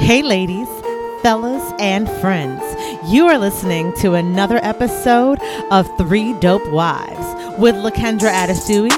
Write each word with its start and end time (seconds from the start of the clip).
Hey, 0.00 0.22
ladies, 0.22 0.68
fellas, 1.22 1.72
and 1.78 2.08
friends. 2.20 2.60
You 3.06 3.26
are 3.26 3.38
listening 3.38 3.92
to 3.98 4.14
another 4.14 4.58
episode 4.62 5.38
of 5.70 5.86
Three 5.98 6.32
Dope 6.40 6.68
Wives 6.72 7.58
with 7.60 7.76
LaKendra 7.76 8.32
Adesui, 8.32 8.90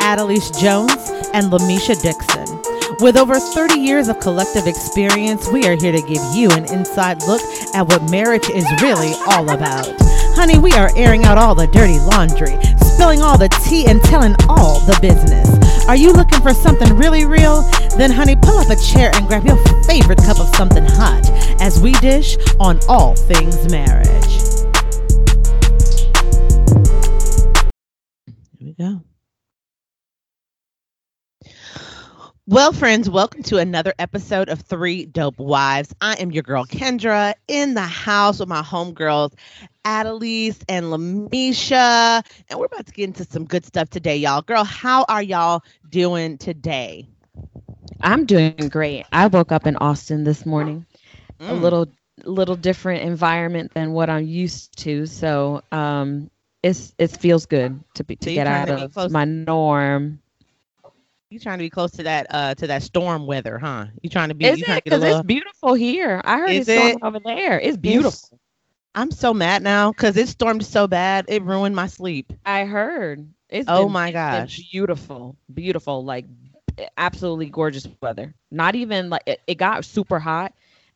Adelise 0.00 0.60
Jones, 0.60 1.10
and 1.32 1.50
Lamisha 1.50 1.98
Dixon. 2.02 2.60
With 3.00 3.16
over 3.16 3.38
30 3.38 3.78
years 3.78 4.08
of 4.08 4.20
collective 4.20 4.66
experience, 4.66 5.48
we 5.48 5.64
are 5.66 5.76
here 5.76 5.92
to 5.92 6.02
give 6.02 6.22
you 6.34 6.50
an 6.50 6.70
inside 6.70 7.22
look 7.22 7.40
at 7.74 7.88
what 7.88 8.10
marriage 8.10 8.50
is 8.50 8.66
really 8.82 9.14
all 9.28 9.48
about. 9.50 9.88
Honey, 10.34 10.58
we 10.58 10.72
are 10.72 10.90
airing 10.96 11.24
out 11.24 11.38
all 11.38 11.54
the 11.54 11.68
dirty 11.68 11.98
laundry, 12.00 12.58
spilling 12.82 13.22
all 13.22 13.38
the 13.38 13.48
tea, 13.64 13.86
and 13.86 14.02
telling 14.02 14.34
all 14.48 14.80
the 14.80 14.98
business. 15.00 15.67
Are 15.88 15.96
you 15.96 16.12
looking 16.12 16.42
for 16.42 16.52
something 16.52 16.94
really 16.98 17.24
real? 17.24 17.62
Then, 17.96 18.10
honey, 18.10 18.36
pull 18.36 18.58
up 18.58 18.68
a 18.68 18.76
chair 18.76 19.10
and 19.14 19.26
grab 19.26 19.46
your 19.46 19.56
favorite 19.84 20.18
cup 20.18 20.38
of 20.38 20.54
something 20.54 20.84
hot 20.84 21.30
as 21.62 21.80
we 21.80 21.92
dish 21.92 22.36
on 22.60 22.78
all 22.90 23.16
things 23.16 23.70
marriage. 23.70 24.37
Well, 32.48 32.72
friends, 32.72 33.10
welcome 33.10 33.44
to 33.44 33.58
another 33.58 33.94
episode 33.98 34.48
of 34.48 34.62
Three 34.62 35.04
Dope 35.06 35.38
Wives. 35.38 35.94
I 36.00 36.14
am 36.14 36.32
your 36.32 36.42
girl 36.42 36.64
Kendra 36.64 37.34
in 37.46 37.74
the 37.74 37.82
house 37.82 38.40
with 38.40 38.48
my 38.48 38.62
homegirls 38.62 39.34
Adelise 39.84 40.62
and 40.68 40.86
Lamisha, 40.86 42.22
and 42.48 42.58
we're 42.58 42.66
about 42.66 42.86
to 42.86 42.92
get 42.92 43.04
into 43.04 43.24
some 43.24 43.44
good 43.44 43.66
stuff 43.66 43.90
today, 43.90 44.16
y'all. 44.16 44.42
Girl, 44.42 44.64
how 44.64 45.04
are 45.08 45.22
y'all 45.22 45.62
doing 45.90 46.38
today? 46.38 47.08
I'm 48.02 48.26
doing 48.26 48.68
great. 48.70 49.06
I 49.12 49.26
woke 49.28 49.52
up 49.52 49.66
in 49.66 49.76
Austin 49.76 50.24
this 50.24 50.46
morning, 50.46 50.86
a 51.48 51.54
Mm. 51.54 51.60
little 51.62 51.86
little 52.24 52.56
different 52.56 53.02
environment 53.02 53.72
than 53.74 53.92
what 53.92 54.08
I'm 54.10 54.26
used 54.26 54.78
to. 54.78 55.06
So 55.06 55.62
um, 55.70 56.30
it's 56.62 56.94
it 56.98 57.10
feels 57.12 57.46
good 57.46 57.84
to 57.94 58.04
be 58.04 58.16
to 58.16 58.30
you 58.30 58.36
get 58.36 58.46
out 58.46 58.70
of 58.70 58.96
my 59.06 59.24
norm. 59.24 60.20
You 61.30 61.38
trying 61.38 61.58
to 61.58 61.64
be 61.64 61.70
close 61.70 61.92
to 61.92 62.04
that 62.04 62.26
uh 62.30 62.54
to 62.54 62.66
that 62.68 62.82
storm 62.82 63.26
weather, 63.26 63.58
huh? 63.58 63.86
You 64.02 64.10
trying 64.10 64.28
to 64.28 64.34
be 64.34 64.46
Is 64.46 64.56
you 64.56 64.64
it? 64.66 64.76
to 64.76 64.80
get 64.82 64.92
a 64.92 64.96
Because 64.96 65.02
little 65.02 65.20
it's 65.20 65.22
beautiful 65.22 65.74
here. 65.74 66.20
I 66.24 66.38
heard 66.38 66.56
Is 66.56 66.58
it's 66.58 66.70
storming 66.70 66.96
it? 66.96 67.02
over 67.02 67.18
there. 67.20 67.58
It's 67.60 67.76
beautiful. 67.76 68.38
I'm 68.94 69.10
so 69.10 69.32
mad 69.34 69.62
now 69.62 69.92
because 69.92 70.16
it 70.16 70.28
stormed 70.28 70.64
so 70.64 70.86
bad 70.86 71.26
it 71.28 71.42
ruined 71.42 71.74
my 71.76 71.86
sleep. 71.86 72.32
I 72.44 72.64
heard. 72.64 73.26
It's 73.48 73.68
Oh 73.68 73.88
been- 73.88 73.88
my 73.88 74.12
gosh. 74.12 74.66
beautiful, 74.70 75.36
beautiful, 75.52 76.04
like 76.04 76.26
absolutely 76.96 77.46
gorgeous 77.50 77.86
weather. 78.00 78.34
Not 78.50 78.74
even 78.74 79.10
like 79.10 79.22
it, 79.26 79.40
it 79.46 79.54
got 79.56 79.84
super 79.84 80.18
hot 80.18 80.52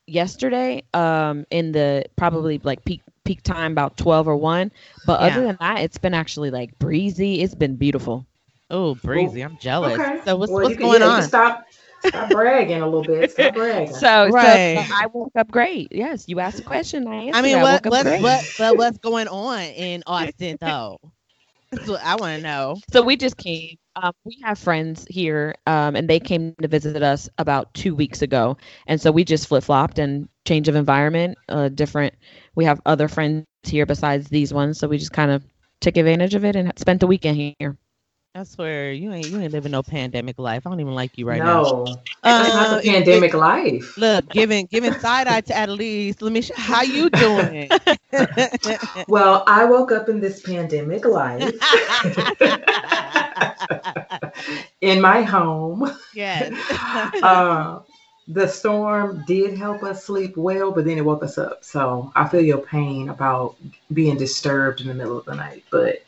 yesterday. 0.06 0.82
Um, 0.94 1.46
in 1.50 1.72
the 1.72 2.04
probably 2.16 2.58
like 2.62 2.84
peak 2.84 3.02
peak 3.24 3.42
time 3.42 3.72
about 3.72 3.96
twelve 3.96 4.28
or 4.28 4.36
one. 4.36 4.70
But 5.04 5.20
Yeah. 5.20 5.20
other 5.20 5.44
than 5.44 5.56
that, 5.60 5.80
it's 5.80 5.98
been 5.98 6.14
actually 6.14 6.50
like 6.50 6.78
breezy. 6.78 7.40
It's 7.42 7.54
been 7.54 7.76
beautiful. 7.76 8.26
Oh, 8.72 8.94
breezy. 8.96 9.42
I'm 9.42 9.56
jealous. 9.58 10.00
Okay. 10.00 10.20
So 10.24 10.36
what's 10.36 10.50
Well, 10.50 10.62
what's 10.62 10.70
you 10.70 10.76
can- 10.76 10.86
going 10.86 11.00
yeah, 11.02 11.06
you 11.06 11.12
on? 11.12 11.20
can 11.20 11.28
stop, 11.28 11.64
stop 12.06 12.30
bragging 12.30 12.80
a 12.80 12.84
little 12.86 13.04
bit. 13.04 13.30
Stop 13.30 13.54
bragging. 13.54 13.92
So, 13.94 14.28
Right. 14.30 14.88
so 14.88 14.94
I 14.94 15.06
woke 15.12 15.32
up 15.36 15.50
great. 15.50 15.88
Yes, 15.92 16.24
you 16.26 16.40
asked 16.40 16.58
a 16.58 16.64
question. 16.64 17.06
I 17.06 17.14
answered. 17.16 17.38
I 17.38 17.42
mean, 17.42 17.56
I 17.58 17.62
what 17.62 17.84
woke 17.84 17.94
up 17.94 18.04
what 18.06 18.22
what 18.22 18.44
but 18.58 18.76
what's 18.78 18.98
going 18.98 19.28
on 19.28 19.60
in 19.60 20.02
Austin 20.06 20.56
though? 20.60 20.98
That's 21.70 21.86
what 21.88 22.02
I 22.02 22.16
want 22.16 22.36
to 22.38 22.42
know. 22.42 22.76
So 22.92 23.02
we 23.02 23.16
just 23.16 23.36
came. 23.36 23.76
Um, 23.94 24.12
we 24.24 24.38
have 24.42 24.58
friends 24.58 25.06
here, 25.10 25.54
um, 25.66 25.96
and 25.96 26.08
they 26.08 26.18
came 26.18 26.54
to 26.62 26.68
visit 26.68 27.02
us 27.02 27.28
about 27.38 27.72
two 27.74 27.94
weeks 27.94 28.22
ago, 28.22 28.56
and 28.86 28.98
so 29.00 29.12
we 29.12 29.22
just 29.24 29.48
flip 29.48 29.64
flopped 29.64 29.98
and 29.98 30.28
change 30.46 30.68
of 30.68 30.76
environment. 30.76 31.36
Uh, 31.48 31.68
different. 31.68 32.14
We 32.54 32.64
have 32.64 32.80
other 32.86 33.06
friends 33.08 33.44
here 33.64 33.84
besides 33.84 34.28
these 34.28 34.52
ones, 34.52 34.78
so 34.78 34.88
we 34.88 34.96
just 34.96 35.12
kind 35.12 35.30
of 35.30 35.44
took 35.82 35.96
advantage 35.98 36.34
of 36.34 36.44
it 36.44 36.56
and 36.56 36.72
spent 36.78 37.00
the 37.00 37.06
weekend 37.06 37.36
here. 37.58 37.76
I 38.34 38.44
swear 38.44 38.92
you 38.92 39.12
ain't 39.12 39.28
you 39.28 39.38
ain't 39.40 39.52
living 39.52 39.72
no 39.72 39.82
pandemic 39.82 40.38
life. 40.38 40.66
I 40.66 40.70
don't 40.70 40.80
even 40.80 40.94
like 40.94 41.18
you 41.18 41.26
right 41.26 41.42
now. 41.42 41.54
no, 41.54 42.00
Uh, 42.22 42.44
it's 42.46 42.54
not 42.54 42.70
the 42.70 42.78
it- 42.78 42.84
pandemic 42.84 43.34
life. 43.34 43.94
Look, 43.96 44.30
giving 44.30 44.66
giving 44.66 44.94
side 44.94 45.26
eye 45.26 45.40
to 45.42 45.52
Adelise. 45.52 46.22
Let 46.22 46.32
me 46.32 46.40
show 46.42 46.54
how 46.56 46.82
you 46.82 47.10
doing. 47.10 47.72
Well, 49.08 49.42
I 49.46 49.64
woke 49.64 49.92
up 49.92 50.08
in 50.08 50.20
this 50.20 50.40
pandemic 50.40 51.04
life 51.04 51.52
in 54.80 55.00
my 55.00 55.22
home. 55.22 55.90
yes. 56.12 56.52
Uh, 57.22 57.80
the 58.28 58.46
storm 58.46 59.24
did 59.26 59.58
help 59.58 59.82
us 59.82 60.04
sleep 60.04 60.36
well, 60.36 60.70
but 60.70 60.84
then 60.84 60.96
it 60.98 61.04
woke 61.04 61.24
us 61.24 61.38
up. 61.38 61.64
So 61.64 62.12
I 62.14 62.28
feel 62.28 62.40
your 62.40 62.58
pain 62.58 63.08
about 63.08 63.56
being 63.92 64.16
disturbed 64.16 64.80
in 64.80 64.88
the 64.88 64.94
middle 64.94 65.18
of 65.18 65.24
the 65.24 65.34
night. 65.34 65.64
But 65.70 66.02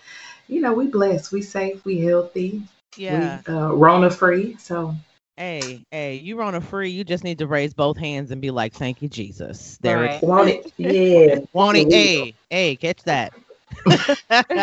you 0.49 0.61
know, 0.61 0.73
we 0.73 0.87
blessed, 0.89 1.33
we 1.33 1.43
safe, 1.43 1.85
we 1.85 2.01
healthy, 2.01 2.63
Yeah. 2.97 3.41
we 3.47 3.53
uh, 3.53 3.75
Rona 3.75 4.11
free. 4.11 4.57
So 4.59 4.95
Hey, 5.37 5.85
hey, 5.91 6.17
you 6.17 6.37
run 6.37 6.55
a 6.55 6.61
free. 6.61 6.91
You 6.91 7.03
just 7.03 7.25
need 7.25 7.39
to 7.39 7.49
raise 7.49 7.75
both 7.75 7.97
hands 7.97 8.31
and 8.31 8.41
be 8.41 8.53
like, 8.53 8.73
"Thank 8.73 9.03
you, 9.03 9.09
Jesus." 9.09 9.79
There 9.83 10.05
Right. 10.05 10.21
it 10.21 10.23
want 10.23 10.49
it, 10.51 10.73
yeah. 10.79 11.37
Want 11.53 11.77
it? 11.77 11.89
Yeah. 11.91 12.09
Hey, 12.11 12.37
hey, 12.51 12.77
catch 12.77 13.03
that. 13.05 13.33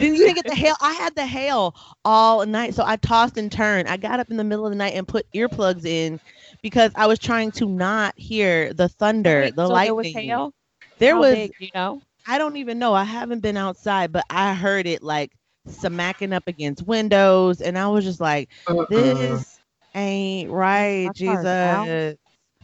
didn't 0.00 0.16
you 0.16 0.24
didn't 0.24 0.36
get 0.36 0.46
the 0.48 0.54
hail? 0.56 0.74
I 0.80 0.94
had 0.94 1.14
the 1.14 1.26
hail 1.26 1.76
all 2.04 2.44
night, 2.44 2.74
so 2.74 2.82
I 2.84 2.96
tossed 2.96 3.36
and 3.38 3.52
turned. 3.52 3.88
I 3.88 3.96
got 3.96 4.18
up 4.20 4.30
in 4.30 4.36
the 4.36 4.44
middle 4.44 4.66
of 4.66 4.72
the 4.72 4.76
night 4.76 4.94
and 4.94 5.06
put 5.06 5.26
earplugs 5.34 5.84
in 5.86 6.20
because 6.62 6.92
I 6.96 7.06
was 7.06 7.18
trying 7.20 7.52
to 7.52 7.66
not 7.66 8.18
hear 8.18 8.72
the 8.74 8.88
thunder, 8.88 9.42
Wait, 9.42 9.54
the 9.56 9.66
so 9.66 9.72
lightning. 9.74 10.26
There 10.26 10.34
was 10.38 10.48
hail. 10.48 10.52
There 10.98 11.14
How 11.14 11.20
was. 11.20 11.30
big, 11.30 11.52
you 11.58 11.70
know. 11.74 12.02
I 12.26 12.38
don't 12.38 12.56
even 12.56 12.78
know. 12.78 12.94
I 12.94 13.04
haven't 13.04 13.40
been 13.40 13.56
outside, 13.56 14.12
but 14.12 14.24
I 14.30 14.54
heard 14.54 14.86
it 14.86 15.02
like 15.02 15.32
smacking 15.66 16.32
up 16.32 16.44
against 16.48 16.86
windows, 16.86 17.60
and 17.60 17.78
I 17.78 17.88
was 17.88 18.04
just 18.04 18.20
like, 18.20 18.50
Mm-mm. 18.68 18.88
"This 18.88 19.60
ain't 19.94 20.50
right, 20.50 21.12
My. 21.14 21.14
Jesus." 21.14 22.16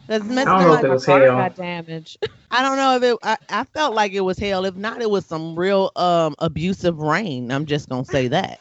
That's 0.07 0.25
I 0.25 0.29
messing 0.29 0.53
don't 0.57 0.67
know 0.67 0.73
up 0.73 0.79
if 0.79 0.83
it 0.83 0.89
my 0.89 0.93
was 0.93 1.05
car 1.05 1.19
hail. 1.21 1.35
got. 1.35 1.53
I 2.51 2.63
don't 2.63 2.77
know 2.77 2.95
if 2.97 3.03
it. 3.03 3.17
I, 3.23 3.37
I 3.49 3.63
felt 3.65 3.93
like 3.95 4.13
it 4.13 4.21
was 4.21 4.39
hell. 4.39 4.65
If 4.65 4.75
not, 4.75 5.01
it 5.01 5.09
was 5.09 5.25
some 5.25 5.55
real 5.57 5.91
um 5.95 6.35
abusive 6.39 6.99
rain. 6.99 7.51
I'm 7.51 7.65
just 7.65 7.89
gonna 7.89 8.05
say 8.05 8.27
that. 8.29 8.59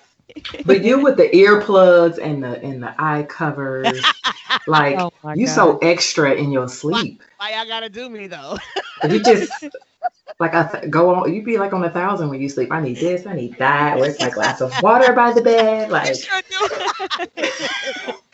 But 0.64 0.84
you 0.84 1.00
with 1.02 1.16
the 1.16 1.28
earplugs 1.30 2.18
and 2.18 2.42
the 2.42 2.62
and 2.62 2.82
the 2.82 2.94
eye 2.98 3.24
covers, 3.24 4.22
like 4.66 4.96
oh 4.98 5.10
you 5.32 5.46
God. 5.46 5.46
so 5.46 5.78
extra 5.78 6.34
in 6.34 6.52
your 6.52 6.68
sleep. 6.68 7.22
Why 7.38 7.52
y'all 7.54 7.66
gotta 7.66 7.88
do 7.90 8.08
me 8.10 8.26
though? 8.28 8.58
You 9.02 9.20
just 9.22 9.64
like 10.40 10.54
I 10.54 10.66
th- 10.70 10.90
go 10.90 11.14
on. 11.14 11.32
You 11.34 11.42
be 11.42 11.58
like 11.58 11.72
on 11.72 11.84
a 11.84 11.90
thousand 11.90 12.30
when 12.30 12.40
you 12.40 12.48
sleep. 12.48 12.72
I 12.72 12.80
need 12.80 13.00
this. 13.00 13.26
I 13.26 13.34
need 13.34 13.58
that. 13.58 13.98
Where's 13.98 14.20
my 14.20 14.30
glass 14.30 14.60
of 14.60 14.78
water 14.80 15.12
by 15.12 15.32
the 15.32 15.42
bed? 15.42 15.90
Like 15.90 16.24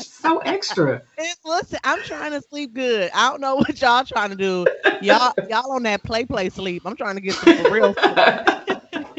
so 0.01 0.39
extra. 0.39 1.03
It- 1.19 1.37
Listen, 1.45 1.79
I'm 1.85 2.03
trying 2.03 2.33
to 2.33 2.43
sleep 2.43 2.75
good. 2.75 3.11
I 3.15 3.31
don't 3.31 3.41
know 3.41 3.57
what 3.57 3.81
y'all 3.81 4.05
trying 4.05 4.31
to 4.31 4.37
do. 4.37 4.69
Y'all, 5.01 5.33
y'all 5.47 5.73
on 5.73 5.83
that 5.85 6.03
play 6.03 6.25
play 6.25 6.49
sleep. 6.51 6.83
I'm 6.87 6.97
trying 6.97 7.17
to 7.17 7.21
get 7.21 7.39
some 7.39 7.55
real. 7.69 7.95
sleep. 8.07 8.19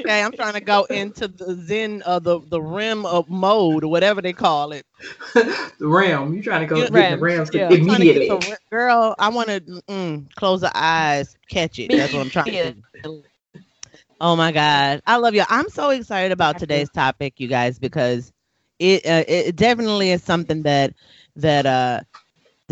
Okay, 0.06 0.22
I'm 0.22 0.34
trying 0.34 0.54
to 0.54 0.62
go 0.62 0.86
into 0.86 1.28
the 1.28 1.56
zen 1.66 2.02
of 2.04 2.24
the 2.24 2.40
the 2.40 2.62
rim 2.62 3.06
of 3.06 3.30
mode 3.30 3.84
or 3.84 3.92
whatever 3.92 4.22
they 4.22 4.34
call 4.34 4.72
it. 4.74 4.86
the 5.34 5.88
realm. 5.88 6.34
You 6.34 6.42
trying 6.44 6.62
to 6.62 6.68
go 6.68 6.82
You- 6.82 6.86
get 6.86 7.10
the 7.10 7.18
Realm, 7.18 7.18
realm 7.18 7.50
yeah. 7.54 7.72
I'm 7.74 7.82
trying 7.82 8.00
to 8.00 8.06
get 8.06 8.26
immediately. 8.26 8.28
some- 8.28 8.56
girl, 8.72 9.16
I 9.20 9.30
want 9.30 9.50
to 9.50 9.60
mm, 9.62 10.34
close 10.36 10.62
the 10.62 10.72
eyes, 10.76 11.38
catch 11.50 11.80
it. 11.80 11.94
That's 11.96 12.14
what 12.14 12.22
I'm 12.22 12.30
trying 12.30 12.52
to 12.52 12.58
do. 13.04 13.24
Oh 14.22 14.36
my 14.36 14.52
God, 14.52 15.02
I 15.06 15.18
love 15.18 15.34
you. 15.36 15.44
I'm 15.50 15.70
so 15.70 15.90
excited 15.90 16.32
about 16.32 16.58
today's 16.58 16.90
topic, 16.90 17.40
you 17.40 17.48
guys, 17.48 17.80
because 17.80 18.32
it 18.80 19.06
uh, 19.06 19.24
it 19.28 19.56
definitely 19.56 20.12
is 20.12 20.24
something 20.24 20.64
that 20.64 20.94
that 21.36 21.66
uh 21.66 22.02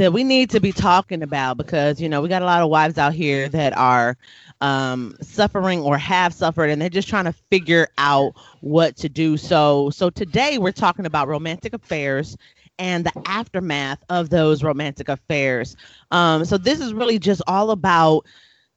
that 0.02 0.12
we 0.12 0.24
need 0.24 0.50
to 0.50 0.60
be 0.60 0.72
talking 0.72 1.22
about 1.22 1.58
because 1.58 2.02
you 2.02 2.10
know 2.10 2.22
we 2.22 2.28
got 2.28 2.42
a 2.42 2.46
lot 2.46 2.64
of 2.64 2.72
wives 2.72 2.98
out 2.98 3.14
here 3.14 3.48
that 3.48 3.78
are 3.78 4.18
um 4.60 5.16
suffering 5.22 5.80
or 5.80 5.96
have 5.96 6.34
suffered 6.34 6.72
and 6.72 6.82
they're 6.82 6.90
just 6.90 7.08
trying 7.08 7.26
to 7.26 7.34
figure 7.52 7.88
out 8.00 8.34
what 8.62 8.98
to 8.98 9.08
do. 9.08 9.38
So 9.38 9.92
so 9.92 10.10
today 10.10 10.58
we're 10.58 10.72
talking 10.72 11.06
about 11.06 11.28
romantic 11.28 11.74
affairs 11.74 12.36
and 12.80 13.06
the 13.06 13.12
aftermath 13.28 14.04
of 14.10 14.32
those 14.32 14.64
romantic 14.64 15.08
affairs. 15.08 15.76
Um 16.10 16.46
so 16.46 16.58
this 16.58 16.80
is 16.80 16.96
really 16.96 17.20
just 17.20 17.44
all 17.46 17.70
about 17.70 18.26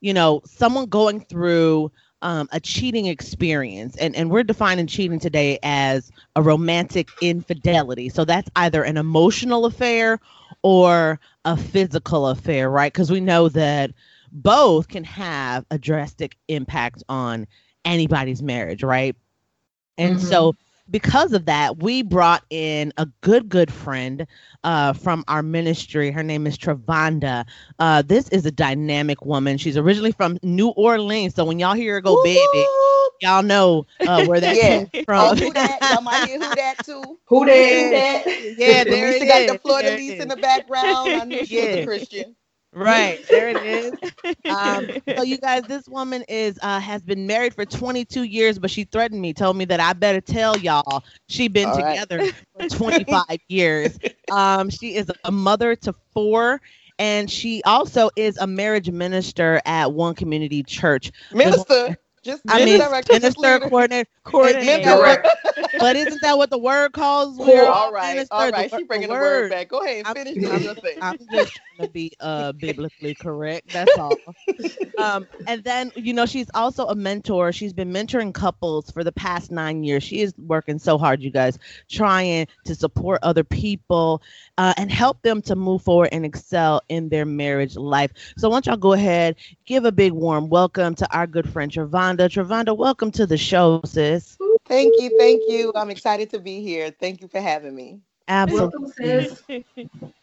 you 0.03 0.13
know 0.13 0.43
someone 0.45 0.85
going 0.85 1.21
through 1.21 1.91
um, 2.21 2.49
a 2.53 2.59
cheating 2.61 3.07
experience. 3.07 3.97
And 3.97 4.17
and 4.17 4.31
we're 4.31 4.45
defining 4.45 4.87
cheating 4.87 5.21
today 5.21 5.59
as 5.63 6.11
a 6.37 6.43
romantic 6.43 7.09
infidelity. 7.21 8.09
So 8.09 8.25
that's 8.25 8.51
either 8.57 8.83
an 8.83 8.97
emotional 8.97 9.67
affair 9.67 10.19
or 10.65 11.21
a 11.45 11.57
physical 11.57 12.27
affair 12.27 12.71
right 12.71 12.93
because 12.93 13.13
we 13.13 13.21
know 13.21 13.49
that 13.51 13.93
both 14.33 14.89
can 14.89 15.05
have 15.05 15.65
a 15.71 15.79
drastic 15.79 16.37
impact 16.49 17.05
on 17.09 17.47
anybody's 17.85 18.43
marriage 18.43 18.83
right 18.83 19.15
and 19.99 20.17
Mhm. 20.17 20.21
so 20.21 20.55
because 20.91 21.33
of 21.33 21.47
that, 21.47 21.83
we 21.83 22.03
brought 22.03 22.45
in 22.51 22.93
a 22.97 23.07
good, 23.23 23.49
good 23.49 23.73
friend 23.73 24.27
uh, 24.65 24.93
from 24.93 25.25
our 25.29 25.43
ministry. 25.43 26.11
Her 26.11 26.23
name 26.23 26.47
is 26.47 26.59
Travonda. 26.59 27.47
Uh, 27.79 28.03
this 28.03 28.29
is 28.29 28.45
a 28.47 28.51
dynamic 28.51 29.25
woman. 29.25 29.59
She's 29.59 29.77
originally 29.77 30.13
from 30.13 30.39
New 30.43 30.69
Orleans. 30.69 31.35
So 31.35 31.45
when 31.45 31.59
y'all 31.59 31.75
hear 31.75 31.95
her 31.95 32.01
go, 32.01 32.15
Woo-hoo! 32.15 32.25
baby, 32.25 32.67
y'all 33.23 33.43
know 33.43 33.87
uh, 34.07 34.25
where 34.27 34.41
that 34.41 34.57
yeah. 34.57 34.85
came 34.85 35.05
from. 35.05 35.33
Oh, 35.33 35.35
who 35.35 35.53
that? 35.53 35.79
Y'all 35.91 36.03
might 36.03 36.29
hear 36.29 36.39
who 36.39 36.55
that 36.55 36.85
too. 36.85 37.03
Who 37.27 37.47
that? 37.47 38.25
Who 38.25 38.35
that? 38.35 38.55
Yeah, 38.59 38.85
there 38.85 39.11
Lisa 39.13 39.27
got 39.27 39.53
the 39.53 39.59
Fleur 39.59 39.83
de 39.83 40.21
in 40.21 40.29
the 40.29 40.37
background. 40.37 41.09
I 41.11 41.25
knew 41.25 41.45
she 41.45 41.57
yeah. 41.57 41.67
was 41.67 41.77
a 41.77 41.87
Christian. 41.87 42.37
Right 42.75 43.21
there 43.31 43.49
it 43.49 43.59
is. 43.59 43.95
Um, 44.49 44.89
so 45.17 45.23
you 45.23 45.39
guys, 45.39 45.65
this 45.67 45.89
woman 45.89 46.25
is 46.29 46.59
uh, 46.63 46.81
has 46.81 47.03
been 47.03 47.27
married 47.27 47.55
for 47.55 47.65
22 47.65 48.23
years, 48.25 48.59
but 48.59 48.71
she 48.71 48.85
threatened 48.85 49.21
me, 49.21 49.33
told 49.33 49.57
me 49.57 49.65
that 49.67 49.81
I 49.81 49.93
better 49.95 50.21
tell 50.21 50.57
y'all 50.57 51.05
she 51.29 51.49
been 51.49 51.71
All 51.71 51.73
together 51.73 52.23
right. 52.23 52.35
for 52.55 52.65
25 52.77 53.39
years. 53.49 53.99
Um, 54.31 54.71
she 54.71 54.97
is 54.97 55.11
a 55.25 55.31
mother 55.33 55.77
to 55.77 55.95
four 56.13 56.61
and 56.99 57.31
she 57.31 57.63
also 57.65 58.11
is 58.17 58.37
a 58.39 58.47
marriage 58.47 58.91
minister 58.91 59.61
at 59.65 59.93
one 59.93 60.15
community 60.15 60.63
church. 60.63 61.11
Minister. 61.31 61.97
Just 62.25 62.43
I 62.49 62.65
mean, 62.65 62.79
minister, 62.79 63.61
coordinator, 63.61 64.09
coordinator. 64.25 65.23
but 65.79 65.95
isn't 65.95 66.23
that 66.23 66.39
what 66.39 66.49
the 66.49 66.59
word 66.59 66.93
calls? 66.93 67.37
Cool. 67.37 67.59
All 67.59 67.93
right, 67.93 68.15
minister, 68.15 68.35
all 68.35 68.51
right. 68.51 68.71
She's 68.71 68.87
bringing 68.87 69.09
the 69.09 69.15
word. 69.15 69.51
back. 69.51 69.69
Go 69.69 69.81
ahead, 69.83 70.07
and 70.07 70.17
finish 70.17 70.51
I'm, 70.51 70.75
thing. 70.77 70.99
I'm 71.03 71.19
just 71.31 71.61
gonna 71.77 71.91
be 71.91 72.13
uh 72.21 72.53
biblically 72.53 73.15
correct. 73.15 73.71
That's 73.71 73.99
all. 73.99 74.19
um, 74.97 75.27
and 75.47 75.63
then 75.65 75.93
you 75.97 76.15
know 76.15 76.25
she's 76.25 76.51
also 76.55 76.87
a 76.87 76.95
mentor. 76.95 77.53
She's 77.53 77.75
been 77.75 77.93
mentoring 77.93 78.33
couples 78.33 78.91
for 78.91 79.05
the 79.05 79.13
past 79.13 79.51
nine 79.51 79.85
years. 79.85 80.03
She 80.03 80.21
is 80.23 80.33
working 80.39 80.79
so 80.79 80.97
hard, 80.97 81.23
you 81.23 81.31
guys, 81.31 81.59
trying 81.91 82.47
to 82.65 82.75
support 82.75 83.19
other 83.23 83.45
people 83.45 84.23
uh, 84.57 84.73
and 84.79 84.91
help 84.91 85.21
them 85.23 85.43
to 85.43 85.57
move 85.57 85.83
forward 85.83 86.09
and 86.13 86.25
excel 86.25 86.81
in 86.89 87.11
their 87.11 87.27
marriage 87.27 87.77
life. 87.77 88.13
So, 88.39 88.49
I 88.49 88.51
want 88.51 88.67
y'all 88.67 88.77
go 88.77 88.95
ahead, 88.95 89.37
give 89.67 89.85
a 89.85 89.93
big 89.93 90.13
warm 90.13 90.49
welcome 90.49 90.95
to 90.95 91.15
our 91.15 91.27
good 91.27 91.49
friend 91.53 91.71
Travonda. 92.17 92.29
Travonda, 92.29 92.77
welcome 92.77 93.11
to 93.13 93.27
the 93.27 93.37
show, 93.37 93.81
sis. 93.85 94.37
Thank 94.67 94.95
you, 94.99 95.17
thank 95.19 95.43
you. 95.49 95.73
I'm 95.75 95.91
excited 95.91 96.31
to 96.31 96.39
be 96.39 96.63
here. 96.63 96.91
Thank 96.91 97.21
you 97.21 97.29
for 97.29 97.41
having 97.41 97.75
me. 97.75 98.01
Absolutely. 98.29 99.67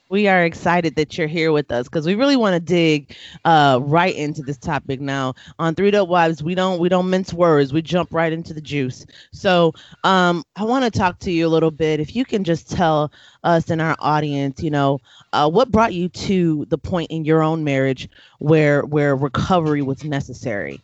we 0.10 0.28
are 0.28 0.44
excited 0.44 0.96
that 0.96 1.18
you're 1.18 1.28
here 1.28 1.52
with 1.52 1.72
us 1.72 1.88
because 1.88 2.08
we 2.08 2.16
really 2.16 2.36
want 2.36 2.56
to 2.56 2.60
dig 2.60 3.16
uh, 3.46 3.80
right 3.84 4.16
into 4.16 4.42
this 4.42 4.58
topic 4.58 5.00
now 5.00 5.36
on 5.60 5.76
three 5.76 5.92
dope 5.92 6.10
wives 6.10 6.42
we 6.42 6.56
don't 6.56 6.80
we 6.80 6.90
don't 6.90 7.12
mince 7.12 7.32
words 7.32 7.72
we 7.72 7.80
jump 7.80 8.12
right 8.12 8.34
into 8.34 8.56
the 8.56 8.62
juice 8.62 9.06
so 9.32 9.72
um, 10.04 10.44
i 10.56 10.64
want 10.64 10.84
to 10.84 10.90
talk 10.90 11.20
to 11.20 11.32
you 11.32 11.46
a 11.46 11.48
little 11.48 11.70
bit 11.70 12.00
if 12.00 12.16
you 12.16 12.26
can 12.26 12.44
just 12.44 12.72
tell 12.72 13.12
us 13.44 13.70
and 13.70 13.80
our 13.80 13.96
audience 14.00 14.64
you 14.64 14.72
know 14.72 15.00
uh, 15.34 15.48
what 15.48 15.70
brought 15.70 15.94
you 15.94 16.10
to 16.10 16.66
the 16.70 16.78
point 16.78 17.10
in 17.12 17.24
your 17.24 17.44
own 17.44 17.64
marriage 17.64 18.10
where 18.40 18.84
where 18.86 19.16
recovery 19.16 19.84
was 19.84 20.04
necessary 20.04 20.82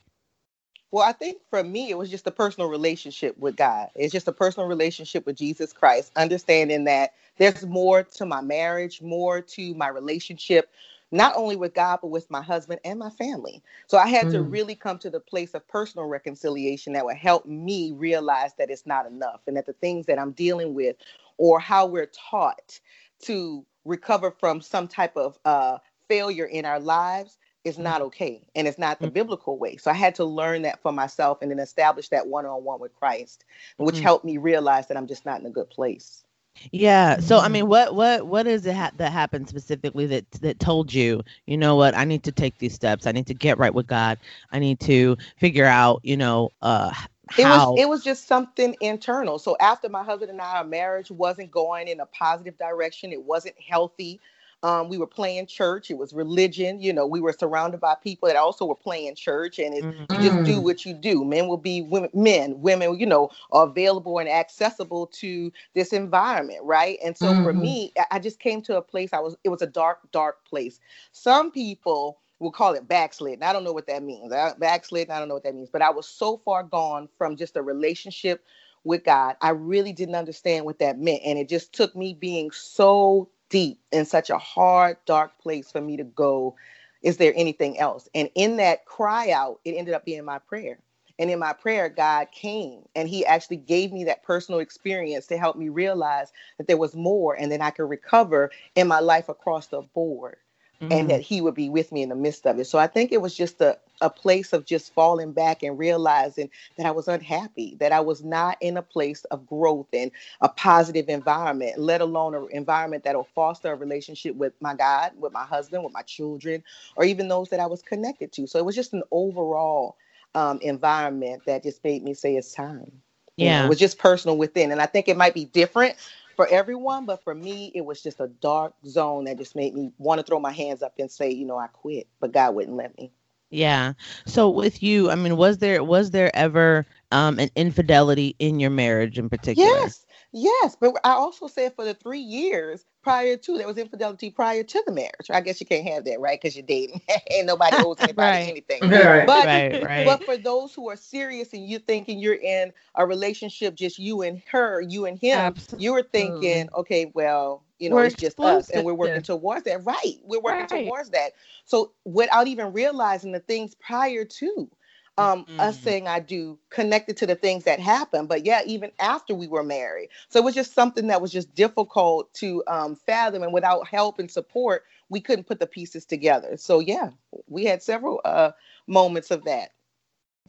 well, 0.91 1.07
I 1.07 1.11
think 1.11 1.39
for 1.49 1.63
me, 1.63 1.89
it 1.89 1.97
was 1.97 2.09
just 2.09 2.27
a 2.27 2.31
personal 2.31 2.69
relationship 2.69 3.37
with 3.37 3.57
God. 3.57 3.89
It's 3.95 4.13
just 4.13 4.27
a 4.27 4.31
personal 4.31 4.67
relationship 4.67 5.25
with 5.25 5.35
Jesus 5.35 5.73
Christ, 5.73 6.11
understanding 6.15 6.85
that 6.85 7.13
there's 7.37 7.65
more 7.65 8.03
to 8.03 8.25
my 8.25 8.41
marriage, 8.41 9.01
more 9.01 9.41
to 9.41 9.73
my 9.75 9.89
relationship, 9.89 10.71
not 11.11 11.35
only 11.35 11.57
with 11.57 11.73
God, 11.73 11.99
but 12.01 12.07
with 12.07 12.31
my 12.31 12.41
husband 12.41 12.79
and 12.85 12.99
my 12.99 13.09
family. 13.09 13.61
So 13.87 13.97
I 13.97 14.07
had 14.07 14.27
mm. 14.27 14.31
to 14.31 14.41
really 14.41 14.75
come 14.75 14.97
to 14.99 15.09
the 15.09 15.19
place 15.19 15.53
of 15.53 15.67
personal 15.67 16.07
reconciliation 16.07 16.93
that 16.93 17.05
would 17.05 17.17
help 17.17 17.45
me 17.45 17.91
realize 17.91 18.53
that 18.57 18.69
it's 18.69 18.85
not 18.85 19.05
enough 19.05 19.41
and 19.45 19.57
that 19.57 19.65
the 19.65 19.73
things 19.73 20.05
that 20.05 20.19
I'm 20.19 20.31
dealing 20.31 20.73
with 20.73 20.95
or 21.37 21.59
how 21.59 21.85
we're 21.85 22.11
taught 22.31 22.79
to 23.23 23.65
recover 23.83 24.31
from 24.31 24.61
some 24.61 24.87
type 24.87 25.17
of 25.17 25.37
uh, 25.43 25.79
failure 26.07 26.45
in 26.45 26.65
our 26.65 26.79
lives 26.79 27.37
is 27.67 27.77
not 27.77 28.01
okay 28.01 28.41
and 28.55 28.67
it's 28.67 28.79
not 28.79 28.99
the 28.99 29.05
mm-hmm. 29.05 29.13
biblical 29.13 29.57
way. 29.57 29.77
So 29.77 29.91
I 29.91 29.93
had 29.93 30.15
to 30.15 30.25
learn 30.25 30.63
that 30.63 30.81
for 30.81 30.91
myself 30.91 31.41
and 31.41 31.51
then 31.51 31.59
establish 31.59 32.09
that 32.09 32.27
one 32.27 32.45
on 32.45 32.63
one 32.63 32.79
with 32.79 32.95
Christ, 32.95 33.45
which 33.77 33.95
mm-hmm. 33.95 34.03
helped 34.03 34.25
me 34.25 34.37
realize 34.37 34.87
that 34.87 34.97
I'm 34.97 35.07
just 35.07 35.25
not 35.25 35.39
in 35.39 35.45
a 35.45 35.51
good 35.51 35.69
place. 35.69 36.23
Yeah. 36.71 37.19
So 37.19 37.37
I 37.37 37.49
mean, 37.49 37.63
mm-hmm. 37.63 37.69
what 37.69 37.95
what 37.95 38.25
what 38.25 38.47
is 38.47 38.65
it 38.65 38.75
ha- 38.75 38.91
that 38.97 39.11
happened 39.11 39.47
specifically 39.47 40.07
that 40.07 40.31
that 40.41 40.59
told 40.59 40.91
you, 40.91 41.21
you 41.45 41.57
know 41.57 41.75
what, 41.75 41.95
I 41.95 42.03
need 42.03 42.23
to 42.23 42.31
take 42.31 42.57
these 42.57 42.73
steps. 42.73 43.05
I 43.05 43.11
need 43.11 43.27
to 43.27 43.35
get 43.35 43.59
right 43.59 43.73
with 43.73 43.85
God. 43.85 44.17
I 44.51 44.57
need 44.57 44.79
to 44.81 45.17
figure 45.37 45.65
out, 45.65 45.99
you 46.03 46.17
know, 46.17 46.49
uh 46.61 46.91
how... 47.29 47.37
It 47.37 47.45
was 47.45 47.79
it 47.81 47.89
was 47.89 48.03
just 48.03 48.27
something 48.27 48.75
internal. 48.79 49.37
So 49.37 49.55
after 49.59 49.89
my 49.89 50.03
husband 50.03 50.31
and 50.31 50.41
I, 50.41 50.57
our 50.57 50.63
marriage 50.63 51.11
wasn't 51.11 51.51
going 51.51 51.89
in 51.89 51.99
a 51.99 52.05
positive 52.07 52.57
direction. 52.57 53.11
It 53.11 53.21
wasn't 53.21 53.55
healthy. 53.59 54.19
Um, 54.63 54.89
we 54.89 54.97
were 54.97 55.07
playing 55.07 55.45
church. 55.45 55.91
It 55.91 55.97
was 55.97 56.13
religion. 56.13 56.81
You 56.81 56.91
know, 56.91 57.05
we 57.05 57.21
were 57.21 57.33
surrounded 57.33 57.79
by 57.79 57.95
people 58.01 58.27
that 58.27 58.35
also 58.35 58.65
were 58.65 58.75
playing 58.75 59.15
church, 59.15 59.59
and 59.59 59.75
mm-hmm. 59.75 60.21
you 60.21 60.29
just 60.29 60.43
do 60.43 60.57
mm. 60.57 60.63
what 60.63 60.85
you 60.85 60.93
do. 60.93 61.23
Men 61.23 61.47
will 61.47 61.57
be 61.57 61.83
women, 61.83 62.09
men, 62.13 62.59
women, 62.59 62.99
you 62.99 63.05
know, 63.05 63.29
are 63.51 63.67
available 63.67 64.17
and 64.17 64.27
accessible 64.27 65.07
to 65.07 65.51
this 65.75 65.93
environment, 65.93 66.59
right? 66.63 66.97
And 67.03 67.15
so 67.15 67.27
mm-hmm. 67.27 67.43
for 67.43 67.53
me, 67.53 67.93
I 68.09 68.17
just 68.17 68.39
came 68.39 68.61
to 68.63 68.77
a 68.77 68.81
place. 68.81 69.13
I 69.13 69.19
was. 69.19 69.35
It 69.43 69.49
was 69.49 69.61
a 69.61 69.67
dark, 69.67 69.99
dark 70.11 70.43
place. 70.45 70.79
Some 71.11 71.51
people 71.51 72.19
will 72.39 72.51
call 72.51 72.73
it 72.73 72.87
backsliding. 72.87 73.43
I 73.43 73.53
don't 73.53 73.63
know 73.63 73.73
what 73.73 73.87
that 73.87 74.03
means. 74.03 74.31
Backslid, 74.59 75.09
I 75.09 75.19
don't 75.19 75.27
know 75.27 75.33
what 75.33 75.43
that 75.43 75.55
means. 75.55 75.69
But 75.69 75.81
I 75.81 75.89
was 75.89 76.07
so 76.07 76.37
far 76.37 76.63
gone 76.63 77.09
from 77.17 77.35
just 77.35 77.55
a 77.55 77.61
relationship 77.61 78.43
with 78.83 79.03
God. 79.03 79.35
I 79.41 79.49
really 79.49 79.91
didn't 79.91 80.15
understand 80.15 80.65
what 80.65 80.79
that 80.79 80.99
meant. 80.99 81.21
And 81.25 81.37
it 81.37 81.49
just 81.49 81.73
took 81.73 81.95
me 81.95 82.13
being 82.13 82.51
so 82.51 83.29
deep 83.49 83.79
in 83.91 84.05
such 84.05 84.29
a 84.29 84.39
hard, 84.39 84.97
dark 85.05 85.39
place 85.39 85.71
for 85.71 85.81
me 85.81 85.97
to 85.97 86.05
go. 86.05 86.55
Is 87.03 87.17
there 87.17 87.33
anything 87.35 87.79
else? 87.79 88.09
And 88.15 88.29
in 88.35 88.57
that 88.57 88.85
cry 88.85 89.31
out, 89.31 89.61
it 89.65 89.73
ended 89.73 89.95
up 89.95 90.05
being 90.05 90.25
my 90.25 90.39
prayer. 90.39 90.79
And 91.19 91.31
in 91.31 91.39
my 91.39 91.53
prayer, 91.53 91.89
God 91.89 92.29
came 92.31 92.83
and 92.95 93.09
He 93.09 93.25
actually 93.25 93.57
gave 93.57 93.93
me 93.93 94.05
that 94.05 94.23
personal 94.23 94.61
experience 94.61 95.27
to 95.27 95.37
help 95.37 95.57
me 95.57 95.69
realize 95.69 96.31
that 96.57 96.67
there 96.67 96.77
was 96.77 96.95
more 96.95 97.35
and 97.35 97.51
then 97.51 97.61
I 97.61 97.71
could 97.71 97.89
recover 97.89 98.51
in 98.75 98.87
my 98.87 98.99
life 99.01 99.29
across 99.29 99.67
the 99.67 99.81
board 99.95 100.37
mm-hmm. 100.81 100.91
and 100.91 101.09
that 101.09 101.21
he 101.21 101.41
would 101.41 101.55
be 101.55 101.69
with 101.69 101.91
me 101.91 102.03
in 102.03 102.09
the 102.09 102.15
midst 102.15 102.45
of 102.45 102.59
it. 102.59 102.65
So 102.65 102.77
I 102.79 102.87
think 102.87 103.11
it 103.11 103.21
was 103.21 103.35
just 103.35 103.61
a, 103.61 103.77
a 104.01 104.09
place 104.09 104.53
of 104.53 104.65
just 104.65 104.93
falling 104.93 105.31
back 105.31 105.63
and 105.63 105.77
realizing 105.77 106.49
that 106.77 106.85
I 106.85 106.91
was 106.91 107.07
unhappy, 107.07 107.75
that 107.79 107.91
I 107.91 107.99
was 107.99 108.23
not 108.23 108.57
in 108.61 108.77
a 108.77 108.81
place 108.81 109.23
of 109.25 109.47
growth 109.47 109.87
and 109.93 110.11
a 110.41 110.49
positive 110.49 111.09
environment, 111.09 111.79
let 111.79 112.01
alone 112.01 112.35
an 112.35 112.47
environment 112.51 113.03
that 113.03 113.15
will 113.15 113.27
foster 113.35 113.71
a 113.71 113.75
relationship 113.75 114.35
with 114.35 114.53
my 114.61 114.75
God, 114.75 115.11
with 115.19 115.33
my 115.33 115.45
husband, 115.45 115.83
with 115.83 115.93
my 115.93 116.03
children, 116.03 116.63
or 116.95 117.05
even 117.05 117.27
those 117.27 117.49
that 117.49 117.59
I 117.59 117.65
was 117.65 117.81
connected 117.81 118.31
to. 118.33 118.47
So 118.47 118.59
it 118.59 118.65
was 118.65 118.75
just 118.75 118.93
an 118.93 119.03
overall 119.11 119.97
um, 120.35 120.59
environment 120.61 121.43
that 121.45 121.63
just 121.63 121.83
made 121.83 122.03
me 122.03 122.13
say 122.13 122.35
it's 122.35 122.53
time. 122.53 122.91
Yeah. 123.35 123.45
You 123.45 123.59
know, 123.59 123.65
it 123.65 123.69
was 123.69 123.79
just 123.79 123.99
personal 123.99 124.37
within. 124.37 124.71
And 124.71 124.81
I 124.81 124.87
think 124.87 125.07
it 125.07 125.17
might 125.17 125.33
be 125.33 125.45
different 125.45 125.95
for 126.37 126.47
everyone, 126.47 127.05
but 127.05 127.23
for 127.23 127.35
me, 127.35 127.73
it 127.75 127.81
was 127.81 128.01
just 128.01 128.21
a 128.21 128.27
dark 128.27 128.75
zone 128.85 129.25
that 129.25 129.39
just 129.39 129.55
made 129.55 129.75
me 129.75 129.91
want 129.97 130.19
to 130.19 130.25
throw 130.25 130.39
my 130.39 130.53
hands 130.53 130.83
up 130.83 130.93
and 130.99 131.11
say, 131.11 131.31
you 131.31 131.45
know, 131.45 131.57
I 131.57 131.67
quit, 131.67 132.07
but 132.21 132.31
God 132.31 132.55
wouldn't 132.55 132.77
let 132.77 132.97
me. 132.97 133.11
Yeah. 133.49 133.93
So 134.25 134.49
with 134.49 134.83
you, 134.83 135.09
I 135.09 135.15
mean, 135.15 135.37
was 135.37 135.57
there 135.57 135.83
was 135.83 136.11
there 136.11 136.33
ever 136.35 136.85
um 137.11 137.39
an 137.39 137.49
infidelity 137.55 138.35
in 138.39 138.59
your 138.59 138.69
marriage 138.69 139.17
in 139.17 139.29
particular? 139.29 139.67
Yes. 139.69 140.05
Yes, 140.33 140.77
but 140.79 140.93
I 141.03 141.11
also 141.11 141.47
said 141.47 141.73
for 141.75 141.85
the 141.85 141.93
three 141.93 142.19
years 142.19 142.85
prior 143.07 143.37
to 143.37 143.57
there 143.57 143.65
was 143.65 143.77
infidelity 143.77 144.29
prior 144.29 144.63
to 144.63 144.83
the 144.85 144.91
marriage. 144.91 145.29
I 145.29 145.39
guess 145.39 145.61
you 145.61 145.65
can't 145.65 145.87
have 145.87 146.03
that, 146.03 146.19
right? 146.19 146.37
Because 146.37 146.57
you're 146.57 146.65
dating. 146.65 147.01
Ain't 147.31 147.47
nobody 147.47 147.77
owes 147.79 147.95
anybody 148.01 148.19
right. 148.19 148.49
anything. 148.49 148.81
Right. 149.07 149.25
But 149.25 149.45
right, 149.45 149.83
right. 149.83 150.05
but 150.05 150.25
for 150.25 150.35
those 150.35 150.73
who 150.73 150.89
are 150.89 150.97
serious 150.97 151.53
and 151.53 151.69
you're 151.69 151.79
thinking 151.79 152.19
you're 152.19 152.33
in 152.33 152.73
a 152.95 153.05
relationship, 153.05 153.75
just 153.75 153.97
you 153.97 154.23
and 154.23 154.41
her, 154.51 154.81
you 154.81 155.05
and 155.05 155.17
him, 155.17 155.37
Absolutely. 155.37 155.85
you 155.85 155.93
were 155.93 156.03
thinking, 156.03 156.65
mm-hmm. 156.65 156.79
okay, 156.81 157.09
well, 157.13 157.63
you 157.79 157.89
know, 157.89 157.95
we're 157.95 158.05
it's 158.05 158.15
just 158.15 158.39
us, 158.41 158.69
and 158.71 158.83
we're 158.83 158.93
working 158.93 159.21
towards 159.21 159.63
that. 159.63 159.85
Right, 159.85 160.15
we're 160.23 160.41
working 160.41 160.85
towards 160.85 161.11
that. 161.11 161.31
So 161.63 161.93
without 162.03 162.47
even 162.47 162.73
realizing 162.73 163.31
the 163.31 163.39
things 163.39 163.75
prior 163.75 164.25
to 164.25 164.69
um, 165.17 165.45
mm-hmm. 165.45 165.59
us 165.59 165.79
saying 165.79 166.07
I 166.07 166.19
do 166.19 166.57
connected 166.69 167.17
to 167.17 167.25
the 167.25 167.35
things 167.35 167.63
that 167.63 167.79
happened. 167.79 168.27
But 168.27 168.45
yeah, 168.45 168.61
even 168.65 168.91
after 168.99 169.33
we 169.33 169.47
were 169.47 169.63
married. 169.63 170.09
So 170.29 170.39
it 170.39 170.45
was 170.45 170.55
just 170.55 170.73
something 170.73 171.07
that 171.07 171.21
was 171.21 171.31
just 171.31 171.53
difficult 171.55 172.33
to 172.35 172.63
um, 172.67 172.95
fathom. 172.95 173.43
And 173.43 173.53
without 173.53 173.87
help 173.87 174.19
and 174.19 174.29
support, 174.29 174.83
we 175.09 175.19
couldn't 175.19 175.47
put 175.47 175.59
the 175.59 175.67
pieces 175.67 176.05
together. 176.05 176.57
So 176.57 176.79
yeah, 176.79 177.09
we 177.47 177.65
had 177.65 177.81
several 177.81 178.21
uh, 178.25 178.51
moments 178.87 179.31
of 179.31 179.43
that. 179.45 179.71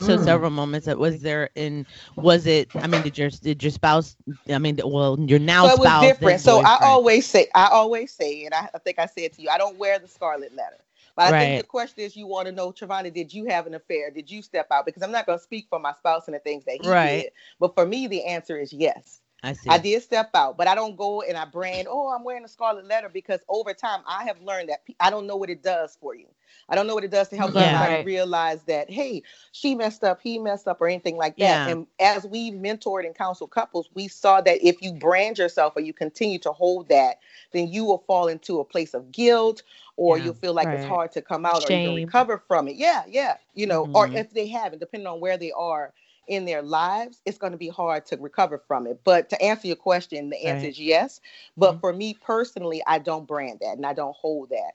So 0.00 0.16
mm. 0.16 0.24
several 0.24 0.50
moments 0.50 0.86
that 0.86 0.98
was 0.98 1.22
there 1.22 1.50
in 1.56 1.84
was 2.14 2.46
it 2.46 2.70
I 2.76 2.86
mean 2.86 3.02
did 3.02 3.18
your 3.18 3.30
did 3.30 3.62
your 3.62 3.72
spouse 3.72 4.16
I 4.48 4.58
mean 4.58 4.78
well 4.84 5.18
your 5.18 5.40
now 5.40 5.66
so 5.66 5.72
it 5.72 5.78
was 5.80 6.02
different. 6.02 6.40
So 6.40 6.60
I 6.60 6.78
always 6.82 7.26
say 7.26 7.48
I 7.54 7.66
always 7.66 8.12
say 8.12 8.44
and 8.44 8.54
I, 8.54 8.68
I 8.72 8.78
think 8.78 9.00
I 9.00 9.06
said 9.06 9.32
to 9.32 9.42
you 9.42 9.48
I 9.48 9.58
don't 9.58 9.76
wear 9.76 9.98
the 9.98 10.06
scarlet 10.06 10.54
letter. 10.54 10.78
But 11.18 11.26
I 11.26 11.30
right. 11.32 11.46
think 11.46 11.62
the 11.62 11.66
question 11.66 12.04
is, 12.04 12.16
you 12.16 12.28
want 12.28 12.46
to 12.46 12.52
know, 12.52 12.70
Travonda, 12.70 13.12
did 13.12 13.34
you 13.34 13.46
have 13.46 13.66
an 13.66 13.74
affair? 13.74 14.12
Did 14.12 14.30
you 14.30 14.40
step 14.40 14.68
out? 14.70 14.86
Because 14.86 15.02
I'm 15.02 15.10
not 15.10 15.26
going 15.26 15.36
to 15.36 15.42
speak 15.42 15.66
for 15.68 15.80
my 15.80 15.92
spouse 15.94 16.28
and 16.28 16.34
the 16.36 16.38
things 16.38 16.64
that 16.66 16.78
he 16.80 16.86
right. 16.88 17.24
did. 17.24 17.32
But 17.58 17.74
for 17.74 17.84
me, 17.84 18.06
the 18.06 18.24
answer 18.24 18.56
is 18.56 18.72
yes. 18.72 19.20
I 19.42 19.52
see. 19.52 19.70
I 19.70 19.78
did 19.78 20.02
step 20.02 20.30
out, 20.34 20.56
but 20.56 20.66
I 20.66 20.74
don't 20.74 20.96
go 20.96 21.22
and 21.22 21.36
I 21.36 21.44
brand, 21.44 21.86
oh, 21.88 22.08
I'm 22.08 22.24
wearing 22.24 22.44
a 22.44 22.48
scarlet 22.48 22.86
letter 22.86 23.08
because 23.08 23.40
over 23.48 23.72
time 23.72 24.00
I 24.06 24.24
have 24.24 24.40
learned 24.42 24.68
that 24.70 24.80
I 24.98 25.10
don't 25.10 25.26
know 25.26 25.36
what 25.36 25.50
it 25.50 25.62
does 25.62 25.96
for 26.00 26.14
you. 26.14 26.26
I 26.68 26.74
don't 26.74 26.86
know 26.86 26.94
what 26.94 27.04
it 27.04 27.10
does 27.10 27.28
to 27.28 27.36
help 27.36 27.54
yeah, 27.54 27.70
somebody 27.70 27.94
right. 27.94 28.04
realize 28.04 28.62
that, 28.64 28.90
hey, 28.90 29.22
she 29.52 29.74
messed 29.74 30.04
up, 30.04 30.20
he 30.20 30.38
messed 30.38 30.68
up, 30.68 30.80
or 30.80 30.88
anything 30.88 31.16
like 31.16 31.36
that. 31.38 31.68
Yeah. 31.68 31.68
And 31.68 31.86
as 31.98 32.26
we 32.26 32.50
mentored 32.50 33.06
and 33.06 33.14
counseled 33.14 33.50
couples, 33.50 33.88
we 33.94 34.08
saw 34.08 34.40
that 34.42 34.58
if 34.66 34.82
you 34.82 34.92
brand 34.92 35.38
yourself 35.38 35.74
or 35.76 35.80
you 35.80 35.92
continue 35.92 36.38
to 36.40 36.52
hold 36.52 36.88
that, 36.88 37.20
then 37.52 37.68
you 37.68 37.84
will 37.84 38.04
fall 38.06 38.28
into 38.28 38.60
a 38.60 38.64
place 38.64 38.92
of 38.92 39.10
guilt 39.12 39.62
or 39.96 40.18
yeah, 40.18 40.24
you'll 40.24 40.34
feel 40.34 40.52
like 40.52 40.66
right. 40.66 40.78
it's 40.78 40.86
hard 40.86 41.12
to 41.12 41.22
come 41.22 41.46
out 41.46 41.66
Shame. 41.66 41.90
or 41.90 41.98
you 41.98 42.06
recover 42.06 42.42
from 42.46 42.68
it. 42.68 42.76
Yeah, 42.76 43.02
yeah. 43.08 43.36
You 43.54 43.66
know, 43.66 43.84
mm-hmm. 43.84 43.96
or 43.96 44.08
if 44.08 44.32
they 44.32 44.46
haven't, 44.46 44.80
depending 44.80 45.06
on 45.06 45.20
where 45.20 45.38
they 45.38 45.52
are 45.52 45.92
in 46.28 46.44
their 46.44 46.62
lives, 46.62 47.20
it's 47.24 47.38
going 47.38 47.52
to 47.52 47.58
be 47.58 47.68
hard 47.68 48.06
to 48.06 48.16
recover 48.16 48.58
from 48.58 48.86
it. 48.86 49.00
But 49.04 49.28
to 49.30 49.42
answer 49.42 49.66
your 49.66 49.76
question, 49.76 50.30
the 50.30 50.44
answer 50.44 50.66
right. 50.66 50.70
is 50.70 50.78
yes. 50.78 51.20
But 51.56 51.72
mm-hmm. 51.72 51.80
for 51.80 51.92
me 51.92 52.14
personally, 52.14 52.82
I 52.86 52.98
don't 52.98 53.26
brand 53.26 53.60
that 53.60 53.76
and 53.76 53.86
I 53.86 53.94
don't 53.94 54.16
hold 54.16 54.50
that. 54.50 54.72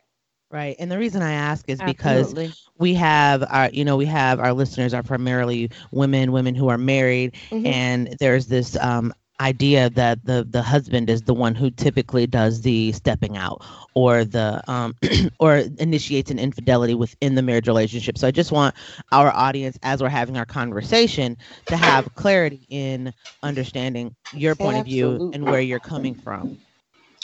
Right. 0.52 0.76
And 0.78 0.92
the 0.92 1.00
reason 1.00 1.24
I 1.24 1.32
ask 1.32 1.68
is 1.68 1.82
because 1.84 2.36
we 2.78 2.94
have 2.94 3.44
our, 3.50 3.70
you 3.72 3.84
know, 3.84 3.98
we 3.98 4.06
have 4.06 4.40
our 4.40 4.54
listeners 4.54 4.94
are 4.94 5.02
primarily 5.02 5.72
women, 5.92 6.32
women 6.32 6.54
who 6.54 6.68
are 6.68 6.78
married. 6.78 7.34
Mm-hmm. 7.50 7.66
And 7.66 8.16
there's 8.20 8.46
this 8.48 8.78
um, 8.78 9.14
idea 9.42 9.90
that 9.90 10.24
the 10.26 10.46
the 10.50 10.62
husband 10.62 11.10
is 11.10 11.24
the 11.24 11.34
one 11.34 11.56
who 11.56 11.72
typically 11.72 12.28
does 12.28 12.62
the 12.62 12.92
stepping 12.92 13.36
out 13.38 13.62
or 13.96 14.24
the 14.24 14.62
um 14.72 14.96
or 15.40 15.58
initiates 15.80 16.30
an 16.32 16.40
infidelity 16.40 16.94
within 16.94 17.36
the 17.36 17.42
marriage 17.42 17.68
relationship 17.68 18.18
so 18.18 18.28
i 18.28 18.32
just 18.32 18.52
want 18.52 18.76
our 19.12 19.32
audience 19.32 19.78
as 19.84 20.02
we're 20.02 20.10
having 20.10 20.38
our 20.38 20.46
conversation 20.46 21.36
to 21.68 21.76
have 21.76 22.14
clarity 22.14 22.66
in 22.70 23.12
understanding 23.42 24.16
your 24.32 24.56
point 24.56 24.78
Absolutely. 24.78 24.80
of 24.80 24.86
view 24.86 25.34
and 25.34 25.48
where 25.48 25.62
you're 25.62 25.80
coming 25.80 26.16
from 26.16 26.60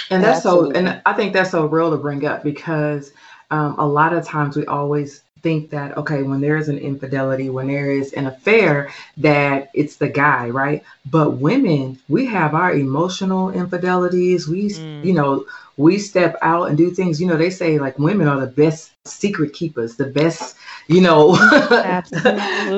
and 0.10 0.24
that's 0.24 0.38
Absolutely. 0.38 0.74
so 0.74 0.80
and 0.80 1.02
i 1.06 1.14
think 1.14 1.32
that's 1.34 1.52
so 1.52 1.68
real 1.68 1.92
to 1.92 1.98
bring 1.98 2.26
up 2.26 2.44
because 2.44 3.14
um, 3.52 3.76
a 3.80 3.88
lot 3.88 4.14
of 4.14 4.26
times 4.26 4.56
we 4.56 4.66
always 4.68 5.24
think 5.42 5.70
that 5.72 5.98
okay 5.98 6.24
when 6.24 6.42
there 6.42 6.58
is 6.58 6.70
an 6.70 6.78
infidelity 6.78 7.50
when 7.50 7.68
there 7.68 7.92
is 7.92 8.14
an 8.14 8.28
affair 8.28 8.92
that 9.18 9.70
it's 9.74 9.98
the 9.98 10.10
guy 10.10 10.50
right? 10.50 10.84
But 11.10 11.38
women 11.38 12.00
we 12.08 12.26
have 12.28 12.54
our 12.54 12.74
emotional 12.74 13.52
infidelities. 13.52 14.48
We 14.48 14.70
mm. 14.70 15.04
you 15.04 15.14
know 15.14 15.46
we 15.78 15.98
step 15.98 16.36
out 16.42 16.68
and 16.70 16.78
do 16.78 16.92
things. 16.92 17.22
You 17.22 17.28
know 17.28 17.38
they 17.38 17.50
say 17.50 17.80
like 17.80 17.98
women 18.00 18.28
are 18.28 18.40
the 18.40 18.48
best 18.48 18.92
secret 19.06 19.54
keepers 19.54 19.96
the 19.96 20.06
best 20.06 20.56
you 20.88 21.02
know 21.02 21.34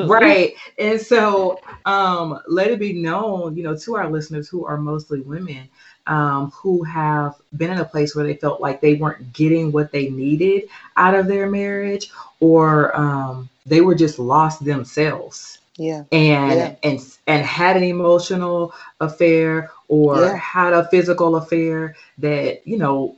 right. 0.08 0.54
And 0.78 1.00
so 1.00 1.60
um 1.86 2.40
let 2.48 2.70
it 2.70 2.80
be 2.80 2.94
known 2.94 3.56
you 3.56 3.64
know 3.64 3.76
to 3.78 3.96
our 3.96 4.10
listeners 4.10 4.48
who 4.48 4.66
are 4.66 4.78
mostly 4.78 5.22
women 5.22 5.70
um, 6.08 6.52
who 6.52 6.84
have 6.84 7.36
been 7.58 7.72
in 7.72 7.80
a 7.80 7.86
place 7.86 8.16
where 8.16 8.26
they 8.26 8.36
felt 8.36 8.62
like 8.62 8.82
they 8.82 8.96
weren't 8.96 9.34
getting 9.34 9.72
what 9.72 9.92
they 9.92 10.10
needed 10.10 10.64
out 10.98 11.16
of 11.16 11.28
their 11.28 11.50
marriage, 11.50 12.12
or 12.40 12.96
um, 12.98 13.50
they 13.66 13.82
were 13.82 13.96
just 13.96 14.20
lost 14.20 14.64
themselves. 14.64 15.60
Yeah. 15.78 16.04
And 16.12 16.60
yeah. 16.60 16.76
and 16.84 17.18
and 17.28 17.46
had 17.46 17.78
an 17.78 17.84
emotional 17.84 18.74
affair 19.00 19.72
or 19.88 20.20
yeah. 20.20 20.36
had 20.36 20.74
a 20.74 20.88
physical 20.90 21.38
affair 21.38 21.96
that 22.18 22.68
you 22.68 22.78
know 22.78 23.16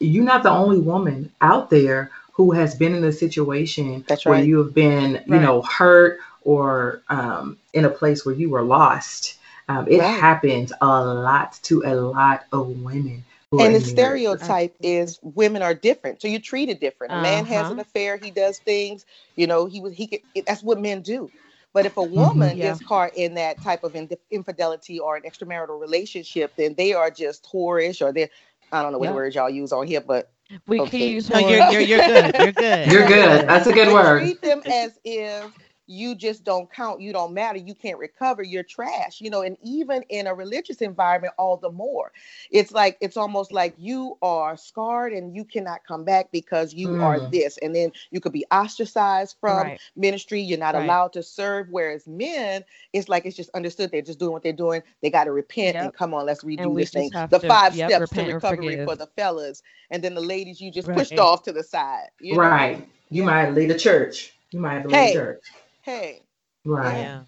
you're 0.00 0.24
not 0.24 0.42
the 0.42 0.50
only 0.50 0.78
woman 0.78 1.30
out 1.40 1.70
there 1.70 2.10
who 2.32 2.52
has 2.52 2.74
been 2.74 2.94
in 2.94 3.04
a 3.04 3.12
situation 3.12 4.04
That's 4.08 4.24
where 4.24 4.42
you 4.42 4.58
have 4.58 4.74
been 4.74 5.22
you 5.26 5.34
right. 5.34 5.42
know 5.42 5.62
hurt 5.62 6.20
or 6.42 7.02
um, 7.10 7.58
in 7.74 7.84
a 7.84 7.90
place 7.90 8.24
where 8.24 8.34
you 8.34 8.48
were 8.50 8.62
lost 8.62 9.38
um, 9.70 9.86
it 9.88 9.98
right. 9.98 10.20
happens 10.20 10.72
a 10.80 11.04
lot 11.04 11.58
to 11.62 11.82
a 11.84 11.94
lot 11.94 12.44
of 12.52 12.68
women. 12.82 13.24
And 13.52 13.74
the 13.74 13.80
stereotype 13.80 14.76
is 14.80 15.18
women 15.22 15.60
are 15.60 15.74
different, 15.74 16.22
so 16.22 16.28
you're 16.28 16.40
treated 16.40 16.78
different. 16.78 17.12
A 17.12 17.20
man 17.20 17.44
uh-huh. 17.44 17.54
has 17.54 17.66
an 17.66 17.72
uh-huh. 17.72 17.80
affair, 17.82 18.16
he 18.16 18.30
does 18.30 18.58
things, 18.58 19.06
you 19.34 19.46
know, 19.46 19.66
he 19.66 19.80
was 19.80 19.92
he 19.92 20.06
could. 20.06 20.20
That's 20.46 20.62
what 20.62 20.80
men 20.80 21.02
do. 21.02 21.30
But 21.72 21.86
if 21.86 21.96
a 21.96 22.00
mm-hmm. 22.00 22.14
woman 22.14 22.50
mm-hmm, 22.50 22.58
yeah. 22.58 22.72
is 22.72 22.80
caught 22.80 23.14
in 23.16 23.34
that 23.34 23.60
type 23.60 23.82
of 23.84 23.96
infidelity 24.30 24.98
or 24.98 25.16
an 25.16 25.22
extramarital 25.22 25.80
relationship, 25.80 26.54
then 26.56 26.74
they 26.74 26.92
are 26.92 27.10
just 27.10 27.44
whorish 27.44 28.02
or 28.02 28.12
they're 28.12 28.30
I 28.72 28.82
don't 28.82 28.92
know 28.92 28.98
what 28.98 29.08
yeah. 29.08 29.14
words 29.14 29.34
y'all 29.34 29.50
use 29.50 29.72
on 29.72 29.86
here, 29.86 30.00
but 30.00 30.30
we 30.66 30.80
okay. 30.80 30.90
can 30.90 31.08
use. 31.08 31.30
No, 31.30 31.38
you're, 31.38 31.70
you're, 31.70 31.80
you're 31.80 31.98
good. 32.06 32.34
You're 32.38 32.52
good. 32.52 32.92
You're 32.92 33.06
good. 33.06 33.48
That's 33.48 33.66
a 33.66 33.72
good 33.72 33.92
word. 33.92 34.20
Treat 34.20 34.42
them 34.42 34.62
as 34.66 34.98
if 35.04 35.52
you 35.90 36.14
just 36.14 36.44
don't 36.44 36.72
count, 36.72 37.00
you 37.00 37.12
don't 37.12 37.34
matter, 37.34 37.58
you 37.58 37.74
can't 37.74 37.98
recover, 37.98 38.44
you're 38.44 38.62
trash, 38.62 39.20
you 39.20 39.28
know, 39.28 39.42
and 39.42 39.56
even 39.62 40.02
in 40.08 40.28
a 40.28 40.34
religious 40.34 40.76
environment, 40.76 41.34
all 41.36 41.56
the 41.56 41.70
more. 41.70 42.12
It's 42.52 42.70
like, 42.70 42.96
it's 43.00 43.16
almost 43.16 43.50
like 43.50 43.74
you 43.76 44.16
are 44.22 44.56
scarred 44.56 45.12
and 45.12 45.34
you 45.34 45.44
cannot 45.44 45.80
come 45.86 46.04
back 46.04 46.30
because 46.30 46.72
you 46.72 46.88
mm. 46.88 47.02
are 47.02 47.28
this. 47.30 47.58
And 47.58 47.74
then 47.74 47.90
you 48.12 48.20
could 48.20 48.32
be 48.32 48.46
ostracized 48.52 49.36
from 49.40 49.66
right. 49.66 49.80
ministry, 49.96 50.40
you're 50.40 50.58
not 50.58 50.74
right. 50.74 50.84
allowed 50.84 51.12
to 51.14 51.24
serve. 51.24 51.66
Whereas 51.70 52.06
men, 52.06 52.64
it's 52.92 53.08
like 53.08 53.26
it's 53.26 53.36
just 53.36 53.50
understood 53.54 53.90
they're 53.90 54.00
just 54.00 54.20
doing 54.20 54.32
what 54.32 54.44
they're 54.44 54.52
doing. 54.52 54.82
They 55.02 55.10
got 55.10 55.24
to 55.24 55.32
repent 55.32 55.74
yep. 55.74 55.84
and 55.84 55.92
come 55.92 56.14
on, 56.14 56.24
let's 56.24 56.44
redo 56.44 56.76
this 56.76 56.90
thing. 56.90 57.10
The 57.10 57.38
to, 57.38 57.48
five 57.48 57.74
yep, 57.74 57.90
steps 57.90 58.10
to 58.12 58.32
recovery 58.32 58.84
for 58.84 58.94
the 58.94 59.08
fellas. 59.16 59.62
And 59.90 60.04
then 60.04 60.14
the 60.14 60.20
ladies, 60.20 60.60
you 60.60 60.70
just 60.70 60.86
right. 60.86 60.96
pushed 60.96 61.18
off 61.18 61.42
to 61.44 61.52
the 61.52 61.64
side. 61.64 62.10
You 62.20 62.34
know? 62.34 62.42
Right. 62.42 62.88
You 63.08 63.24
yeah. 63.24 63.30
might 63.30 63.50
lead 63.54 63.72
a 63.72 63.78
church. 63.78 64.34
You 64.52 64.60
might 64.60 64.86
lead 64.86 64.94
hey, 64.94 65.10
a 65.10 65.14
church 65.14 65.44
hey. 65.82 66.22
Right. 66.64 66.98
Yeah. 66.98 67.20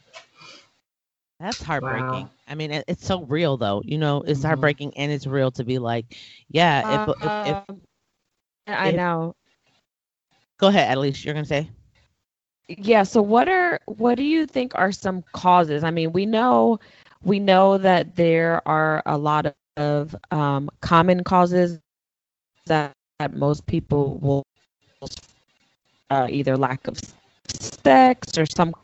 That's 1.41 1.61
heartbreaking. 1.61 2.05
Wow. 2.05 2.31
I 2.47 2.55
mean, 2.55 2.71
it, 2.71 2.85
it's 2.87 3.05
so 3.05 3.25
real 3.25 3.57
though. 3.57 3.83
You 3.85 3.99
know, 3.99 4.23
it's 4.23 4.41
mm-hmm. 4.41 4.49
heartbreaking 4.49 4.97
and 4.97 5.11
it's 5.11 5.27
real 5.27 5.51
to 5.53 5.65
be 5.65 5.79
like, 5.79 6.17
yeah. 6.49 7.03
If, 7.03 7.09
if, 7.09 7.17
if, 7.23 7.57
um, 7.69 7.81
I 8.69 8.93
know. 8.93 9.35
Go 10.59 10.69
ahead, 10.69 10.89
at 10.91 10.99
least 10.99 11.25
you're 11.25 11.35
gonna 11.35 11.47
say. 11.47 11.69
Yeah. 12.69 13.03
So, 13.03 13.21
what 13.21 13.49
are 13.49 13.81
what 13.87 14.15
do 14.15 14.23
you 14.23 14.47
think 14.47 14.73
are 14.77 14.93
some 14.93 15.25
causes? 15.33 15.83
I 15.83 15.91
mean, 15.91 16.13
we 16.13 16.27
know 16.27 16.79
we 17.25 17.41
know 17.41 17.79
that 17.79 18.15
there 18.17 18.67
are 18.67 19.03
a 19.07 19.17
lot 19.17 19.47
of, 19.47 19.55
of 19.77 20.17
um, 20.31 20.71
common 20.81 21.25
causes 21.25 21.79
that, 22.67 22.93
that 23.19 23.35
most 23.35 23.67
people 23.67 24.19
will 24.19 24.45
uh, 26.11 26.27
either 26.31 26.57
lack 26.57 26.87
of 26.87 26.99
sex 27.49 28.39
or 28.39 28.47
some 28.47 28.75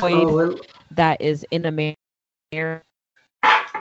oh, 0.00 0.58
that 0.90 1.20
is 1.20 1.46
in 1.50 1.66
a 1.66 1.70
marriage. 1.70 2.82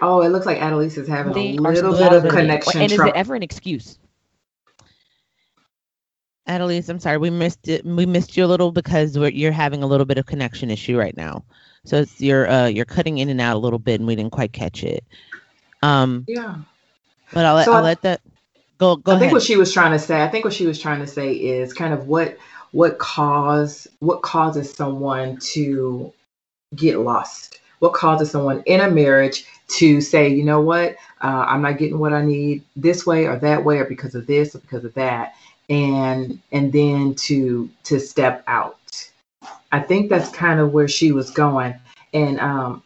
Oh, 0.02 0.22
it 0.22 0.30
looks 0.30 0.46
like 0.46 0.62
Annalise 0.62 0.98
is 0.98 1.08
having 1.08 1.34
a 1.34 1.62
little 1.62 1.94
bit 1.94 2.14
of 2.14 2.30
connection. 2.30 2.82
And 2.82 2.92
is 2.92 3.00
it 3.00 3.16
ever 3.16 3.36
an 3.36 3.44
excuse? 3.44 4.00
Annalise, 6.46 6.90
I'm 6.90 7.00
sorry, 7.00 7.18
we 7.18 7.30
missed 7.30 7.70
it. 7.70 7.86
We 7.86 8.06
missed 8.06 8.36
you 8.36 8.44
a 8.44 8.48
little 8.48 8.72
because 8.72 9.16
you're 9.16 9.54
having 9.54 9.82
a 9.82 9.88
little 9.88 10.06
bit 10.06 10.18
of 10.18 10.26
connection 10.26 10.70
issue 10.70 10.98
right 10.98 11.16
now. 11.16 11.46
So 11.86 12.02
it's 12.02 12.20
you're 12.20 12.50
uh, 12.50 12.68
you're 12.68 12.86
cutting 12.86 13.20
in 13.20 13.30
and 13.30 13.40
out 13.40 13.56
a 13.56 13.60
little 13.60 13.80
bit, 13.80 14.02
and 14.02 14.08
we 14.08 14.16
didn't 14.16 14.32
quite 14.34 14.52
catch 14.52 14.84
it. 14.84 15.06
Um, 15.82 16.26
yeah. 16.28 16.56
But 17.34 17.46
I'll 17.46 17.56
let 17.56 17.66
so 17.66 17.74
I'll 17.74 17.80
I, 17.80 17.84
let 17.84 18.02
that 18.02 18.22
go. 18.78 18.98
Go. 18.98 19.14
I 19.14 19.16
ahead. 19.16 19.22
think 19.22 19.34
what 19.34 19.44
she 19.44 19.56
was 19.56 19.74
trying 19.74 19.92
to 19.92 20.00
say. 20.00 20.22
I 20.22 20.28
think 20.28 20.44
what 20.44 20.54
she 20.54 20.66
was 20.66 20.80
trying 20.80 21.00
to 21.00 21.08
say 21.08 21.34
is 21.34 21.72
kind 21.72 21.94
of 21.94 22.08
what 22.08 22.38
what 22.74 23.00
cause 23.00 23.88
what 24.00 24.22
causes 24.22 24.72
someone 24.72 25.38
to 25.54 26.12
get 26.76 27.00
lost? 27.00 27.62
What 27.80 27.94
causes 27.94 28.32
someone 28.32 28.62
in 28.66 28.82
a 28.82 28.90
marriage 28.92 29.46
to 29.80 30.02
say 30.02 30.28
you 30.28 30.44
know 30.44 30.62
what? 30.62 30.96
Uh, 31.22 31.46
i'm 31.48 31.62
not 31.62 31.78
getting 31.78 32.00
what 32.00 32.12
i 32.12 32.22
need 32.22 32.62
this 32.76 33.06
way 33.06 33.26
or 33.28 33.38
that 33.38 33.64
way 33.64 33.78
or 33.78 33.86
because 33.86 34.14
of 34.14 34.28
this 34.28 34.54
or 34.56 34.60
because 34.60 34.84
of 34.84 34.94
that 34.96 35.36
and 35.70 36.40
and 36.52 36.72
then 36.72 37.16
to 37.16 37.70
to 37.84 38.00
step 38.00 38.44
out. 38.48 38.78
I 39.72 39.80
think 39.80 40.10
that's 40.10 40.30
kind 40.30 40.60
of 40.60 40.72
where 40.74 40.88
she 40.88 41.12
was 41.12 41.32
going. 41.32 41.76
And 42.14 42.40
um 42.40 42.84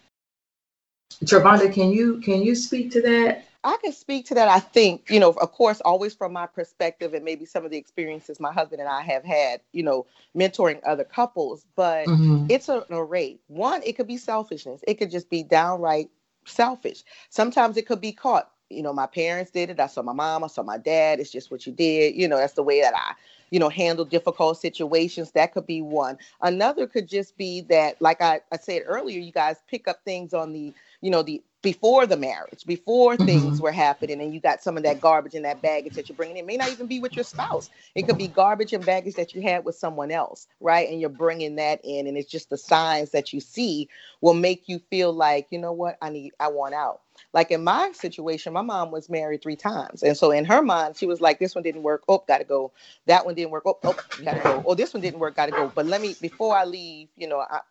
Travonda, 1.24 1.74
can 1.74 1.92
you 1.92 2.20
can 2.22 2.42
you 2.42 2.56
speak 2.56 2.92
to 2.92 3.02
that 3.02 3.46
I 3.64 3.78
can 3.84 3.92
speak 3.92 4.28
to 4.28 4.36
that. 4.36 4.48
I 4.48 4.60
think, 4.60 5.10
you 5.10 5.20
know, 5.20 5.32
of 5.32 5.52
course, 5.52 5.82
always 5.82 6.14
from 6.14 6.34
my 6.34 6.48
perspective 6.48 7.14
and 7.14 7.26
maybe 7.26 7.46
some 7.46 7.66
of 7.66 7.72
the 7.72 7.78
experiences 7.78 8.40
my 8.40 8.52
husband 8.54 8.82
and 8.82 8.90
I 8.90 9.02
have 9.02 9.24
had, 9.24 9.62
you 9.74 9.84
know, 9.84 10.06
mentoring 10.36 10.80
other 10.86 11.04
couples, 11.04 11.66
but 11.76 12.08
mm-hmm. 12.08 12.46
it's 12.50 12.70
an 12.70 12.84
array. 12.90 13.40
One, 13.48 13.82
it 13.84 13.98
could 13.98 14.08
be 14.08 14.18
selfishness, 14.18 14.82
it 14.88 14.96
could 14.96 15.12
just 15.12 15.30
be 15.30 15.44
downright 15.44 16.10
selfish. 16.46 17.04
Sometimes 17.30 17.78
it 17.78 17.88
could 17.88 18.02
be 18.02 18.12
caught. 18.12 18.52
You 18.70 18.84
know, 18.84 18.92
my 18.92 19.08
parents 19.08 19.52
did 19.52 19.70
it. 19.70 19.80
I 19.80 19.88
saw 19.88 20.02
my 20.02 20.14
mom, 20.14 20.44
I 20.44 20.48
saw 20.48 20.62
my 20.62 20.78
dad. 20.78 21.20
It's 21.20 21.32
just 21.32 21.52
what 21.52 21.66
you 21.66 21.72
did. 21.72 22.16
You 22.16 22.28
know, 22.28 22.38
that's 22.38 22.54
the 22.54 22.64
way 22.64 22.82
that 22.82 22.94
I, 22.94 23.14
you 23.50 23.60
know, 23.60 23.70
handle 23.70 24.04
difficult 24.04 24.60
situations. 24.60 25.32
That 25.32 25.54
could 25.54 25.66
be 25.66 25.82
one. 25.82 26.18
Another 26.42 26.86
could 26.86 27.08
just 27.08 27.38
be 27.38 27.62
that, 27.62 28.02
like 28.02 28.22
I, 28.22 28.42
I 28.52 28.58
said 28.58 28.84
earlier, 28.86 29.20
you 29.20 29.32
guys 29.32 29.56
pick 29.70 29.88
up 29.88 30.04
things 30.04 30.34
on 30.34 30.52
the 30.52 30.74
you 31.02 31.12
know 31.12 31.22
the 31.22 31.42
before 31.62 32.06
the 32.06 32.18
marriage, 32.18 32.66
before 32.66 33.16
mm-hmm. 33.16 33.26
things 33.26 33.62
were 33.62 33.72
happening, 33.72 34.22
and 34.22 34.34
you 34.34 34.40
got 34.40 34.62
some 34.62 34.78
of 34.78 34.84
that 34.84 35.02
garbage 35.02 35.36
and 35.36 35.46
that 35.46 35.62
baggage 35.62 35.94
that 35.94 36.08
you're 36.08 36.16
bringing 36.16 36.38
in. 36.38 36.44
It 36.44 36.48
may 36.48 36.58
not 36.58 36.70
even 36.70 36.88
be 36.88 37.00
with 37.00 37.16
your 37.16 37.24
spouse. 37.24 37.70
It 37.96 38.04
could 38.04 38.18
be 38.18 38.28
garbage 38.28 38.74
and 38.74 38.86
baggage 38.86 39.16
that 39.16 39.34
you 39.34 39.42
had 39.42 39.66
with 39.66 39.76
someone 39.76 40.12
else, 40.12 40.48
right? 40.60 40.90
And 40.90 41.02
you're 41.02 41.10
bringing 41.10 41.56
that 41.56 41.82
in, 41.84 42.08
and 42.08 42.18
it's 42.18 42.30
just 42.30 42.50
the 42.50 42.58
signs 42.58 43.12
that 43.12 43.34
you 43.34 43.40
see 43.40 43.90
will 44.22 44.34
make 44.34 44.70
you 44.70 44.80
feel 44.90 45.12
like, 45.12 45.48
you 45.50 45.60
know 45.60 45.74
what, 45.74 45.98
I 46.02 46.10
need, 46.10 46.34
I 46.40 46.50
want 46.50 46.76
out. 46.76 47.02
Like 47.34 47.52
in 47.52 47.64
my 47.64 47.92
situation, 47.94 48.54
my 48.54 48.62
mom 48.62 48.92
was 48.92 49.10
married 49.10 49.42
three 49.42 49.56
times, 49.56 50.04
and 50.04 50.16
so 50.16 50.32
in 50.32 50.46
her 50.46 50.62
mind, 50.62 50.98
she 50.98 51.08
was 51.08 51.20
like, 51.20 51.40
"This 51.40 51.56
one 51.56 51.64
didn't 51.64 51.82
work. 51.82 52.04
Oh, 52.08 52.24
gotta 52.28 52.44
go. 52.44 52.72
That 53.08 53.26
one 53.26 53.34
didn't 53.34 53.50
work. 53.50 53.64
Oh, 53.66 53.80
oh, 53.84 53.96
gotta 54.24 54.40
go. 54.40 54.64
Oh, 54.66 54.76
this 54.76 54.94
one 54.94 55.02
didn't 55.02 55.20
work. 55.20 55.36
Gotta 55.36 55.52
go." 55.52 55.72
But 55.74 55.88
let 55.88 56.00
me 56.00 56.16
before 56.22 56.56
I 56.56 56.66
leave, 56.66 57.10
you 57.16 57.28
know, 57.28 57.40
I, 57.40 57.62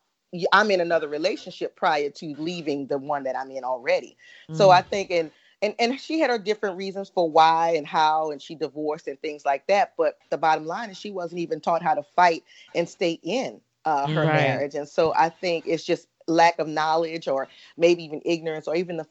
I'm 0.52 0.71
in 0.71 0.80
another 0.80 1.09
relationship 1.09 1.76
prior 1.76 2.11
to 2.11 2.35
leaving 2.38 2.87
the 2.87 2.99
one 2.99 3.25
that 3.25 3.37
I'm 3.37 3.50
in 3.50 3.64
already. 3.64 4.16
Mm. 4.50 4.56
So 4.56 4.71
I 4.71 4.83
think 4.83 5.11
and 5.11 5.30
and 5.62 5.75
and 5.78 6.00
she 6.00 6.21
had 6.21 6.30
her 6.30 6.38
different 6.38 6.76
reasons 6.76 7.09
for 7.09 7.30
why 7.30 7.75
and 7.76 7.87
how 7.87 8.30
and 8.30 8.40
she 8.40 8.54
divorced 8.54 9.09
and 9.09 9.21
things 9.21 9.45
like 9.45 9.66
that. 9.68 9.95
But 9.97 10.18
the 10.30 10.38
bottom 10.38 10.66
line 10.66 10.90
is 10.90 10.99
she 10.99 11.11
wasn't 11.11 11.40
even 11.40 11.61
taught 11.61 11.83
how 11.83 11.95
to 11.95 12.02
fight 12.02 12.45
and 12.75 12.88
stay 12.88 13.18
in 13.23 13.61
uh, 13.85 14.06
her 14.09 14.26
right. 14.26 14.35
marriage. 14.35 14.75
And 14.75 14.88
so 14.88 15.14
I 15.14 15.28
think 15.28 15.64
it's 15.66 15.85
just 15.85 16.09
lack 16.26 16.59
of 16.59 16.68
knowledge 16.68 17.28
or 17.28 17.49
maybe 17.76 18.04
even 18.04 18.21
ignorance 18.25 18.66
or 18.66 18.75
even 18.75 18.97
the 18.97 19.06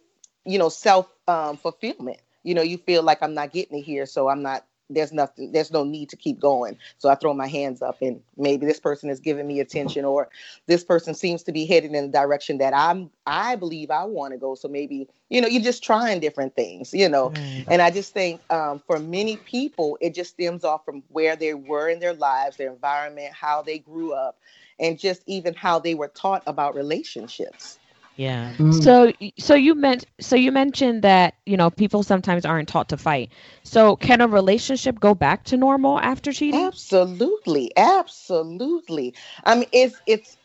you 0.45 0.59
know 0.59 0.69
self 0.69 1.09
um, 1.27 1.57
fulfillment. 1.57 2.19
You 2.43 2.53
know, 2.53 2.61
you 2.61 2.77
feel 2.77 3.01
like 3.01 3.23
I'm 3.23 3.33
not 3.33 3.51
getting 3.51 3.79
it 3.79 3.81
here, 3.81 4.05
so 4.05 4.29
I'm 4.29 4.43
not 4.43 4.65
there's 4.89 5.11
nothing 5.11 5.51
there's 5.51 5.71
no 5.71 5.83
need 5.83 6.09
to 6.09 6.15
keep 6.15 6.39
going. 6.39 6.77
So 6.97 7.09
i 7.09 7.15
throw 7.15 7.33
my 7.33 7.47
hands 7.47 7.81
up 7.81 8.01
and 8.01 8.21
maybe 8.37 8.65
this 8.65 8.79
person 8.79 9.09
is 9.09 9.19
giving 9.19 9.47
me 9.47 9.59
attention 9.59 10.05
or 10.05 10.29
this 10.67 10.83
person 10.83 11.13
seems 11.13 11.43
to 11.43 11.51
be 11.51 11.65
heading 11.65 11.95
in 11.95 12.11
the 12.11 12.11
direction 12.11 12.57
that 12.59 12.73
i'm 12.75 13.09
i 13.25 13.55
believe 13.55 13.91
i 13.91 14.03
want 14.03 14.33
to 14.33 14.37
go. 14.37 14.55
So 14.55 14.67
maybe 14.67 15.07
you 15.29 15.41
know 15.41 15.47
you're 15.47 15.61
just 15.63 15.83
trying 15.83 16.19
different 16.19 16.55
things 16.55 16.93
you 16.93 17.09
know. 17.09 17.29
Mm. 17.29 17.65
and 17.69 17.81
i 17.81 17.89
just 17.91 18.13
think 18.13 18.41
um, 18.51 18.81
for 18.85 18.99
many 18.99 19.37
people 19.37 19.97
it 20.01 20.13
just 20.13 20.31
stems 20.31 20.63
off 20.63 20.85
from 20.85 21.03
where 21.09 21.35
they 21.35 21.53
were 21.53 21.89
in 21.89 21.99
their 21.99 22.13
lives 22.13 22.57
their 22.57 22.71
environment 22.71 23.33
how 23.33 23.61
they 23.61 23.79
grew 23.79 24.13
up 24.13 24.37
and 24.79 24.99
just 24.99 25.23
even 25.25 25.53
how 25.53 25.79
they 25.79 25.95
were 25.95 26.09
taught 26.09 26.43
about 26.45 26.75
relationships 26.75 27.79
yeah. 28.15 28.53
Mm. 28.57 28.83
So 28.83 29.11
so 29.37 29.55
you 29.55 29.75
meant 29.75 30.05
so 30.19 30.35
you 30.35 30.51
mentioned 30.51 31.03
that, 31.03 31.35
you 31.45 31.57
know, 31.57 31.69
people 31.69 32.03
sometimes 32.03 32.45
aren't 32.45 32.67
taught 32.69 32.89
to 32.89 32.97
fight. 32.97 33.31
So 33.63 33.95
can 33.95 34.21
a 34.21 34.27
relationship 34.27 34.99
go 34.99 35.13
back 35.13 35.43
to 35.45 35.57
normal 35.57 35.99
after 35.99 36.31
cheating? 36.31 36.59
Absolutely. 36.61 37.71
Absolutely. 37.75 39.13
I 39.43 39.55
mean 39.55 39.69
it's 39.71 40.01
it's 40.05 40.37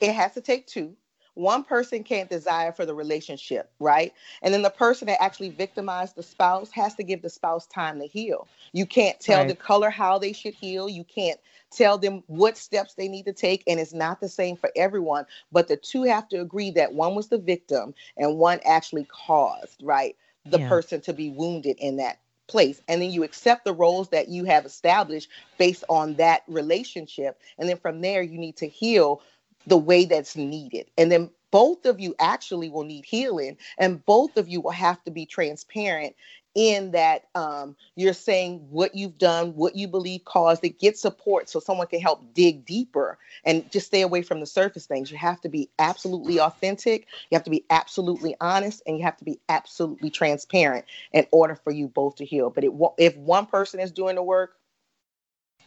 it 0.00 0.12
has 0.12 0.32
to 0.34 0.40
take 0.40 0.66
two. 0.66 0.96
One 1.34 1.64
person 1.64 2.02
can't 2.04 2.28
desire 2.28 2.72
for 2.72 2.84
the 2.84 2.94
relationship, 2.94 3.70
right? 3.78 4.12
And 4.42 4.52
then 4.52 4.62
the 4.62 4.70
person 4.70 5.06
that 5.06 5.22
actually 5.22 5.50
victimized 5.50 6.16
the 6.16 6.22
spouse 6.22 6.70
has 6.72 6.94
to 6.96 7.02
give 7.02 7.22
the 7.22 7.30
spouse 7.30 7.66
time 7.66 8.00
to 8.00 8.06
heal. 8.06 8.48
You 8.72 8.86
can't 8.86 9.18
tell 9.20 9.40
right. 9.40 9.48
the 9.48 9.54
color 9.54 9.90
how 9.90 10.18
they 10.18 10.32
should 10.32 10.54
heal. 10.54 10.88
You 10.88 11.04
can't 11.04 11.40
tell 11.70 11.98
them 11.98 12.22
what 12.26 12.56
steps 12.56 12.94
they 12.94 13.08
need 13.08 13.26
to 13.26 13.32
take. 13.32 13.62
And 13.66 13.78
it's 13.80 13.94
not 13.94 14.20
the 14.20 14.28
same 14.28 14.56
for 14.56 14.70
everyone, 14.76 15.26
but 15.52 15.68
the 15.68 15.76
two 15.76 16.02
have 16.04 16.28
to 16.30 16.40
agree 16.40 16.70
that 16.72 16.94
one 16.94 17.14
was 17.14 17.28
the 17.28 17.38
victim 17.38 17.94
and 18.16 18.38
one 18.38 18.60
actually 18.64 19.06
caused, 19.26 19.82
right? 19.82 20.16
The 20.46 20.60
yeah. 20.60 20.68
person 20.68 21.00
to 21.02 21.12
be 21.12 21.30
wounded 21.30 21.76
in 21.78 21.96
that 21.96 22.18
place. 22.48 22.82
And 22.88 23.00
then 23.00 23.12
you 23.12 23.22
accept 23.22 23.64
the 23.64 23.72
roles 23.72 24.08
that 24.08 24.28
you 24.28 24.44
have 24.44 24.66
established 24.66 25.30
based 25.56 25.84
on 25.88 26.14
that 26.16 26.42
relationship. 26.48 27.38
And 27.58 27.68
then 27.68 27.76
from 27.76 28.00
there, 28.00 28.22
you 28.22 28.38
need 28.38 28.56
to 28.56 28.68
heal 28.68 29.22
the 29.66 29.76
way 29.76 30.04
that's 30.04 30.36
needed. 30.36 30.90
And 30.96 31.10
then 31.10 31.30
both 31.50 31.84
of 31.84 32.00
you 32.00 32.14
actually 32.18 32.68
will 32.68 32.84
need 32.84 33.04
healing 33.04 33.56
and 33.78 34.04
both 34.04 34.36
of 34.36 34.48
you 34.48 34.60
will 34.60 34.70
have 34.70 35.02
to 35.04 35.10
be 35.10 35.26
transparent 35.26 36.14
in 36.54 36.90
that 36.90 37.26
um, 37.34 37.76
you're 37.94 38.12
saying 38.12 38.66
what 38.70 38.94
you've 38.94 39.18
done, 39.18 39.54
what 39.54 39.76
you 39.76 39.86
believe 39.86 40.24
caused 40.24 40.64
it, 40.64 40.80
get 40.80 40.98
support 40.98 41.48
so 41.48 41.60
someone 41.60 41.86
can 41.86 42.00
help 42.00 42.34
dig 42.34 42.64
deeper 42.64 43.18
and 43.44 43.70
just 43.70 43.86
stay 43.86 44.00
away 44.00 44.22
from 44.22 44.40
the 44.40 44.46
surface 44.46 44.86
things. 44.86 45.10
You 45.10 45.16
have 45.18 45.40
to 45.42 45.48
be 45.48 45.70
absolutely 45.78 46.40
authentic, 46.40 47.06
you 47.30 47.36
have 47.36 47.44
to 47.44 47.50
be 47.50 47.64
absolutely 47.70 48.34
honest, 48.40 48.82
and 48.86 48.98
you 48.98 49.04
have 49.04 49.16
to 49.18 49.24
be 49.24 49.38
absolutely 49.48 50.10
transparent 50.10 50.86
in 51.12 51.26
order 51.30 51.54
for 51.54 51.70
you 51.70 51.86
both 51.86 52.16
to 52.16 52.24
heal. 52.24 52.50
But 52.50 52.64
it, 52.64 52.72
if 52.98 53.16
one 53.16 53.46
person 53.46 53.78
is 53.78 53.92
doing 53.92 54.16
the 54.16 54.22
work, 54.22 54.56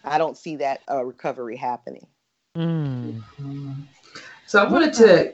I 0.04 0.18
don't 0.18 0.38
see 0.38 0.58
that 0.58 0.82
uh, 0.92 1.04
recovery 1.04 1.56
happening. 1.56 2.08
Mm. 2.56 3.22
So 4.46 4.64
I 4.64 4.70
wanted 4.70 4.94
to 4.96 5.34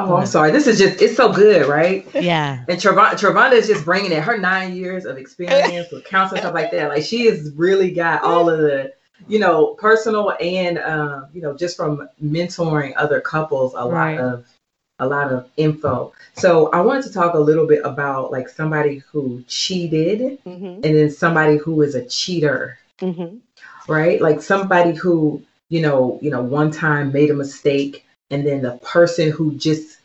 Oh, 0.00 0.16
I'm 0.16 0.26
sorry. 0.26 0.50
This 0.50 0.66
is 0.66 0.78
just, 0.78 1.02
it's 1.02 1.16
so 1.16 1.32
good, 1.32 1.68
right? 1.68 2.06
Yeah. 2.14 2.64
And 2.68 2.80
Travonda, 2.80 3.12
Travonda 3.12 3.52
is 3.52 3.66
just 3.66 3.84
bringing 3.84 4.12
it. 4.12 4.22
Her 4.22 4.38
nine 4.38 4.74
years 4.74 5.04
of 5.04 5.18
experience 5.18 5.92
with 5.92 6.04
counseling, 6.04 6.40
stuff 6.40 6.54
like 6.54 6.70
that. 6.70 6.88
Like 6.88 7.04
she 7.04 7.26
has 7.26 7.52
really 7.54 7.90
got 7.92 8.22
all 8.22 8.48
of 8.48 8.60
the, 8.60 8.92
you 9.28 9.38
know, 9.38 9.74
personal 9.74 10.34
and, 10.40 10.78
um, 10.78 11.26
you 11.34 11.42
know, 11.42 11.54
just 11.54 11.76
from 11.76 12.08
mentoring 12.22 12.94
other 12.96 13.20
couples, 13.20 13.74
a 13.74 13.86
right. 13.86 14.18
lot 14.18 14.24
of, 14.24 14.46
a 15.00 15.06
lot 15.06 15.32
of 15.32 15.48
info. 15.56 16.12
So 16.34 16.70
I 16.70 16.80
wanted 16.80 17.04
to 17.04 17.12
talk 17.12 17.34
a 17.34 17.38
little 17.38 17.66
bit 17.66 17.82
about 17.84 18.32
like 18.32 18.48
somebody 18.48 19.02
who 19.10 19.44
cheated 19.48 20.38
mm-hmm. 20.44 20.66
and 20.66 20.82
then 20.82 21.10
somebody 21.10 21.58
who 21.58 21.82
is 21.82 21.94
a 21.94 22.06
cheater, 22.06 22.78
mm-hmm. 23.00 23.36
right? 23.90 24.20
Like 24.20 24.40
somebody 24.40 24.94
who, 24.94 25.42
you 25.70 25.80
know, 25.80 26.18
you 26.20 26.30
know, 26.30 26.42
one 26.42 26.70
time 26.70 27.12
made 27.12 27.30
a 27.30 27.34
mistake 27.34 28.04
and 28.30 28.46
then 28.46 28.60
the 28.60 28.76
person 28.78 29.30
who 29.30 29.54
just 29.54 29.98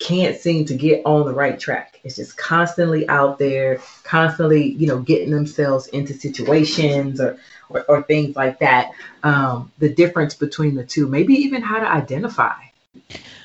can't 0.00 0.36
seem 0.36 0.64
to 0.64 0.74
get 0.74 1.02
on 1.04 1.26
the 1.26 1.32
right 1.32 1.60
track. 1.60 2.00
It's 2.02 2.16
just 2.16 2.36
constantly 2.36 3.08
out 3.08 3.38
there, 3.38 3.80
constantly, 4.02 4.72
you 4.72 4.86
know, 4.86 4.98
getting 4.98 5.30
themselves 5.30 5.86
into 5.88 6.14
situations 6.14 7.20
or 7.20 7.38
or, 7.68 7.82
or 7.82 8.02
things 8.02 8.34
like 8.34 8.58
that. 8.58 8.92
Um, 9.22 9.70
the 9.78 9.94
difference 9.94 10.34
between 10.34 10.74
the 10.74 10.84
two, 10.84 11.06
maybe 11.06 11.34
even 11.34 11.62
how 11.62 11.78
to 11.78 11.88
identify. 11.88 12.54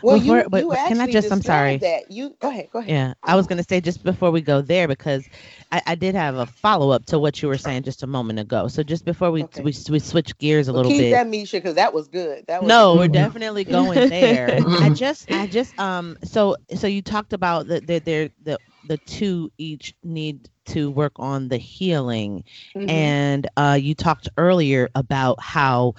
Well, 0.02 0.20
before, 0.20 0.40
you, 0.40 0.50
but, 0.50 0.64
you 0.64 0.72
can 0.72 1.02
I 1.02 1.12
just? 1.12 1.32
I'm 1.32 1.42
sorry. 1.42 1.78
That 1.78 2.12
you 2.12 2.36
go 2.40 2.50
ahead. 2.50 2.70
Go 2.72 2.80
ahead. 2.80 2.90
Yeah, 2.90 3.14
I 3.24 3.36
was 3.36 3.48
going 3.48 3.58
to 3.58 3.64
say 3.64 3.82
just 3.82 4.04
before 4.04 4.32
we 4.32 4.42
go 4.42 4.62
there 4.62 4.88
because 4.88 5.28
I, 5.72 5.82
I 5.88 5.96
did 5.96 6.16
have 6.16 6.36
a 6.36 6.46
follow 6.46 6.92
up 6.92 7.06
to 7.08 7.20
what 7.20 7.42
you 7.42 7.48
were 7.48 7.58
saying 7.58 7.84
just 7.84 8.04
a 8.04 8.08
moment 8.08 8.40
ago. 8.40 8.68
So 8.68 8.84
just 8.84 9.06
before 9.06 9.32
we 9.32 9.44
okay. 9.44 9.62
we, 9.62 9.74
we 9.90 10.00
switch 10.00 10.38
gears 10.38 10.68
a 10.68 10.74
well, 10.74 10.84
little 10.84 10.92
keep 10.92 11.02
bit. 11.02 11.12
that 11.12 11.28
Misha 11.28 11.58
because 11.58 11.76
that 11.76 11.94
was 11.94 12.08
good. 12.08 12.46
That 12.48 12.62
was 12.62 12.70
no, 12.70 12.94
good. 12.94 13.00
we're 13.00 13.08
definitely 13.08 13.64
going 13.64 14.10
there. 14.10 14.60
I 14.68 14.90
just 14.90 15.32
I 15.32 15.48
just 15.48 15.78
um 15.80 16.18
so 16.24 16.56
so 16.76 16.88
you 16.88 17.02
talked 17.02 17.34
about 17.34 17.68
that 17.68 17.88
the, 17.88 18.00
the 18.00 18.32
the 18.44 18.58
the 18.88 18.98
two 18.98 19.52
each 19.58 19.96
need 20.04 20.50
to 20.66 20.90
work 20.92 21.14
on 21.18 21.48
the 21.48 21.58
healing 21.58 22.44
mm-hmm. 22.76 22.90
and 22.90 23.48
uh, 23.58 23.78
you 23.80 23.96
talked 23.96 24.30
earlier 24.38 24.90
about 24.96 25.40
how 25.42 25.96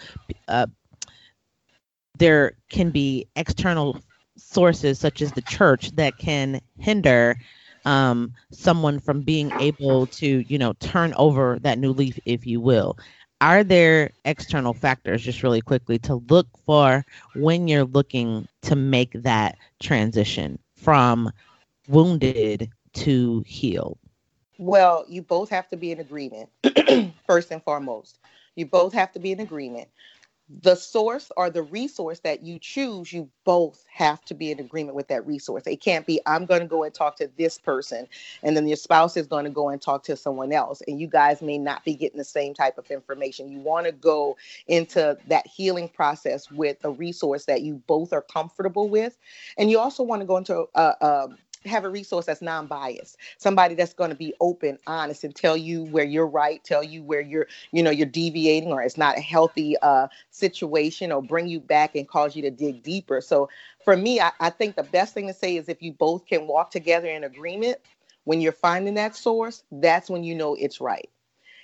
uh, 0.48 0.66
there 2.18 2.52
can 2.68 2.90
be 2.90 3.26
external 3.37 4.00
sources 4.37 4.98
such 4.98 5.22
as 5.22 5.33
the 5.33 5.42
church 5.42 5.90
that 5.92 6.18
can 6.18 6.61
hinder 6.79 7.37
um, 7.85 8.33
someone 8.50 8.98
from 8.98 9.22
being 9.22 9.52
able 9.59 10.07
to, 10.09 10.44
you 10.48 10.59
know, 10.59 10.72
turn 10.74 11.14
over 11.14 11.59
that 11.61 11.79
new 11.79 11.92
leaf, 11.92 12.18
if 12.26 12.46
you 12.46 12.61
will. 12.61 12.98
Are 13.40 13.62
there 13.62 14.11
external 14.24 14.72
factors, 14.72 15.22
just 15.22 15.42
really 15.42 15.61
quickly, 15.61 15.98
to 16.00 16.16
look 16.29 16.48
for 16.64 17.05
when 17.35 17.68
you're 17.68 17.85
looking 17.85 18.48
to 18.62 18.74
make 18.74 19.12
that 19.12 19.57
transition 19.81 20.59
from 20.74 21.31
wounded 21.87 22.70
to 22.94 23.44
healed? 23.46 23.98
Well, 24.59 25.05
you 25.07 25.22
both 25.22 25.50
have 25.50 25.68
to 25.68 25.76
be 25.76 25.92
in 25.92 26.00
agreement, 26.00 26.48
first 27.26 27.50
and 27.50 27.62
foremost. 27.62 28.18
You 28.55 28.66
both 28.66 28.94
have 28.94 29.12
to 29.12 29.18
be 29.18 29.33
in 29.33 29.40
agreement 29.40 29.88
the 30.48 30.76
source 30.76 31.32
or 31.37 31.50
the 31.50 31.62
resource 31.62 32.20
that 32.20 32.44
you 32.44 32.59
choose, 32.61 33.12
you 33.12 33.28
both 33.44 33.85
have 33.92 34.24
to 34.26 34.35
be 34.35 34.52
in 34.52 34.61
agreement 34.61 34.94
with 34.94 35.09
that 35.09 35.26
resource. 35.26 35.64
It 35.66 35.80
can't 35.80 36.06
be, 36.06 36.20
I'm 36.24 36.46
going 36.46 36.61
to 36.61 36.66
go 36.66 36.85
and 36.85 36.94
talk 36.94 37.16
to 37.16 37.28
this 37.37 37.59
person, 37.59 38.06
and 38.44 38.56
then 38.56 38.68
your 38.68 38.76
spouse 38.76 39.16
is 39.16 39.26
going 39.26 39.44
to 39.44 39.50
go 39.50 39.70
and 39.70 39.82
talk 39.82 40.04
to 40.04 40.16
someone 40.16 40.52
else, 40.52 40.82
and 40.87 41.00
you 41.00 41.09
guys 41.09 41.42
may 41.42 41.59
not 41.59 41.85
be 41.85 41.94
getting 41.94 42.18
the 42.18 42.24
same 42.24 42.54
type 42.54 42.78
of 42.78 42.90
information. 42.90 43.50
You 43.50 43.59
want 43.59 43.87
to 43.87 43.92
go 43.92 44.37
into 44.68 45.18
that 45.26 45.46
healing 45.48 45.88
process 45.88 46.50
with 46.50 46.76
a 46.85 46.90
resource 46.90 47.46
that 47.46 47.62
you 47.62 47.82
both 47.87 48.12
are 48.12 48.22
comfortable 48.22 48.88
with, 48.88 49.18
and 49.59 49.68
you 49.68 49.80
also 49.80 50.04
want 50.04 50.22
to 50.22 50.26
go 50.26 50.37
into 50.37 50.66
a, 50.74 50.94
a 51.00 51.28
have 51.66 51.85
a 51.85 51.88
resource 51.88 52.26
that's 52.26 52.42
non-biased 52.42 53.16
somebody 53.38 53.74
that's 53.74 53.94
going 53.94 54.11
to 54.11 54.16
be 54.16 54.35
open 54.40 54.79
honest 54.87 55.24
and 55.24 55.35
tell 55.35 55.57
you 55.57 55.85
where 55.85 56.05
you're 56.05 56.26
right 56.26 56.62
tell 56.64 56.83
you 56.83 57.02
where 57.02 57.20
you're 57.20 57.46
you 57.72 57.83
know 57.83 57.90
you're 57.90 58.07
deviating 58.07 58.70
or 58.70 58.83
it's 58.83 58.98
not 58.98 59.18
a 59.18 59.20
healthy 59.20 59.76
uh, 59.83 60.07
situation 60.31 61.12
or 61.12 61.22
bring 61.22 61.48
you 61.48 61.61
back 61.61 61.94
and 61.94 62.09
cause 62.09 62.37
you 62.37 62.42
to 62.42 62.50
dig 62.50 62.83
deeper. 62.83 63.20
So 63.20 63.48
for 63.85 63.96
me 63.96 64.20
I, 64.20 64.33
I 64.40 64.50
think 64.50 64.76
the 64.76 64.83
best 64.83 65.14
thing 65.14 65.26
to 65.29 65.35
say 65.35 65.57
is 65.57 65.68
if 65.68 65.83
you 65.83 65.92
both 65.92 66.26
can 66.26 66.46
walk 66.46 66.70
together 66.70 67.09
in 67.09 67.24
agreement 67.24 67.79
when 68.24 68.40
you're 68.40 68.52
finding 68.52 68.94
that 68.94 69.16
source 69.16 69.62
that's 69.70 70.11
when 70.11 70.24
you 70.24 70.35
know 70.35 70.55
it's 70.55 70.81
right 70.81 71.09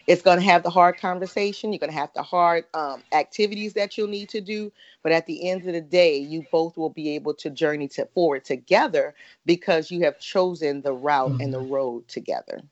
it's 0.06 0.22
going 0.22 0.38
to 0.38 0.44
have 0.44 0.62
the 0.62 0.70
hard 0.70 0.98
conversation. 0.98 1.72
You're 1.72 1.78
going 1.78 1.92
to 1.92 1.98
have 1.98 2.12
the 2.14 2.22
hard 2.22 2.64
um, 2.74 3.02
activities 3.12 3.74
that 3.74 3.96
you'll 3.96 4.08
need 4.08 4.28
to 4.30 4.40
do. 4.40 4.72
But 5.02 5.12
at 5.12 5.26
the 5.26 5.48
end 5.48 5.66
of 5.66 5.72
the 5.72 5.80
day, 5.80 6.16
you 6.16 6.44
both 6.50 6.76
will 6.76 6.90
be 6.90 7.10
able 7.14 7.34
to 7.34 7.50
journey 7.50 7.88
to 7.88 8.06
forward 8.06 8.44
together 8.44 9.14
because 9.46 9.90
you 9.90 10.04
have 10.04 10.18
chosen 10.18 10.82
the 10.82 10.92
route 10.92 11.32
mm. 11.32 11.42
and 11.42 11.52
the 11.52 11.60
mm-hmm. 11.60 11.72
road 11.72 12.08
together. 12.08 12.62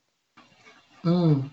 Mm. 1.05 1.51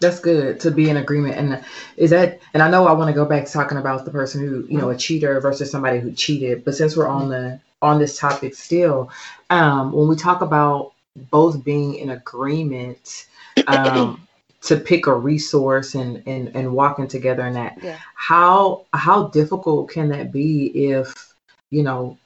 That's 0.00 0.20
good 0.20 0.60
to 0.60 0.70
be 0.70 0.90
in 0.90 0.96
agreement. 0.96 1.36
And 1.36 1.64
is 1.96 2.10
that, 2.10 2.40
and 2.52 2.62
I 2.62 2.70
know 2.70 2.86
I 2.86 2.92
want 2.92 3.08
to 3.08 3.14
go 3.14 3.24
back 3.24 3.46
to 3.46 3.52
talking 3.52 3.78
about 3.78 4.04
the 4.04 4.10
person 4.10 4.40
who, 4.40 4.66
you 4.68 4.78
know, 4.78 4.90
a 4.90 4.96
cheater 4.96 5.40
versus 5.40 5.70
somebody 5.70 6.00
who 6.00 6.12
cheated. 6.12 6.64
But 6.64 6.74
since 6.74 6.96
we're 6.96 7.08
on 7.08 7.28
the, 7.28 7.60
on 7.80 7.98
this 7.98 8.18
topic 8.18 8.54
still, 8.54 9.10
um, 9.50 9.92
when 9.92 10.08
we 10.08 10.16
talk 10.16 10.40
about 10.40 10.94
both 11.30 11.64
being 11.64 11.94
in 11.94 12.10
agreement, 12.10 13.26
um, 13.66 14.27
to 14.62 14.76
pick 14.76 15.06
a 15.06 15.14
resource 15.14 15.94
and, 15.94 16.22
and, 16.26 16.54
and 16.54 16.72
walking 16.72 17.06
together 17.06 17.46
in 17.46 17.54
that, 17.54 17.78
yeah. 17.82 17.98
how, 18.14 18.84
how 18.92 19.28
difficult 19.28 19.90
can 19.90 20.08
that 20.08 20.32
be 20.32 20.66
if, 20.74 21.32
you 21.70 21.82
know, 21.82 22.16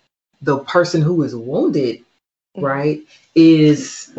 the 0.41 0.59
person 0.61 1.03
who 1.03 1.23
is 1.23 1.37
wounded, 1.37 1.99
mm-hmm. 1.99 2.65
right, 2.65 3.01
is 3.35 4.13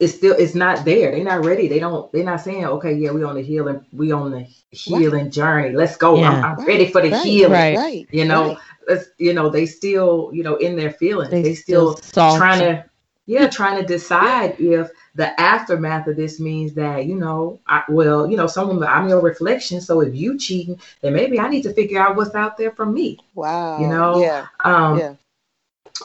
it's 0.00 0.14
still 0.14 0.34
it's 0.38 0.54
not 0.54 0.84
there. 0.84 1.12
They're 1.12 1.22
not 1.22 1.44
ready. 1.44 1.68
They 1.68 1.78
don't. 1.78 2.10
They're 2.10 2.24
not 2.24 2.40
saying, 2.40 2.64
okay, 2.64 2.94
yeah, 2.94 3.10
we 3.10 3.22
on 3.22 3.34
the 3.34 3.42
healing. 3.42 3.84
We 3.92 4.12
on 4.12 4.30
the 4.30 4.46
healing 4.70 5.24
right. 5.24 5.32
journey. 5.32 5.76
Let's 5.76 5.96
go. 5.96 6.18
Yeah. 6.18 6.30
I'm, 6.30 6.44
I'm 6.44 6.56
right. 6.56 6.66
ready 6.66 6.90
for 6.90 7.02
the 7.02 7.10
right. 7.10 7.22
healing. 7.22 7.76
Right. 7.76 8.08
You 8.10 8.24
know. 8.24 8.58
Let's. 8.88 9.10
You 9.18 9.34
know. 9.34 9.50
They 9.50 9.66
still. 9.66 10.30
You 10.32 10.42
know. 10.42 10.56
In 10.56 10.74
their 10.74 10.92
feelings. 10.92 11.30
They, 11.30 11.42
they 11.42 11.54
still, 11.54 11.96
still 11.96 12.36
trying 12.38 12.60
to. 12.60 12.84
Yeah, 13.26 13.48
trying 13.48 13.80
to 13.80 13.86
decide 13.86 14.56
if 14.58 14.90
the 15.14 15.38
aftermath 15.40 16.08
of 16.08 16.16
this 16.16 16.40
means 16.40 16.74
that 16.74 17.06
you 17.06 17.14
know, 17.14 17.60
I, 17.66 17.84
well, 17.88 18.28
you 18.28 18.36
know, 18.36 18.46
someone 18.46 18.82
I'm 18.82 19.08
your 19.08 19.20
reflection. 19.20 19.80
So 19.80 20.00
if 20.00 20.14
you 20.14 20.38
cheating, 20.38 20.80
then 21.00 21.12
maybe 21.12 21.38
I 21.38 21.48
need 21.48 21.62
to 21.62 21.72
figure 21.72 22.00
out 22.00 22.16
what's 22.16 22.34
out 22.34 22.56
there 22.56 22.72
for 22.72 22.86
me. 22.86 23.18
Wow. 23.34 23.80
You 23.80 23.86
know. 23.88 24.22
Yeah. 24.22 24.46
Um, 24.64 24.98
yeah 24.98 25.14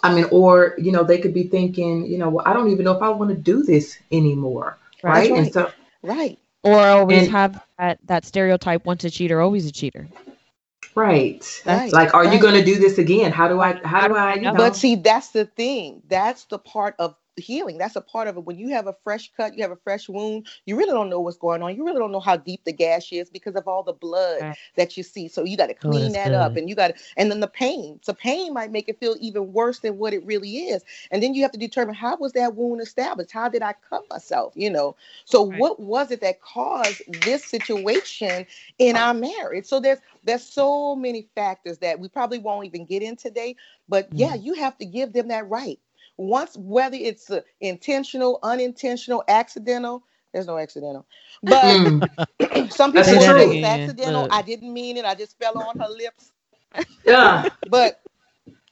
I 0.04 0.14
mean, 0.14 0.26
or 0.32 0.76
you 0.78 0.92
know, 0.92 1.04
they 1.04 1.20
could 1.20 1.34
be 1.34 1.44
thinking, 1.44 2.06
you 2.06 2.18
know, 2.18 2.30
well, 2.30 2.46
I 2.48 2.54
don't 2.54 2.70
even 2.72 2.86
know 2.86 2.96
if 2.96 3.02
I 3.02 3.10
want 3.10 3.30
to 3.32 3.36
do 3.36 3.64
this 3.64 3.98
anymore, 4.12 4.78
right? 5.04 5.32
right. 5.32 5.32
And 5.32 5.54
so, 5.54 5.72
right, 6.02 6.38
or 6.64 6.80
always 6.80 7.24
and, 7.24 7.32
have 7.32 7.64
that 7.78 8.00
that 8.06 8.26
stereotype: 8.26 8.86
once 8.86 9.04
a 9.04 9.10
cheater, 9.10 9.42
always 9.42 9.66
a 9.66 9.72
cheater. 9.72 10.08
Right. 10.96 11.62
That's 11.66 11.94
like, 11.94 12.14
are 12.14 12.24
right. 12.24 12.34
you 12.34 12.40
going 12.40 12.56
to 12.56 12.64
do 12.64 12.78
this 12.80 12.98
again? 12.98 13.32
How 13.32 13.48
do 13.50 13.62
I? 13.62 13.80
How 13.84 14.08
do 14.08 14.16
I? 14.16 14.36
You 14.36 14.42
know? 14.44 14.56
But 14.56 14.76
see, 14.78 14.96
that's 14.96 15.30
the 15.30 15.46
thing. 15.46 16.02
That's 16.08 16.46
the 16.46 16.58
part 16.58 16.96
of 17.00 17.16
healing. 17.38 17.78
That's 17.78 17.96
a 17.96 18.02
part 18.02 18.28
of 18.28 18.38
it. 18.38 18.46
When 18.46 18.58
you 18.58 18.70
have 18.70 18.88
a 18.88 18.96
fresh 19.04 19.32
cut, 19.36 19.56
you 19.56 19.64
have 19.64 19.72
a 19.72 19.76
fresh 19.78 20.08
wound, 20.08 20.48
you 20.66 20.78
really 20.78 20.92
don't 20.92 21.10
know 21.10 21.20
what's 21.20 21.38
going 21.38 21.62
on. 21.62 21.76
You 21.76 21.86
really 21.86 22.00
don't 22.00 22.12
know 22.12 22.20
how 22.20 22.38
deep 22.38 22.64
the 22.64 22.74
gash 22.74 23.12
is 23.12 23.30
because 23.30 23.56
of 23.56 23.68
all 23.68 23.84
the 23.84 23.94
blood 23.94 24.42
right. 24.42 24.58
that 24.76 24.98
you 24.98 25.04
see. 25.04 25.28
So 25.28 25.44
you 25.44 25.58
got 25.58 25.68
to 25.68 25.76
oh, 25.84 25.92
clean 25.92 26.12
oh, 26.12 26.14
that 26.14 26.28
good. 26.30 26.36
up 26.36 26.56
and 26.56 26.70
you 26.70 26.76
got 26.76 26.90
to, 26.90 26.96
and 27.18 27.30
then 27.30 27.40
the 27.40 27.48
pain. 27.48 28.00
So 28.04 28.14
pain 28.14 28.54
might 28.54 28.72
make 28.72 28.90
it 28.90 29.00
feel 29.00 29.16
even 29.20 29.54
worse 29.54 29.80
than 29.80 29.98
what 29.98 30.14
it 30.14 30.26
really 30.26 30.58
is. 30.58 30.84
And 31.12 31.22
then 31.22 31.34
you 31.34 31.42
have 31.42 31.52
to 31.52 31.60
determine 31.60 31.96
how 31.96 32.18
was 32.18 32.34
that 32.34 32.56
wound 32.56 32.82
established? 32.82 33.32
How 33.32 33.50
did 33.50 33.62
I 33.62 33.74
cut 33.90 34.04
myself? 34.10 34.54
You 34.56 34.70
know, 34.70 34.96
so 35.26 35.50
right. 35.50 35.60
what 35.60 35.80
was 35.80 36.12
it 36.12 36.22
that 36.22 36.42
caused 36.42 37.02
this 37.24 37.46
situation 37.46 38.46
in 38.78 38.96
our 38.96 39.14
marriage? 39.14 39.66
So 39.66 39.80
there's, 39.80 40.00
there's 40.24 40.44
so 40.44 40.96
many 40.96 41.28
factors 41.36 41.80
that 41.80 42.00
we 42.00 42.08
probably 42.08 42.40
won't 42.40 42.66
even 42.66 42.86
get 42.86 43.02
in 43.02 43.16
today, 43.16 43.56
but 43.88 44.08
yeah, 44.12 44.34
mm-hmm. 44.34 44.46
you 44.46 44.54
have 44.56 44.78
to 44.78 44.86
give 44.86 45.14
them 45.14 45.28
that 45.28 45.48
right 45.50 45.80
once 46.18 46.56
whether 46.58 46.98
it's 47.00 47.30
uh, 47.30 47.42
intentional, 47.62 48.40
unintentional, 48.44 49.24
accidental, 49.28 50.04
there's 50.34 50.48
no 50.48 50.58
accidental. 50.58 51.06
But 51.44 51.82
mm. 51.82 52.10
some 52.72 52.92
people 52.92 53.04
say 53.22 53.44
it's 53.44 53.64
accidental. 53.64 54.24
Look. 54.24 54.34
I 54.34 54.42
didn't 54.42 54.74
mean 54.74 54.98
it. 54.98 55.06
I 55.06 55.16
just 55.16 55.38
fell 55.38 55.58
on 55.58 55.78
her 55.80 55.90
lips. 55.90 56.32
Yeah. 57.06 57.50
but 57.66 58.02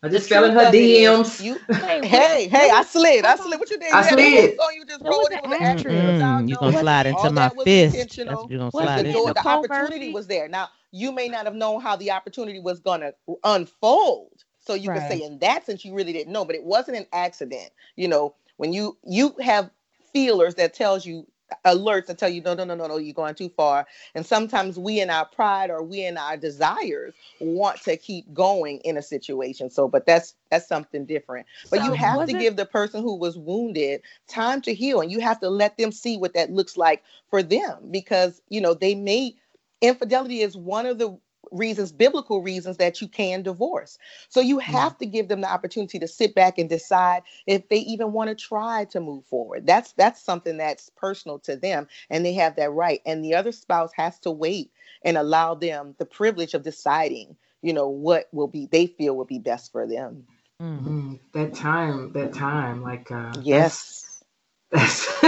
I 0.03 0.09
just 0.09 0.27
fell 0.27 0.43
in 0.43 0.51
her 0.51 0.65
DMs. 0.65 1.41
You, 1.41 1.57
hey, 2.03 2.47
hey, 2.49 2.69
I 2.69 2.83
slid. 2.83 3.25
I 3.25 3.35
slid. 3.37 3.59
What 3.59 3.69
you 3.69 3.79
did? 3.79 3.93
I 3.93 4.01
slid. 4.01 4.51
So 4.57 4.69
you 4.71 4.85
just 4.85 5.03
rolled 5.05 5.31
it 5.31 5.41
with 5.43 5.51
the 5.51 5.83
mm, 5.87 6.49
You 6.49 6.57
gonna 6.57 6.73
slide 6.73 7.05
into 7.07 7.29
my 7.31 7.49
fist. 7.49 8.17
You 8.49 8.57
gonna 8.57 8.71
slide 8.71 9.05
the, 9.05 9.31
the 9.33 9.47
opportunity 9.47 10.09
was 10.09 10.27
there. 10.27 10.47
Now 10.47 10.69
you 10.91 11.11
may 11.11 11.29
not 11.29 11.45
have 11.45 11.55
known 11.55 11.81
how 11.81 11.95
the 11.95 12.11
opportunity 12.11 12.59
was 12.59 12.79
gonna 12.79 13.13
unfold. 13.43 14.43
So 14.65 14.73
you 14.73 14.89
right. 14.89 14.99
can 14.99 15.11
say 15.11 15.25
in 15.25 15.39
that 15.39 15.65
sense 15.65 15.83
you 15.83 15.93
really 15.93 16.13
didn't 16.13 16.31
know, 16.31 16.45
but 16.45 16.55
it 16.55 16.63
wasn't 16.63 16.97
an 16.97 17.05
accident. 17.13 17.69
You 17.95 18.07
know, 18.07 18.35
when 18.57 18.73
you 18.73 18.97
you 19.05 19.35
have 19.41 19.69
feelers 20.13 20.55
that 20.55 20.73
tells 20.73 21.05
you 21.05 21.27
alerts 21.65 22.07
that 22.07 22.17
tell 22.17 22.29
you 22.29 22.41
no 22.41 22.53
no 22.53 22.63
no 22.63 22.73
no 22.73 22.87
no 22.87 22.97
you're 22.97 23.13
going 23.13 23.35
too 23.35 23.49
far 23.49 23.85
and 24.15 24.25
sometimes 24.25 24.79
we 24.79 24.99
in 24.99 25.09
our 25.09 25.25
pride 25.25 25.69
or 25.69 25.83
we 25.83 26.03
in 26.03 26.17
our 26.17 26.35
desires 26.35 27.13
want 27.39 27.79
to 27.81 27.95
keep 27.95 28.31
going 28.33 28.79
in 28.79 28.97
a 28.97 29.01
situation 29.01 29.69
so 29.69 29.87
but 29.87 30.05
that's 30.05 30.35
that's 30.49 30.67
something 30.67 31.05
different 31.05 31.45
but 31.69 31.79
so 31.79 31.85
you 31.85 31.93
have 31.93 32.27
to 32.27 32.35
it... 32.35 32.39
give 32.39 32.55
the 32.55 32.65
person 32.65 33.01
who 33.01 33.15
was 33.15 33.37
wounded 33.37 34.01
time 34.27 34.61
to 34.61 34.73
heal 34.73 34.99
and 35.01 35.11
you 35.11 35.19
have 35.19 35.39
to 35.39 35.49
let 35.49 35.77
them 35.77 35.91
see 35.91 36.17
what 36.17 36.33
that 36.33 36.51
looks 36.51 36.77
like 36.77 37.03
for 37.29 37.43
them 37.43 37.77
because 37.91 38.41
you 38.49 38.61
know 38.61 38.73
they 38.73 38.95
may 38.95 39.35
infidelity 39.81 40.41
is 40.41 40.55
one 40.55 40.85
of 40.85 40.97
the 40.97 41.15
reasons, 41.53 41.91
biblical 41.91 42.41
reasons 42.41 42.77
that 42.77 43.01
you 43.01 43.07
can 43.07 43.43
divorce. 43.43 43.97
So 44.29 44.41
you 44.41 44.57
mm. 44.57 44.63
have 44.63 44.97
to 44.97 45.05
give 45.05 45.27
them 45.27 45.41
the 45.41 45.51
opportunity 45.51 45.99
to 45.99 46.07
sit 46.07 46.35
back 46.35 46.57
and 46.57 46.69
decide 46.69 47.23
if 47.47 47.69
they 47.69 47.79
even 47.79 48.11
want 48.11 48.29
to 48.29 48.35
try 48.35 48.85
to 48.85 48.99
move 48.99 49.25
forward. 49.25 49.65
That's 49.65 49.93
that's 49.93 50.21
something 50.21 50.57
that's 50.57 50.89
personal 50.89 51.39
to 51.39 51.55
them 51.55 51.87
and 52.09 52.25
they 52.25 52.33
have 52.33 52.55
that 52.57 52.71
right. 52.71 53.01
And 53.05 53.23
the 53.23 53.35
other 53.35 53.51
spouse 53.51 53.91
has 53.95 54.19
to 54.19 54.31
wait 54.31 54.71
and 55.03 55.17
allow 55.17 55.55
them 55.55 55.95
the 55.97 56.05
privilege 56.05 56.53
of 56.53 56.63
deciding, 56.63 57.35
you 57.61 57.73
know, 57.73 57.87
what 57.87 58.27
will 58.31 58.47
be 58.47 58.65
they 58.65 58.87
feel 58.87 59.15
will 59.15 59.25
be 59.25 59.39
best 59.39 59.71
for 59.71 59.87
them. 59.87 60.25
Mm-hmm. 60.61 61.15
That 61.33 61.53
time, 61.53 62.13
that 62.13 62.33
time, 62.33 62.81
like 62.81 63.11
uh 63.11 63.33
yes. 63.41 64.09
That's, 64.73 65.21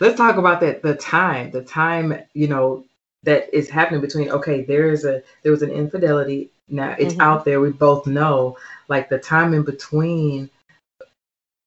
let's 0.00 0.16
talk 0.16 0.36
about 0.36 0.60
that 0.60 0.82
the 0.82 0.94
time 0.94 1.50
the 1.50 1.62
time 1.62 2.22
you 2.34 2.46
know 2.46 2.84
that 3.22 3.52
is 3.54 3.68
happening 3.68 4.00
between 4.00 4.30
okay 4.30 4.62
there 4.62 4.90
is 4.90 5.04
a 5.04 5.22
there 5.42 5.52
was 5.52 5.62
an 5.62 5.70
infidelity. 5.70 6.50
Now 6.68 6.94
it's 6.98 7.14
mm-hmm. 7.14 7.22
out 7.22 7.44
there. 7.44 7.60
We 7.60 7.70
both 7.70 8.06
know 8.06 8.56
like 8.88 9.08
the 9.08 9.18
time 9.18 9.54
in 9.54 9.62
between 9.62 10.50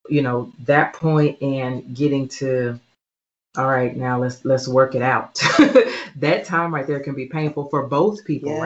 you 0.09 0.21
know 0.21 0.51
that 0.65 0.93
point 0.93 1.41
and 1.41 1.95
getting 1.95 2.27
to 2.27 2.79
all 3.55 3.67
right 3.67 3.95
now 3.95 4.19
let's 4.19 4.43
let's 4.45 4.67
work 4.67 4.95
it 4.95 5.01
out. 5.01 5.39
That 6.17 6.45
time 6.45 6.73
right 6.73 6.85
there 6.85 6.99
can 6.99 7.15
be 7.15 7.25
painful 7.25 7.69
for 7.69 7.87
both 7.87 8.23
people 8.23 8.51
yes, 8.51 8.61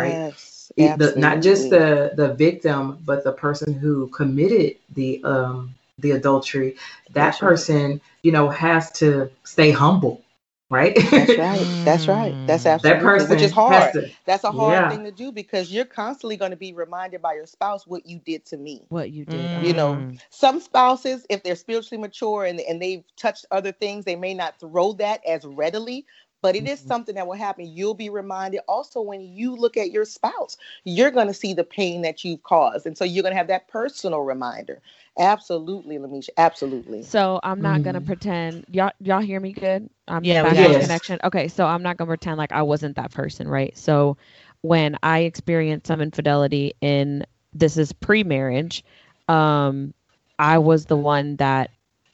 right 0.75 0.97
the, 0.97 1.13
not 1.15 1.41
just 1.41 1.69
the 1.69 2.11
the 2.15 2.33
victim 2.33 2.99
but 3.05 3.23
the 3.23 3.31
person 3.31 3.73
who 3.73 4.07
committed 4.09 4.75
the 4.93 5.23
um 5.23 5.73
the 5.99 6.11
adultery. 6.11 6.75
That 7.07 7.13
That's 7.13 7.39
person 7.39 7.91
right. 7.91 8.01
you 8.23 8.31
know 8.31 8.49
has 8.49 8.91
to 8.93 9.31
stay 9.43 9.71
humble 9.71 10.21
right? 10.69 10.95
That's 11.11 11.37
right. 11.37 11.67
That's 11.85 12.07
right. 12.07 12.35
That's 12.47 12.65
absolutely 12.65 12.99
that 12.99 13.05
person 13.05 13.29
which 13.29 13.41
is 13.41 13.51
hard. 13.51 13.93
To, 13.93 14.09
That's 14.25 14.43
a 14.43 14.51
hard 14.51 14.73
yeah. 14.73 14.89
thing 14.89 15.03
to 15.05 15.11
do 15.11 15.31
because 15.31 15.71
you're 15.71 15.85
constantly 15.85 16.37
going 16.37 16.51
to 16.51 16.57
be 16.57 16.73
reminded 16.73 17.21
by 17.21 17.33
your 17.33 17.45
spouse 17.45 17.87
what 17.87 18.05
you 18.05 18.19
did 18.25 18.45
to 18.47 18.57
me. 18.57 18.83
What 18.89 19.11
you 19.11 19.25
did. 19.25 19.39
Mm. 19.39 19.63
You 19.63 19.73
know, 19.73 20.11
some 20.29 20.59
spouses, 20.59 21.25
if 21.29 21.43
they're 21.43 21.55
spiritually 21.55 22.01
mature 22.01 22.45
and 22.45 22.59
and 22.59 22.81
they've 22.81 23.03
touched 23.15 23.45
other 23.51 23.71
things, 23.71 24.05
they 24.05 24.15
may 24.15 24.33
not 24.33 24.59
throw 24.59 24.93
that 24.93 25.21
as 25.25 25.45
readily. 25.45 26.05
But 26.41 26.55
it 26.55 26.67
is 26.67 26.79
mm-hmm. 26.79 26.87
something 26.87 27.15
that 27.15 27.27
will 27.27 27.35
happen. 27.35 27.65
You'll 27.65 27.93
be 27.93 28.09
reminded 28.09 28.61
also 28.67 29.01
when 29.01 29.21
you 29.21 29.55
look 29.55 29.75
at 29.75 29.91
your 29.91 30.05
spouse, 30.05 30.57
you're 30.83 31.11
going 31.11 31.27
to 31.27 31.33
see 31.33 31.53
the 31.53 31.63
pain 31.63 32.03
that 32.03 32.23
you've 32.23 32.43
caused. 32.43 32.85
And 32.85 32.97
so 32.97 33.03
you're 33.03 33.23
going 33.23 33.33
to 33.33 33.37
have 33.37 33.47
that 33.47 33.67
personal 33.67 34.21
reminder. 34.21 34.81
Absolutely, 35.19 35.97
Lamisha. 35.97 36.29
Absolutely. 36.37 37.01
So 37.03 37.39
I'm 37.43 37.61
not 37.61 37.81
mm. 37.81 37.85
gonna 37.85 38.01
pretend 38.01 38.65
y'all 38.69 38.91
y'all 38.99 39.19
hear 39.19 39.39
me 39.39 39.51
good. 39.51 39.89
I'm 40.07 40.23
yeah, 40.23 40.43
back 40.43 40.55
yes. 40.55 40.83
connection. 40.83 41.19
Okay, 41.23 41.47
so 41.47 41.65
I'm 41.65 41.81
not 41.81 41.97
gonna 41.97 42.09
pretend 42.09 42.37
like 42.37 42.51
I 42.51 42.61
wasn't 42.61 42.95
that 42.97 43.11
person, 43.11 43.47
right? 43.47 43.75
So 43.77 44.17
when 44.61 44.97
I 45.03 45.19
experienced 45.19 45.87
some 45.87 46.01
infidelity 46.01 46.73
in 46.81 47.25
this 47.53 47.77
is 47.77 47.93
pre-marriage, 47.93 48.83
um, 49.27 49.93
I 50.37 50.59
was 50.59 50.85
the 50.85 50.97
one 50.97 51.37
that 51.37 51.71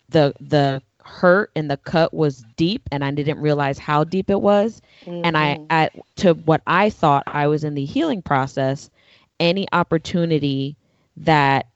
the 0.10 0.34
the 0.40 0.82
hurt 1.04 1.52
and 1.56 1.70
the 1.70 1.78
cut 1.78 2.14
was 2.14 2.44
deep 2.56 2.88
and 2.92 3.04
I 3.04 3.12
didn't 3.12 3.40
realize 3.40 3.78
how 3.78 4.04
deep 4.04 4.30
it 4.30 4.42
was. 4.42 4.82
Mm-hmm. 5.06 5.22
And 5.26 5.38
I 5.38 5.56
mm-hmm. 5.56 5.66
at 5.70 5.94
to 6.18 6.34
what 6.34 6.62
I 6.68 6.90
thought 6.90 7.24
I 7.28 7.48
was 7.48 7.64
in 7.64 7.76
the 7.76 7.86
healing 7.86 8.22
process, 8.22 8.90
any 9.40 9.68
opportunity 9.72 10.76
that 11.18 11.68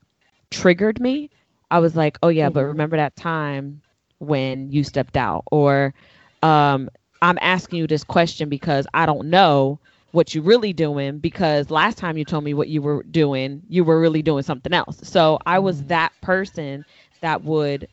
triggered 0.49 0.99
me, 0.99 1.29
I 1.69 1.79
was 1.79 1.95
like, 1.95 2.17
oh 2.23 2.29
yeah, 2.29 2.45
mm-hmm. 2.45 2.53
but 2.53 2.65
remember 2.65 2.97
that 2.97 3.15
time 3.15 3.81
when 4.19 4.71
you 4.71 4.83
stepped 4.83 5.17
out, 5.17 5.43
or 5.51 5.93
um, 6.41 6.89
I'm 7.21 7.37
asking 7.41 7.79
you 7.79 7.87
this 7.87 8.03
question 8.03 8.49
because 8.49 8.87
I 8.93 9.05
don't 9.05 9.29
know 9.29 9.79
what 10.11 10.33
you're 10.33 10.43
really 10.43 10.73
doing 10.73 11.19
because 11.19 11.69
last 11.69 11.97
time 11.97 12.17
you 12.17 12.25
told 12.25 12.43
me 12.43 12.53
what 12.53 12.69
you 12.69 12.81
were 12.81 13.03
doing, 13.03 13.61
you 13.69 13.83
were 13.83 13.99
really 13.99 14.21
doing 14.21 14.43
something 14.43 14.73
else. 14.73 14.99
So 15.03 15.37
I 15.45 15.59
was 15.59 15.77
mm-hmm. 15.77 15.89
that 15.89 16.13
person 16.21 16.85
that 17.21 17.43
would 17.43 17.87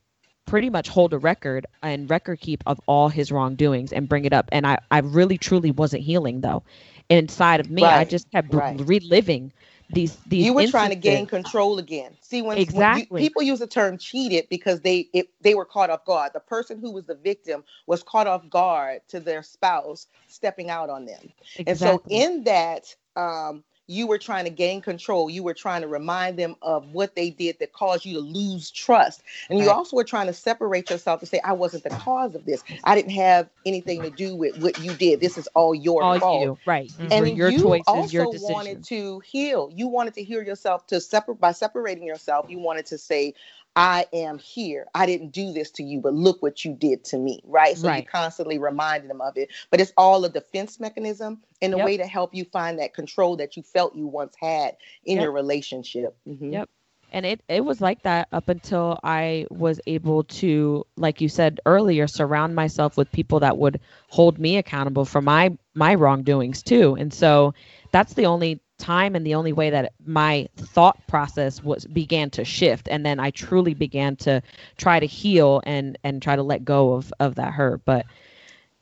pretty 0.47 0.71
much 0.71 0.89
hold 0.89 1.13
a 1.13 1.19
record 1.19 1.67
and 1.83 2.09
record 2.11 2.41
keep 2.41 2.63
of 2.67 2.81
all 2.87 3.09
his 3.09 3.33
wrongdoings 3.33 3.93
and 3.93 4.09
bring 4.09 4.25
it 4.25 4.33
up. 4.33 4.49
And 4.53 4.67
I, 4.67 4.79
I 4.91 4.99
really 4.99 5.39
truly 5.39 5.71
wasn't 5.71 6.03
healing 6.03 6.41
though. 6.41 6.63
Inside 7.11 7.61
of 7.61 7.71
me, 7.71 7.83
right. 7.83 7.99
I 7.99 8.05
just 8.05 8.31
kept 8.31 8.53
right. 8.55 8.81
reliving 8.81 9.53
these 9.91 10.17
these. 10.27 10.47
You 10.47 10.55
were 10.55 10.63
instances. 10.63 10.73
trying 10.73 10.91
to 10.91 11.09
gain 11.09 11.27
control 11.27 11.79
again. 11.79 12.17
See, 12.23 12.41
when, 12.41 12.57
exactly. 12.57 13.07
when 13.11 13.23
you, 13.23 13.29
people 13.29 13.43
use 13.43 13.59
the 13.59 13.67
term 13.67 13.99
cheated 13.99 14.49
because 14.49 14.81
they 14.81 15.09
it, 15.13 15.29
they 15.43 15.55
were 15.55 15.67
caught 15.67 15.91
off 15.91 16.05
guard. 16.07 16.33
The 16.33 16.41
person 16.41 16.79
who 16.79 16.91
was 16.91 17.05
the 17.05 17.15
victim 17.15 17.63
was 17.87 18.03
caught 18.03 18.27
off 18.27 18.49
guard 18.49 19.03
to 19.09 19.21
their 19.21 19.43
spouse 19.43 20.07
stepping 20.29 20.71
out 20.71 20.89
on 20.89 21.05
them. 21.05 21.31
Exactly. 21.57 21.67
And 21.67 21.79
so 21.79 22.03
in 22.09 22.45
that 22.45 22.95
um, 23.17 23.65
you 23.87 24.07
were 24.07 24.19
trying 24.19 24.45
to 24.45 24.51
gain 24.51 24.81
control. 24.81 25.29
You 25.29 25.43
were 25.43 25.55
trying 25.55 25.83
to 25.83 25.89
remind 25.89 26.39
them 26.39 26.57
of 26.63 26.89
what 26.93 27.15
they 27.15 27.31
did 27.31 27.59
that 27.59 27.73
caused 27.73 28.05
you 28.05 28.15
to 28.15 28.21
lose 28.21 28.71
trust. 28.71 29.23
And 29.51 29.59
you 29.59 29.67
right. 29.67 29.75
also 29.75 29.97
were 29.97 30.05
trying 30.05 30.27
to 30.27 30.33
separate 30.33 30.89
yourself 30.89 31.21
to 31.21 31.27
say, 31.27 31.41
I 31.45 31.53
wasn't 31.53 31.85
the 31.85 31.91
cause 31.91 32.35
of 32.35 32.45
this. 32.47 32.65
I 32.85 32.95
didn't 32.95 33.13
have 33.13 33.49
anything 33.67 34.03
to 34.03 34.11
do 34.11 34.35
with 34.35 34.59
what 34.63 34.79
you 34.81 34.95
did. 34.95 35.21
This 35.21 35.37
is 35.37 35.47
all 35.49 35.75
your 35.75 36.03
all 36.03 36.19
fault. 36.19 36.43
You. 36.43 36.59
Right. 36.65 36.91
Mm-hmm. 36.91 37.09
And 37.11 37.37
your 37.37 37.51
you 37.51 37.63
choices, 37.63 37.85
also 37.87 38.13
your 38.13 38.31
wanted 38.31 38.85
to 38.85 39.21
heal. 39.21 39.71
You 39.75 39.89
wanted 39.89 40.15
to 40.15 40.25
heal 40.25 40.43
yourself 40.43 40.87
to 40.89 41.01
separate 41.01 41.41
by 41.41 41.53
separating 41.53 42.05
yourself. 42.05 42.47
You 42.49 42.59
wanted 42.59 42.87
to 42.87 42.99
say, 42.99 43.35
I 43.77 44.07
am 44.13 44.39
here. 44.39 44.87
I 44.95 45.05
didn't 45.07 45.31
do 45.31 45.53
this 45.53 45.71
to 45.73 45.83
you, 45.83 46.01
but 46.01 46.15
look 46.15 46.43
what 46.43 46.65
you 46.65 46.75
did 46.75 47.05
to 47.07 47.19
me, 47.19 47.41
right? 47.45 47.77
So 47.77 47.89
right. 47.89 48.05
you 48.05 48.09
constantly 48.09 48.59
reminding 48.59 49.09
them 49.09 49.21
of 49.21 49.37
it. 49.37 49.51
But 49.71 49.81
it's 49.81 49.93
all 49.97 50.25
a 50.25 50.29
defense 50.29 50.79
mechanism 50.79 51.41
in 51.61 51.75
a 51.75 51.79
yep. 51.79 51.87
way 51.87 51.97
to 51.97 52.07
help 52.07 52.35
you 52.35 52.45
find 52.45 52.79
that 52.79 52.95
control 52.95 53.37
that 53.37 53.57
you 53.57 53.63
felt 53.63 53.97
you 53.97 54.07
once 54.07 54.35
had 54.41 54.77
in 55.05 55.17
yep. 55.17 55.25
your 55.25 55.33
relationship. 55.33 56.17
Mm-hmm. 56.29 56.53
Yep. 56.53 56.71
And 57.11 57.25
it, 57.25 57.41
it 57.49 57.65
was 57.65 57.81
like 57.81 58.03
that 58.03 58.27
up 58.33 58.49
until 58.49 58.99
I 59.05 59.47
was 59.51 59.81
able 59.87 60.25
to, 60.25 60.85
like 60.97 61.21
you 61.21 61.29
said 61.29 61.61
earlier, 61.65 62.09
surround 62.09 62.57
myself 62.57 62.97
with 62.97 63.11
people 63.13 63.41
that 63.41 63.57
would 63.57 63.81
hold 64.09 64.39
me 64.39 64.57
accountable 64.57 65.05
for 65.05 65.23
my 65.23 65.57
my 65.75 65.95
wrongdoings 65.95 66.63
too. 66.63 66.97
And 66.99 67.15
so 67.15 67.55
that's 67.93 68.15
the 68.15 68.27
only 68.27 68.61
time 68.85 69.17
and 69.17 69.27
the 69.27 69.35
only 69.35 69.53
way 69.53 69.71
that 69.71 69.95
my 70.05 70.47
thought 70.57 70.99
process 71.07 71.63
was 71.65 71.87
began 71.87 72.29
to 72.29 72.45
shift 72.45 72.87
and 72.91 73.05
then 73.07 73.19
i 73.19 73.31
truly 73.31 73.73
began 73.73 74.15
to 74.15 74.43
try 74.77 75.01
to 75.01 75.07
heal 75.07 75.63
and 75.65 75.97
and 76.05 76.21
try 76.21 76.37
to 76.37 76.43
let 76.43 76.65
go 76.65 76.93
of 76.93 77.13
of 77.19 77.35
that 77.37 77.53
hurt 77.53 77.81
but 77.87 78.05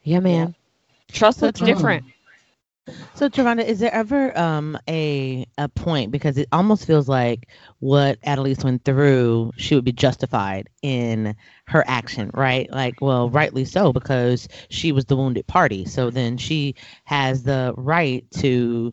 yeah 0.03 0.19
man 0.19 0.55
yeah. 1.09 1.15
trust 1.15 1.39
that's 1.39 1.61
different 1.61 2.05
so 3.15 3.29
Travonda, 3.29 3.65
is 3.65 3.79
there 3.79 3.95
ever 3.95 4.37
um 4.37 4.77
a 4.89 5.47
a 5.57 5.69
point 5.69 6.11
because 6.11 6.37
it 6.37 6.49
almost 6.51 6.85
feels 6.85 7.09
like 7.09 7.47
what 7.79 8.21
Adelise 8.23 8.65
went 8.65 8.85
through, 8.85 9.53
she 9.57 9.77
would 9.77 9.85
be 9.85 9.93
justified 9.93 10.69
in 10.83 11.37
her 11.69 11.85
action, 11.87 12.33
right? 12.35 12.69
Like, 12.73 13.01
well, 13.01 13.31
rightly 13.31 13.65
so 13.65 13.93
because 13.93 14.49
she 14.69 14.91
was 14.91 15.05
the 15.05 15.17
wounded 15.17 15.47
party. 15.47 15.85
So 15.85 16.11
then 16.11 16.37
she 16.37 16.75
has 17.05 17.45
the 17.45 17.73
right 17.77 18.29
to 18.39 18.93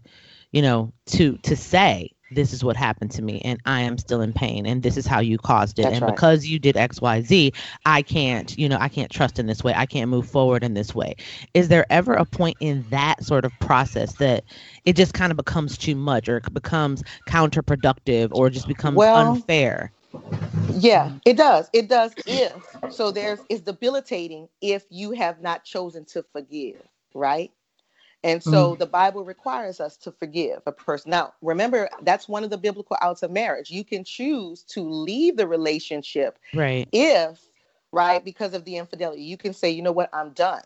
you 0.52 0.62
know, 0.62 0.92
to 1.08 1.38
to 1.44 1.56
say 1.56 2.12
this 2.32 2.54
is 2.54 2.64
what 2.64 2.76
happened 2.76 3.12
to 3.12 3.22
me 3.22 3.42
and 3.42 3.60
I 3.66 3.82
am 3.82 3.98
still 3.98 4.22
in 4.22 4.34
pain 4.34 4.66
and 4.66 4.84
this 4.84 4.98
is 4.98 5.08
how 5.08 5.20
you 5.20 5.38
caused 5.38 5.80
it. 5.80 5.84
That's 5.84 5.96
and 5.96 6.04
right. 6.04 6.16
because 6.16 6.46
you 6.46 6.60
did 6.60 6.76
XYZ, 6.76 7.56
I 7.86 8.02
can't, 8.02 8.58
you 8.58 8.70
know, 8.70 8.78
I 8.80 8.88
can't 8.88 9.12
trust 9.12 9.40
in 9.40 9.48
this 9.48 9.64
way. 9.64 9.74
I 9.76 9.86
can't 9.86 10.10
move 10.10 10.30
forward 10.30 10.64
in 10.64 10.74
this 10.74 10.94
way. 10.94 11.16
Is 11.54 11.70
there 11.70 11.86
ever 11.90 12.14
a 12.14 12.26
point 12.26 12.58
in 12.60 12.86
that 12.90 13.24
sort 13.24 13.46
of 13.46 13.60
process 13.60 14.14
that 14.16 14.44
it 14.86 14.96
just 14.96 15.14
kind 15.14 15.32
of 15.32 15.38
becomes 15.38 15.78
too 15.78 15.96
much 15.96 16.30
or 16.30 16.38
it 16.38 16.54
becomes 16.54 17.04
counterproductive 17.26 18.30
or 18.32 18.50
just 18.50 18.68
becomes 18.68 18.98
well, 18.98 19.34
unfair? 19.34 19.92
Yeah, 20.74 21.12
it 21.26 21.38
does. 21.38 21.70
It 21.74 21.88
does 21.88 22.14
if 22.26 22.54
so 22.90 23.12
there's 23.12 23.40
it's 23.50 23.62
debilitating 23.62 24.50
if 24.62 24.86
you 24.90 25.12
have 25.12 25.42
not 25.42 25.64
chosen 25.64 26.06
to 26.06 26.24
forgive, 26.32 26.82
right? 27.14 27.52
And 28.24 28.44
so 28.44 28.76
mm. 28.76 28.80
the 28.80 28.86
Bible 28.86 29.24
requires 29.24 29.80
us 29.80 29.96
to 29.98 30.12
forgive 30.12 30.62
a 30.66 30.72
person. 30.74 31.12
Now, 31.12 31.34
remember, 31.42 31.90
that's 32.02 32.28
one 32.28 32.44
of 32.44 32.50
the 32.50 32.58
biblical 32.58 32.98
outs 33.02 33.24
of 33.24 33.32
marriage. 33.32 33.72
You 33.72 33.86
can 33.86 34.04
choose 34.04 34.64
to 34.64 34.82
leave 34.82 35.38
the 35.38 35.48
relationship 35.48 36.38
right. 36.54 36.88
if, 36.92 37.40
right, 37.94 38.24
because 38.24 38.54
of 38.54 38.66
the 38.66 38.76
infidelity. 38.76 39.22
You 39.22 39.38
can 39.38 39.54
say, 39.54 39.70
you 39.70 39.82
know 39.82 39.94
what, 39.94 40.10
I'm 40.14 40.32
done. 40.32 40.62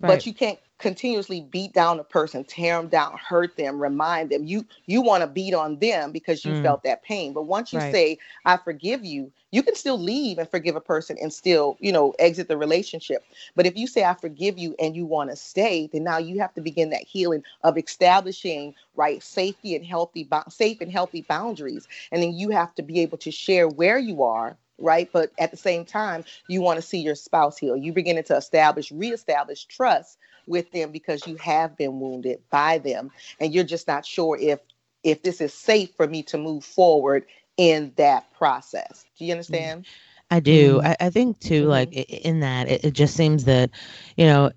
Right. 0.00 0.08
But 0.08 0.26
you 0.26 0.34
can't 0.34 0.58
continuously 0.82 1.40
beat 1.40 1.72
down 1.72 2.00
a 2.00 2.04
person, 2.04 2.42
tear 2.42 2.76
them 2.76 2.88
down, 2.88 3.16
hurt 3.16 3.56
them, 3.56 3.80
remind 3.80 4.30
them. 4.30 4.44
You 4.44 4.66
you 4.86 5.00
want 5.00 5.22
to 5.22 5.28
beat 5.28 5.54
on 5.54 5.78
them 5.78 6.10
because 6.10 6.44
you 6.44 6.52
mm. 6.52 6.62
felt 6.62 6.82
that 6.82 7.04
pain. 7.04 7.32
But 7.32 7.44
once 7.44 7.72
you 7.72 7.78
right. 7.78 7.92
say, 7.92 8.18
I 8.44 8.56
forgive 8.56 9.04
you, 9.04 9.30
you 9.52 9.62
can 9.62 9.76
still 9.76 9.96
leave 9.98 10.38
and 10.38 10.50
forgive 10.50 10.74
a 10.74 10.80
person 10.80 11.16
and 11.22 11.32
still, 11.32 11.76
you 11.78 11.92
know, 11.92 12.14
exit 12.18 12.48
the 12.48 12.56
relationship. 12.56 13.24
But 13.54 13.64
if 13.64 13.76
you 13.76 13.86
say, 13.86 14.02
I 14.02 14.14
forgive 14.14 14.58
you 14.58 14.74
and 14.80 14.96
you 14.96 15.06
want 15.06 15.30
to 15.30 15.36
stay, 15.36 15.88
then 15.92 16.02
now 16.02 16.18
you 16.18 16.40
have 16.40 16.52
to 16.54 16.60
begin 16.60 16.90
that 16.90 17.04
healing 17.04 17.44
of 17.62 17.78
establishing 17.78 18.74
right 18.96 19.22
safety 19.22 19.76
and 19.76 19.86
healthy 19.86 20.28
safe 20.48 20.80
and 20.80 20.90
healthy 20.90 21.22
boundaries. 21.22 21.86
And 22.10 22.20
then 22.20 22.32
you 22.34 22.50
have 22.50 22.74
to 22.74 22.82
be 22.82 23.00
able 23.00 23.18
to 23.18 23.30
share 23.30 23.68
where 23.68 23.98
you 23.98 24.24
are 24.24 24.56
right? 24.78 25.08
But 25.12 25.30
at 25.38 25.52
the 25.52 25.56
same 25.56 25.84
time, 25.84 26.24
you 26.48 26.60
want 26.60 26.76
to 26.76 26.82
see 26.82 26.98
your 26.98 27.14
spouse 27.14 27.56
heal. 27.56 27.76
You 27.76 27.92
beginning 27.92 28.24
to 28.24 28.36
establish, 28.36 28.90
reestablish 28.90 29.64
trust 29.66 30.18
with 30.46 30.70
them 30.72 30.92
because 30.92 31.26
you 31.26 31.36
have 31.36 31.76
been 31.76 32.00
wounded 32.00 32.40
by 32.50 32.78
them, 32.78 33.10
and 33.40 33.54
you're 33.54 33.64
just 33.64 33.86
not 33.86 34.06
sure 34.06 34.36
if 34.38 34.60
if 35.02 35.22
this 35.22 35.40
is 35.40 35.52
safe 35.52 35.90
for 35.96 36.06
me 36.06 36.22
to 36.22 36.38
move 36.38 36.64
forward 36.64 37.26
in 37.56 37.92
that 37.96 38.32
process. 38.34 39.04
Do 39.18 39.24
you 39.24 39.32
understand? 39.32 39.86
I 40.30 40.40
do. 40.40 40.78
Mm-hmm. 40.78 40.86
I, 40.86 40.96
I, 41.00 41.10
think 41.10 41.40
too, 41.40 41.62
mm-hmm. 41.62 41.70
like 41.70 41.92
in 41.92 42.40
that, 42.40 42.68
it, 42.68 42.84
it 42.86 42.90
just 42.92 43.14
seems 43.14 43.44
that, 43.44 43.70
you 44.16 44.24
know, 44.24 44.50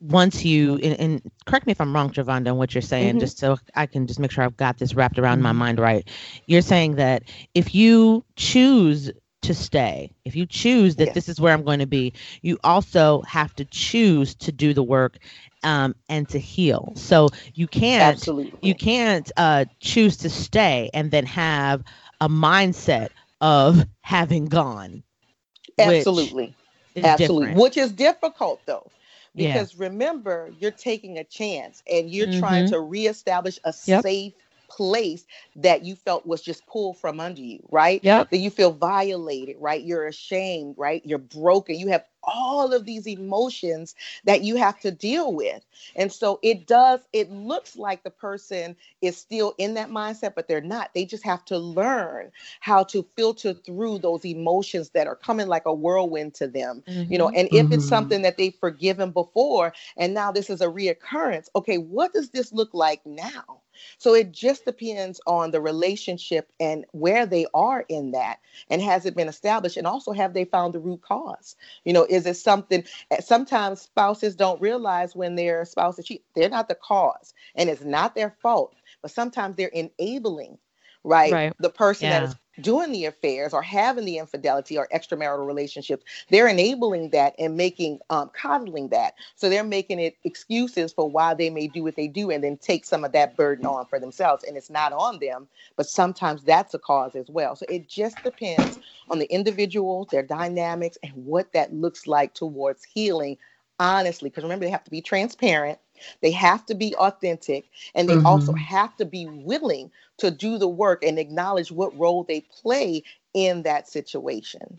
once 0.00 0.44
you 0.44 0.76
and, 0.76 1.00
and, 1.00 1.32
correct 1.46 1.66
me 1.66 1.72
if 1.72 1.80
I'm 1.80 1.94
wrong, 1.94 2.10
Travonda, 2.10 2.50
on 2.50 2.56
what 2.56 2.74
you're 2.74 2.82
saying, 2.82 3.10
mm-hmm. 3.10 3.20
just 3.20 3.38
so 3.38 3.56
I 3.74 3.86
can 3.86 4.06
just 4.06 4.20
make 4.20 4.30
sure 4.30 4.44
I've 4.44 4.56
got 4.56 4.78
this 4.78 4.94
wrapped 4.94 5.18
around 5.18 5.38
mm-hmm. 5.38 5.44
my 5.44 5.52
mind 5.52 5.80
right. 5.80 6.08
You're 6.46 6.62
saying 6.62 6.96
that 6.96 7.24
if 7.54 7.74
you 7.74 8.24
choose 8.36 9.10
to 9.42 9.54
stay. 9.54 10.12
If 10.24 10.34
you 10.34 10.46
choose 10.46 10.96
that 10.96 11.06
yes. 11.06 11.14
this 11.14 11.28
is 11.28 11.40
where 11.40 11.52
I'm 11.52 11.64
going 11.64 11.80
to 11.80 11.86
be, 11.86 12.12
you 12.42 12.58
also 12.64 13.22
have 13.22 13.54
to 13.56 13.64
choose 13.64 14.34
to 14.36 14.52
do 14.52 14.72
the 14.72 14.82
work 14.82 15.18
um, 15.62 15.94
and 16.08 16.28
to 16.30 16.38
heal. 16.38 16.92
So 16.96 17.28
you 17.54 17.66
can't 17.66 18.16
Absolutely. 18.16 18.58
you 18.62 18.74
can't 18.74 19.30
uh, 19.36 19.66
choose 19.80 20.16
to 20.18 20.30
stay 20.30 20.90
and 20.94 21.10
then 21.10 21.26
have 21.26 21.82
a 22.20 22.28
mindset 22.28 23.10
of 23.40 23.84
having 24.00 24.46
gone. 24.46 25.02
Absolutely. 25.78 26.54
Absolutely. 26.96 27.46
Different. 27.46 27.60
Which 27.60 27.76
is 27.76 27.92
difficult 27.92 28.60
though. 28.66 28.90
Because 29.34 29.74
yeah. 29.74 29.84
remember, 29.84 30.52
you're 30.58 30.70
taking 30.70 31.16
a 31.16 31.24
chance 31.24 31.82
and 31.90 32.10
you're 32.10 32.26
mm-hmm. 32.26 32.40
trying 32.40 32.68
to 32.68 32.80
reestablish 32.80 33.58
a 33.64 33.72
yep. 33.86 34.02
safe 34.02 34.34
place 34.76 35.26
that 35.56 35.84
you 35.84 35.96
felt 35.96 36.26
was 36.26 36.42
just 36.42 36.66
pulled 36.66 36.98
from 36.98 37.20
under 37.20 37.40
you, 37.42 37.60
right? 37.70 38.02
Yeah. 38.02 38.24
That 38.30 38.38
you 38.38 38.50
feel 38.50 38.72
violated, 38.72 39.56
right? 39.60 39.82
You're 39.82 40.06
ashamed, 40.08 40.76
right? 40.78 41.02
You're 41.04 41.18
broken. 41.18 41.78
You 41.78 41.88
have 41.88 42.04
all 42.24 42.72
of 42.72 42.84
these 42.84 43.06
emotions 43.06 43.94
that 44.24 44.42
you 44.42 44.56
have 44.56 44.78
to 44.80 44.90
deal 44.90 45.32
with. 45.32 45.64
And 45.96 46.12
so 46.12 46.38
it 46.42 46.66
does, 46.66 47.00
it 47.12 47.30
looks 47.30 47.76
like 47.76 48.02
the 48.02 48.10
person 48.10 48.76
is 49.00 49.16
still 49.16 49.54
in 49.58 49.74
that 49.74 49.90
mindset, 49.90 50.34
but 50.34 50.48
they're 50.48 50.60
not. 50.60 50.94
They 50.94 51.04
just 51.04 51.24
have 51.24 51.44
to 51.46 51.58
learn 51.58 52.30
how 52.60 52.84
to 52.84 53.06
filter 53.16 53.54
through 53.54 53.98
those 53.98 54.24
emotions 54.24 54.90
that 54.90 55.06
are 55.06 55.16
coming 55.16 55.48
like 55.48 55.66
a 55.66 55.74
whirlwind 55.74 56.34
to 56.34 56.48
them. 56.48 56.82
Mm-hmm. 56.86 57.12
You 57.12 57.18
know, 57.18 57.26
mm-hmm. 57.26 57.36
and 57.36 57.48
if 57.48 57.64
mm-hmm. 57.64 57.72
it's 57.74 57.88
something 57.88 58.22
that 58.22 58.36
they've 58.36 58.54
forgiven 58.54 59.10
before 59.10 59.72
and 59.96 60.14
now 60.14 60.32
this 60.32 60.50
is 60.50 60.60
a 60.60 60.66
reoccurrence, 60.66 61.48
okay, 61.56 61.78
what 61.78 62.12
does 62.12 62.30
this 62.30 62.52
look 62.52 62.72
like 62.72 63.04
now? 63.04 63.60
So 63.98 64.14
it 64.14 64.32
just 64.32 64.64
depends 64.64 65.20
on 65.26 65.50
the 65.50 65.60
relationship 65.60 66.52
and 66.60 66.84
where 66.92 67.26
they 67.26 67.46
are 67.54 67.84
in 67.88 68.12
that. 68.12 68.38
And 68.70 68.82
has 68.82 69.06
it 69.06 69.16
been 69.16 69.28
established? 69.28 69.76
And 69.76 69.86
also, 69.86 70.12
have 70.12 70.34
they 70.34 70.44
found 70.44 70.74
the 70.74 70.80
root 70.80 71.02
cause? 71.02 71.56
You 71.84 71.92
know, 71.92 72.04
is 72.12 72.26
it 72.26 72.36
something? 72.36 72.84
Eh, 73.10 73.20
sometimes 73.20 73.82
spouses 73.82 74.36
don't 74.36 74.60
realize 74.60 75.16
when 75.16 75.34
their 75.34 75.64
spouse 75.64 75.98
is 75.98 76.04
cheat, 76.04 76.24
they're 76.34 76.48
not 76.48 76.68
the 76.68 76.74
cause 76.74 77.34
and 77.54 77.70
it's 77.70 77.84
not 77.84 78.14
their 78.14 78.36
fault, 78.42 78.74
but 79.00 79.10
sometimes 79.10 79.56
they're 79.56 79.68
enabling 79.68 80.58
right? 81.04 81.32
right. 81.32 81.52
The 81.58 81.70
person 81.70 82.08
yeah. 82.08 82.20
that 82.20 82.28
is 82.28 82.36
doing 82.60 82.92
the 82.92 83.06
affairs 83.06 83.52
or 83.52 83.62
having 83.62 84.04
the 84.04 84.18
infidelity 84.18 84.76
or 84.76 84.88
extramarital 84.94 85.46
relationships, 85.46 86.04
they're 86.30 86.48
enabling 86.48 87.10
that 87.10 87.34
and 87.38 87.56
making 87.56 87.98
um, 88.10 88.30
coddling 88.34 88.88
that. 88.88 89.14
So 89.36 89.48
they're 89.48 89.64
making 89.64 90.00
it 90.00 90.16
excuses 90.24 90.92
for 90.92 91.08
why 91.08 91.34
they 91.34 91.50
may 91.50 91.66
do 91.66 91.82
what 91.82 91.96
they 91.96 92.08
do 92.08 92.30
and 92.30 92.42
then 92.44 92.56
take 92.56 92.84
some 92.84 93.04
of 93.04 93.12
that 93.12 93.36
burden 93.36 93.66
on 93.66 93.86
for 93.86 93.98
themselves. 93.98 94.44
And 94.44 94.56
it's 94.56 94.70
not 94.70 94.92
on 94.92 95.18
them, 95.18 95.48
but 95.76 95.86
sometimes 95.86 96.44
that's 96.44 96.74
a 96.74 96.78
cause 96.78 97.14
as 97.14 97.28
well. 97.28 97.56
So 97.56 97.66
it 97.68 97.88
just 97.88 98.22
depends 98.22 98.78
on 99.08 99.18
the 99.18 99.32
individual, 99.32 100.06
their 100.10 100.22
dynamics, 100.22 100.98
and 101.02 101.12
what 101.14 101.52
that 101.52 101.72
looks 101.72 102.06
like 102.06 102.34
towards 102.34 102.84
healing 102.84 103.38
honestly. 103.80 104.30
Because 104.30 104.44
remember, 104.44 104.64
they 104.64 104.70
have 104.70 104.84
to 104.84 104.90
be 104.90 105.00
transparent 105.00 105.78
they 106.20 106.30
have 106.30 106.64
to 106.66 106.74
be 106.74 106.94
authentic 106.96 107.68
and 107.94 108.08
they 108.08 108.14
mm-hmm. 108.14 108.26
also 108.26 108.52
have 108.52 108.96
to 108.96 109.04
be 109.04 109.26
willing 109.26 109.90
to 110.18 110.30
do 110.30 110.58
the 110.58 110.68
work 110.68 111.02
and 111.02 111.18
acknowledge 111.18 111.72
what 111.72 111.96
role 111.98 112.24
they 112.24 112.40
play 112.62 113.02
in 113.34 113.62
that 113.62 113.88
situation. 113.88 114.78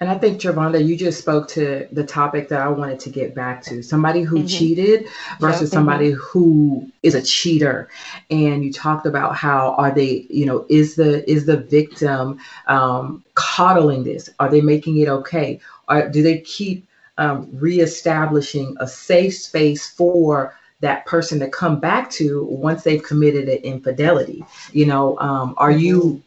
And 0.00 0.10
I 0.10 0.18
think, 0.18 0.40
Travonda, 0.40 0.84
you 0.84 0.96
just 0.96 1.20
spoke 1.20 1.46
to 1.50 1.86
the 1.92 2.02
topic 2.02 2.48
that 2.48 2.60
I 2.60 2.68
wanted 2.68 2.98
to 3.00 3.10
get 3.10 3.36
back 3.36 3.62
to 3.64 3.82
somebody 3.82 4.22
who 4.22 4.38
mm-hmm. 4.38 4.46
cheated 4.48 5.06
versus 5.38 5.70
yeah. 5.70 5.76
somebody 5.76 6.10
mm-hmm. 6.10 6.20
who 6.20 6.90
is 7.04 7.14
a 7.14 7.22
cheater. 7.22 7.88
And 8.28 8.64
you 8.64 8.72
talked 8.72 9.06
about 9.06 9.36
how 9.36 9.74
are 9.78 9.94
they, 9.94 10.26
you 10.28 10.44
know, 10.44 10.66
is 10.68 10.96
the 10.96 11.30
is 11.30 11.46
the 11.46 11.58
victim 11.58 12.40
um, 12.66 13.22
coddling 13.34 14.02
this? 14.02 14.28
Are 14.40 14.50
they 14.50 14.60
making 14.60 14.98
it 14.98 15.08
okay? 15.08 15.60
Or 15.88 16.08
do 16.08 16.20
they 16.20 16.38
keep 16.40 16.84
um, 17.22 17.48
reestablishing 17.54 18.76
a 18.80 18.86
safe 18.88 19.34
space 19.34 19.88
for 19.88 20.54
that 20.80 21.06
person 21.06 21.38
to 21.40 21.48
come 21.48 21.80
back 21.80 22.10
to 22.10 22.44
once 22.44 22.82
they've 22.82 23.02
committed 23.02 23.48
an 23.48 23.58
infidelity? 23.58 24.44
You 24.72 24.86
know, 24.86 25.18
um, 25.18 25.54
are 25.58 25.72
you 25.72 26.00
mm-hmm 26.02 26.18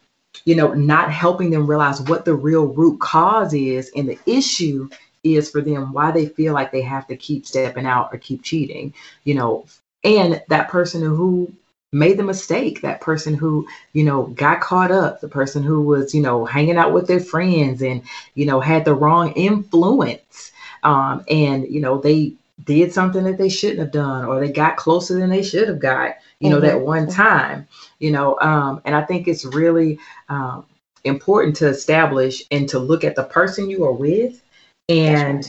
you 0.44 0.54
know, 0.54 0.72
not 0.74 1.10
helping 1.10 1.50
them 1.50 1.66
realize 1.66 2.00
what 2.02 2.24
the 2.24 2.34
real 2.34 2.66
root 2.66 3.00
cause 3.00 3.54
is 3.54 3.90
and 3.96 4.08
the 4.08 4.18
issue 4.26 4.88
is 5.24 5.50
for 5.50 5.60
them, 5.60 5.92
why 5.92 6.10
they 6.12 6.26
feel 6.26 6.54
like 6.54 6.70
they 6.70 6.82
have 6.82 7.06
to 7.08 7.16
keep 7.16 7.46
stepping 7.46 7.86
out 7.86 8.10
or 8.12 8.18
keep 8.18 8.42
cheating, 8.42 8.94
you 9.24 9.34
know, 9.34 9.66
and 10.04 10.42
that 10.48 10.68
person 10.68 11.02
who 11.02 11.52
made 11.92 12.18
the 12.18 12.22
mistake, 12.24 12.82
that 12.82 13.00
person 13.00 13.34
who, 13.34 13.66
you 13.92 14.04
know, 14.04 14.24
got 14.28 14.60
caught 14.60 14.92
up, 14.92 15.20
the 15.20 15.28
person 15.28 15.62
who 15.62 15.82
was, 15.82 16.14
you 16.14 16.20
know, 16.20 16.44
hanging 16.44 16.76
out 16.76 16.92
with 16.92 17.06
their 17.08 17.20
friends 17.20 17.82
and, 17.82 18.02
you 18.34 18.46
know, 18.46 18.60
had 18.60 18.84
the 18.84 18.94
wrong 18.94 19.32
influence. 19.32 20.52
Um, 20.86 21.24
and, 21.28 21.66
you 21.68 21.80
know, 21.80 21.98
they 21.98 22.32
did 22.64 22.92
something 22.92 23.24
that 23.24 23.38
they 23.38 23.48
shouldn't 23.48 23.80
have 23.80 23.92
done 23.92 24.24
or 24.24 24.40
they 24.40 24.50
got 24.50 24.76
closer 24.76 25.18
than 25.18 25.28
they 25.28 25.42
should 25.42 25.68
have 25.68 25.80
got 25.80 26.16
you 26.40 26.50
know, 26.50 26.56
mm-hmm. 26.56 26.66
that 26.66 26.80
one 26.80 27.08
time, 27.08 27.66
you 27.98 28.10
know, 28.10 28.38
um, 28.40 28.80
and 28.84 28.94
I 28.94 29.02
think 29.02 29.26
it's 29.26 29.44
really 29.44 29.98
um, 30.28 30.66
important 31.04 31.56
to 31.56 31.68
establish 31.68 32.42
and 32.50 32.68
to 32.68 32.78
look 32.78 33.04
at 33.04 33.14
the 33.14 33.24
person 33.24 33.70
you 33.70 33.84
are 33.84 33.92
with 33.92 34.42
and 34.88 35.44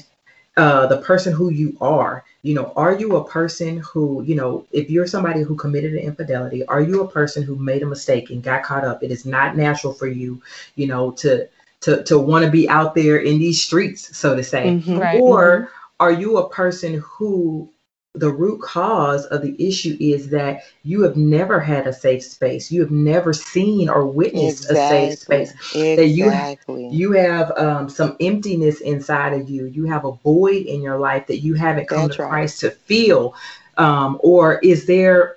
right. 0.57 0.63
uh, 0.63 0.87
the 0.87 0.99
person 0.99 1.33
who 1.33 1.49
you 1.49 1.77
are. 1.81 2.23
You 2.43 2.53
know, 2.53 2.71
are 2.77 2.97
you 2.97 3.17
a 3.17 3.27
person 3.27 3.79
who, 3.79 4.23
you 4.23 4.35
know, 4.35 4.65
if 4.71 4.89
you're 4.89 5.07
somebody 5.07 5.41
who 5.41 5.55
committed 5.55 5.93
an 5.93 5.99
infidelity, 5.99 6.65
are 6.67 6.81
you 6.81 7.01
a 7.01 7.07
person 7.07 7.43
who 7.43 7.57
made 7.57 7.83
a 7.83 7.87
mistake 7.87 8.29
and 8.29 8.41
got 8.41 8.63
caught 8.63 8.85
up? 8.85 9.03
It 9.03 9.11
is 9.11 9.25
not 9.25 9.57
natural 9.57 9.91
for 9.91 10.07
you, 10.07 10.41
you 10.75 10.87
know, 10.87 11.11
to 11.11 11.49
to 11.81 12.03
to 12.03 12.19
want 12.19 12.45
to 12.45 12.51
be 12.51 12.67
out 12.69 12.95
there 12.95 13.17
in 13.17 13.39
these 13.39 13.61
streets, 13.61 14.17
so 14.17 14.35
to 14.35 14.43
say, 14.43 14.65
mm-hmm, 14.65 14.97
right. 14.97 15.21
or 15.21 15.61
mm-hmm. 15.61 15.73
are 15.99 16.11
you 16.11 16.37
a 16.37 16.49
person 16.49 17.03
who 17.05 17.71
the 18.17 18.31
root 18.31 18.61
cause 18.61 19.25
of 19.27 19.41
the 19.41 19.55
issue 19.59 19.95
is 19.99 20.29
that 20.29 20.63
you 20.83 21.03
have 21.03 21.15
never 21.15 21.59
had 21.59 21.85
a 21.87 21.93
safe 21.93 22.23
space. 22.23 22.71
You 22.71 22.81
have 22.81 22.91
never 22.91 23.31
seen 23.31 23.89
or 23.89 24.05
witnessed 24.05 24.65
exactly. 24.65 24.97
a 24.97 25.11
safe 25.11 25.19
space. 25.19 25.51
Exactly. 25.51 25.95
That 25.95 26.07
you 26.07 26.89
you 26.89 27.11
have 27.11 27.51
um, 27.57 27.89
some 27.89 28.17
emptiness 28.19 28.81
inside 28.81 29.33
of 29.33 29.49
you. 29.49 29.65
You 29.65 29.85
have 29.85 30.05
a 30.05 30.13
void 30.13 30.65
in 30.65 30.81
your 30.81 30.97
life 30.97 31.27
that 31.27 31.39
you 31.39 31.53
haven't 31.53 31.87
come 31.87 32.07
That's 32.07 32.15
to 32.15 32.23
right. 32.23 32.29
Christ 32.29 32.59
to 32.61 32.71
fill. 32.71 33.35
Um, 33.77 34.19
or 34.21 34.57
is 34.59 34.87
there 34.87 35.36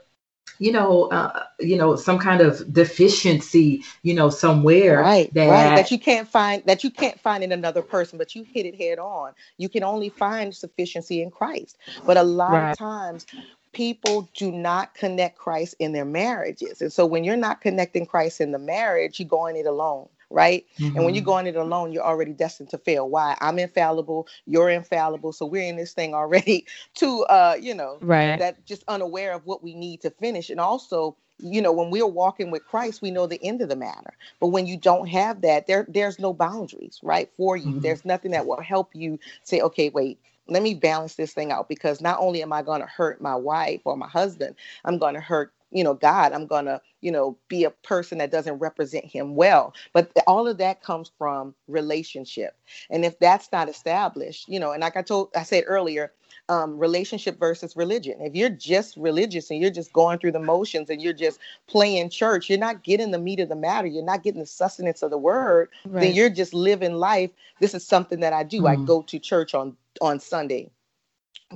you 0.60 0.70
know, 0.70 1.04
uh, 1.04 1.44
you 1.58 1.76
know, 1.76 1.96
some 1.96 2.18
kind 2.18 2.42
of 2.42 2.70
deficiency, 2.70 3.82
you 4.02 4.12
know, 4.12 4.28
somewhere 4.28 5.00
right, 5.00 5.32
that 5.32 5.48
right. 5.48 5.74
that 5.74 5.90
you 5.90 5.98
can't 5.98 6.28
find 6.28 6.62
that 6.66 6.84
you 6.84 6.90
can't 6.90 7.18
find 7.18 7.42
in 7.42 7.50
another 7.50 7.80
person, 7.80 8.18
but 8.18 8.34
you 8.34 8.44
hit 8.44 8.66
it 8.66 8.76
head 8.76 8.98
on. 8.98 9.32
You 9.56 9.70
can 9.70 9.82
only 9.82 10.10
find 10.10 10.54
sufficiency 10.54 11.22
in 11.22 11.30
Christ. 11.30 11.78
But 12.04 12.18
a 12.18 12.22
lot 12.22 12.52
right. 12.52 12.70
of 12.72 12.78
times 12.78 13.26
people 13.72 14.28
do 14.34 14.52
not 14.52 14.94
connect 14.94 15.38
Christ 15.38 15.76
in 15.78 15.92
their 15.92 16.04
marriages. 16.04 16.82
And 16.82 16.92
so 16.92 17.06
when 17.06 17.24
you're 17.24 17.36
not 17.36 17.62
connecting 17.62 18.04
Christ 18.04 18.42
in 18.42 18.52
the 18.52 18.58
marriage, 18.58 19.18
you 19.18 19.24
go 19.24 19.46
in 19.46 19.56
it 19.56 19.66
alone 19.66 20.08
right? 20.30 20.64
Mm-hmm. 20.78 20.96
And 20.96 21.04
when 21.04 21.14
you 21.14 21.20
mm-hmm. 21.20 21.30
go 21.30 21.38
in 21.38 21.46
it 21.46 21.56
alone, 21.56 21.92
you're 21.92 22.04
already 22.04 22.32
destined 22.32 22.70
to 22.70 22.78
fail. 22.78 23.08
Why? 23.08 23.36
I'm 23.40 23.58
infallible, 23.58 24.26
you're 24.46 24.70
infallible. 24.70 25.32
So 25.32 25.46
we're 25.46 25.68
in 25.68 25.76
this 25.76 25.92
thing 25.92 26.14
already 26.14 26.66
to 26.94 27.24
uh, 27.24 27.56
you 27.60 27.74
know, 27.74 27.98
right. 28.00 28.38
that 28.38 28.64
just 28.64 28.84
unaware 28.88 29.32
of 29.32 29.44
what 29.46 29.62
we 29.62 29.74
need 29.74 30.00
to 30.02 30.10
finish. 30.10 30.50
And 30.50 30.60
also, 30.60 31.16
you 31.38 31.60
know, 31.60 31.72
when 31.72 31.90
we're 31.90 32.06
walking 32.06 32.50
with 32.50 32.64
Christ, 32.64 33.02
we 33.02 33.10
know 33.10 33.26
the 33.26 33.42
end 33.42 33.60
of 33.62 33.68
the 33.68 33.76
matter. 33.76 34.14
But 34.40 34.48
when 34.48 34.66
you 34.66 34.76
don't 34.76 35.08
have 35.08 35.40
that, 35.42 35.66
there 35.66 35.86
there's 35.88 36.18
no 36.18 36.32
boundaries, 36.32 37.00
right? 37.02 37.30
For 37.36 37.56
you. 37.56 37.66
Mm-hmm. 37.66 37.80
There's 37.80 38.04
nothing 38.04 38.30
that 38.32 38.46
will 38.46 38.60
help 38.60 38.90
you 38.94 39.18
say, 39.42 39.60
okay, 39.60 39.88
wait, 39.90 40.18
let 40.48 40.62
me 40.62 40.74
balance 40.74 41.14
this 41.14 41.32
thing 41.32 41.52
out 41.52 41.68
because 41.68 42.00
not 42.00 42.18
only 42.20 42.42
am 42.42 42.52
I 42.52 42.62
going 42.62 42.80
to 42.80 42.86
hurt 42.86 43.20
my 43.20 43.34
wife 43.34 43.80
or 43.84 43.96
my 43.96 44.08
husband, 44.08 44.56
I'm 44.84 44.98
going 44.98 45.14
to 45.14 45.20
hurt 45.20 45.52
you 45.70 45.84
know 45.84 45.94
god 45.94 46.32
i'm 46.32 46.46
gonna 46.46 46.80
you 47.00 47.10
know 47.10 47.36
be 47.48 47.64
a 47.64 47.70
person 47.70 48.18
that 48.18 48.30
doesn't 48.30 48.58
represent 48.58 49.04
him 49.04 49.34
well. 49.34 49.74
But 49.92 50.12
all 50.26 50.46
of 50.46 50.58
that 50.58 50.82
comes 50.82 51.10
from 51.18 51.54
relationship. 51.68 52.56
And 52.90 53.04
if 53.04 53.18
that's 53.18 53.50
not 53.52 53.68
established 53.68 54.48
you 54.48 54.60
know 54.60 54.72
and 54.72 54.82
like 54.82 54.96
i 54.96 55.02
told 55.02 55.30
i 55.36 55.42
said 55.42 55.64
earlier 55.66 56.12
um, 56.48 56.78
relationship 56.78 57.38
versus 57.38 57.76
religion. 57.76 58.20
If 58.20 58.34
you're 58.34 58.50
just 58.50 58.96
religious 58.96 59.50
and 59.50 59.60
you're 59.60 59.70
just 59.70 59.92
going 59.92 60.18
through 60.18 60.32
the 60.32 60.40
motions 60.40 60.90
and 60.90 61.00
you're 61.00 61.12
just 61.12 61.38
playing 61.68 62.10
church 62.10 62.48
you're 62.48 62.58
not 62.58 62.82
getting 62.82 63.12
the 63.12 63.18
meat 63.18 63.40
of 63.40 63.48
the 63.48 63.56
matter. 63.56 63.86
You're 63.86 64.04
not 64.04 64.24
getting 64.24 64.40
the 64.40 64.46
sustenance 64.46 65.02
of 65.02 65.10
the 65.10 65.18
word. 65.18 65.68
Right. 65.84 66.02
then 66.02 66.14
you're 66.14 66.30
just 66.30 66.52
living 66.52 66.94
life. 66.94 67.30
This 67.60 67.74
is 67.74 67.86
something 67.86 68.20
that 68.20 68.32
i 68.32 68.42
do. 68.42 68.62
Mm. 68.62 68.68
i 68.68 68.76
go 68.84 69.02
to 69.02 69.18
church 69.18 69.54
on 69.54 69.76
on 70.00 70.20
sunday. 70.20 70.70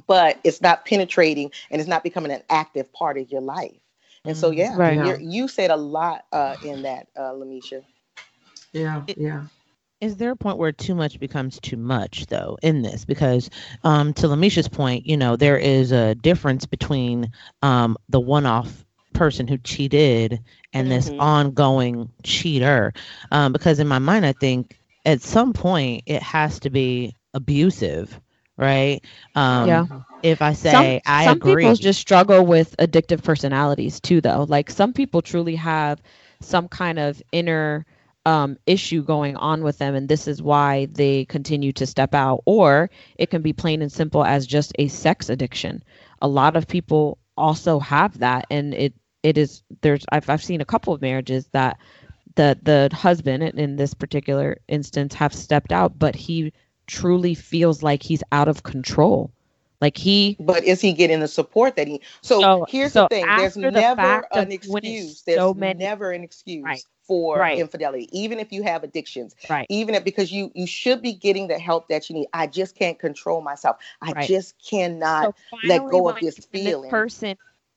But 0.08 0.40
it's 0.42 0.60
not 0.60 0.86
penetrating 0.86 1.52
and 1.70 1.80
it's 1.80 1.88
not 1.88 2.02
becoming 2.02 2.32
an 2.32 2.42
active 2.50 2.92
part 2.92 3.16
of 3.16 3.30
your 3.30 3.40
life 3.40 3.74
and 4.24 4.36
so, 4.36 4.50
yeah, 4.50 4.74
right. 4.76 5.20
you 5.20 5.48
said 5.48 5.70
a 5.70 5.76
lot 5.76 6.24
uh, 6.32 6.56
in 6.64 6.82
that, 6.82 7.08
uh, 7.16 7.32
Lamisha. 7.32 7.82
Yeah, 8.72 9.02
yeah. 9.16 9.44
Is 10.00 10.16
there 10.16 10.32
a 10.32 10.36
point 10.36 10.58
where 10.58 10.72
too 10.72 10.94
much 10.94 11.18
becomes 11.18 11.58
too 11.60 11.76
much, 11.76 12.26
though, 12.26 12.58
in 12.62 12.82
this? 12.82 13.04
Because 13.04 13.48
um, 13.84 14.12
to 14.14 14.26
Lamisha's 14.26 14.68
point, 14.68 15.06
you 15.06 15.16
know, 15.16 15.36
there 15.36 15.56
is 15.56 15.92
a 15.92 16.14
difference 16.14 16.66
between 16.66 17.32
um, 17.62 17.96
the 18.08 18.20
one 18.20 18.44
off 18.44 18.84
person 19.14 19.46
who 19.46 19.56
cheated 19.58 20.40
and 20.72 20.88
mm-hmm. 20.88 20.94
this 20.94 21.10
ongoing 21.18 22.10
cheater. 22.22 22.92
Um, 23.30 23.52
because 23.52 23.78
in 23.78 23.88
my 23.88 23.98
mind, 23.98 24.26
I 24.26 24.32
think 24.32 24.76
at 25.06 25.22
some 25.22 25.52
point 25.52 26.02
it 26.06 26.22
has 26.22 26.60
to 26.60 26.70
be 26.70 27.14
abusive, 27.32 28.20
right? 28.56 29.00
Um, 29.34 29.68
yeah 29.68 29.86
if 30.22 30.40
I 30.40 30.54
say 30.54 31.00
some, 31.04 31.12
I 31.14 31.24
some 31.24 31.36
agree. 31.36 31.64
people 31.64 31.74
just 31.74 32.00
struggle 32.00 32.46
with 32.46 32.74
addictive 32.78 33.22
personalities 33.22 34.00
too, 34.00 34.20
though. 34.20 34.46
Like 34.48 34.70
some 34.70 34.92
people 34.92 35.20
truly 35.20 35.54
have 35.56 36.00
some 36.40 36.68
kind 36.68 36.98
of 36.98 37.22
inner 37.30 37.84
um, 38.24 38.56
issue 38.66 39.02
going 39.02 39.36
on 39.36 39.62
with 39.62 39.78
them, 39.78 39.94
and 39.94 40.08
this 40.08 40.26
is 40.26 40.42
why 40.42 40.86
they 40.86 41.26
continue 41.26 41.72
to 41.74 41.86
step 41.86 42.14
out. 42.14 42.42
Or 42.46 42.90
it 43.16 43.30
can 43.30 43.42
be 43.42 43.52
plain 43.52 43.82
and 43.82 43.92
simple 43.92 44.24
as 44.24 44.46
just 44.46 44.72
a 44.78 44.88
sex 44.88 45.28
addiction. 45.28 45.82
A 46.22 46.28
lot 46.28 46.56
of 46.56 46.66
people 46.66 47.18
also 47.36 47.78
have 47.80 48.18
that, 48.20 48.46
and 48.50 48.72
it 48.74 48.94
it 49.22 49.36
is 49.36 49.62
there's 49.82 50.04
I've 50.10 50.28
I've 50.30 50.42
seen 50.42 50.62
a 50.62 50.66
couple 50.66 50.94
of 50.94 51.02
marriages 51.02 51.48
that 51.52 51.78
the 52.34 52.58
the 52.62 52.88
husband 52.96 53.42
in 53.42 53.76
this 53.76 53.94
particular 53.94 54.56
instance 54.68 55.14
have 55.14 55.34
stepped 55.34 55.72
out, 55.72 55.98
but 55.98 56.14
he 56.14 56.52
truly 56.86 57.34
feels 57.34 57.82
like 57.82 58.02
he's 58.02 58.22
out 58.32 58.48
of 58.48 58.62
control 58.62 59.30
like 59.84 59.98
he 59.98 60.36
But 60.40 60.64
is 60.64 60.80
he 60.80 60.94
getting 60.94 61.20
the 61.20 61.28
support 61.28 61.76
that 61.76 61.86
he 61.86 62.00
so, 62.22 62.40
so 62.40 62.66
here's 62.68 62.94
so 62.94 63.02
the 63.02 63.16
thing. 63.16 63.26
There's 63.26 63.52
the 63.52 63.70
never 63.70 64.26
an 64.32 64.50
excuse. 64.50 65.20
There's 65.22 65.38
so 65.38 65.52
many, 65.52 65.78
never 65.78 66.10
an 66.10 66.22
excuse. 66.22 66.64
Right. 66.64 66.82
For 67.06 67.36
right. 67.36 67.58
infidelity, 67.58 68.08
even 68.18 68.38
if 68.38 68.50
you 68.50 68.62
have 68.62 68.82
addictions, 68.82 69.36
right? 69.50 69.66
Even 69.68 69.94
if 69.94 70.02
because 70.02 70.32
you 70.32 70.50
you 70.54 70.66
should 70.66 71.02
be 71.02 71.12
getting 71.12 71.48
the 71.48 71.58
help 71.58 71.88
that 71.88 72.08
you 72.08 72.14
need. 72.14 72.28
I 72.32 72.46
just 72.46 72.76
can't 72.76 72.98
control 72.98 73.42
myself. 73.42 73.76
I 74.00 74.12
right. 74.12 74.26
just 74.26 74.54
cannot 74.66 75.36
so 75.50 75.58
let 75.64 75.82
go 75.90 76.08
of 76.08 76.18
this 76.18 76.38
feeling. 76.50 76.84
This 76.84 76.90
person 76.90 77.36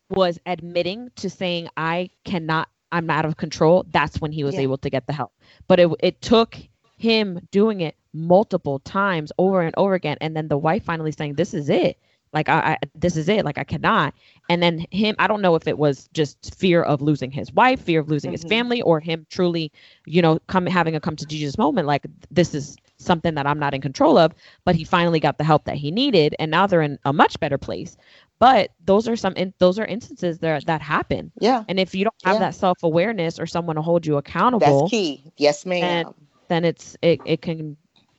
was 0.10 0.40
admitting 0.46 1.12
to 1.18 1.30
saying 1.30 1.68
I 1.76 2.10
cannot. 2.24 2.70
I'm 2.94 3.10
out 3.10 3.26
of 3.26 3.36
control. 3.36 3.86
That's 3.92 4.22
when 4.22 4.32
he 4.32 4.46
was 4.46 4.56
yeah. 4.56 4.62
able 4.62 4.78
to 4.78 4.90
get 4.90 5.08
the 5.08 5.14
help. 5.14 5.34
But 5.68 5.82
it 5.82 5.90
it 6.00 6.22
took 6.22 6.58
him 6.98 7.46
doing 7.52 7.82
it 7.82 7.98
multiple 8.18 8.80
times 8.80 9.32
over 9.38 9.62
and 9.62 9.74
over 9.78 9.94
again 9.94 10.18
and 10.22 10.36
then 10.36 10.48
the 10.48 10.58
wife 10.58 10.84
finally 10.84 11.12
saying 11.12 11.34
this 11.36 11.54
is 11.54 11.70
it. 11.70 11.98
Like 12.34 12.50
I, 12.50 12.60
I, 12.60 12.78
this 12.94 13.16
is 13.16 13.30
it. 13.30 13.46
Like 13.46 13.58
i 13.58 13.64
cannot. 13.64 14.14
And 14.50 14.62
then 14.62 14.86
him 14.92 15.16
i 15.20 15.28
don't 15.28 15.42
know 15.42 15.56
if 15.56 15.68
it 15.68 15.78
was 15.78 16.10
just 16.14 16.56
fear 16.56 16.84
of 16.84 17.02
losing 17.02 17.32
his 17.32 17.52
wife 17.54 17.82
fear 17.82 18.00
of 18.00 18.10
losing 18.10 18.30
mm-hmm. 18.30 18.42
his 18.42 18.50
family 18.50 18.82
or 18.82 19.00
him 19.00 19.26
truly 19.30 19.72
you 20.06 20.22
know 20.22 20.40
come 20.48 20.66
having 20.66 20.96
a 20.96 21.00
come 21.00 21.16
to 21.16 21.26
jesus 21.26 21.58
moment 21.58 21.86
like 21.88 22.06
this 22.32 22.54
is 22.54 22.78
something 22.98 23.36
that 23.36 23.46
i'm 23.46 23.60
not 23.60 23.74
in 23.74 23.82
control 23.82 24.18
of 24.18 24.34
but 24.64 24.76
he 24.76 24.84
finally 24.84 25.20
got 25.20 25.38
the 25.38 25.44
help 25.44 25.66
that 25.66 25.76
he 25.76 25.92
needed 25.92 26.36
and 26.40 26.50
now 26.50 26.66
they're 26.66 26.82
in 26.82 26.98
a 27.06 27.14
much 27.14 27.40
better 27.40 27.58
place. 27.58 27.98
But 28.40 28.72
those 28.86 29.08
are 29.08 29.16
some 29.16 29.34
in, 29.34 29.54
those 29.58 29.80
are 29.80 29.86
instances 29.86 30.40
that 30.40 30.66
that 30.68 30.82
happen. 30.82 31.32
Yeah. 31.40 31.64
And 31.68 31.80
if 31.80 31.96
you 31.96 32.04
don't 32.04 32.16
have 32.24 32.36
yeah. 32.36 32.40
that 32.40 32.56
self-awareness 32.56 33.40
or 33.40 33.48
someone 33.48 33.78
to 33.78 33.82
hold 33.82 34.06
you 34.06 34.18
accountable 34.18 34.82
that's 34.82 34.92
key. 34.92 35.24
Yes 35.38 35.66
ma'am. 35.66 36.14
then 36.48 36.64
it's 36.64 36.96
it, 37.02 37.20
it 37.26 37.42
can 37.42 37.78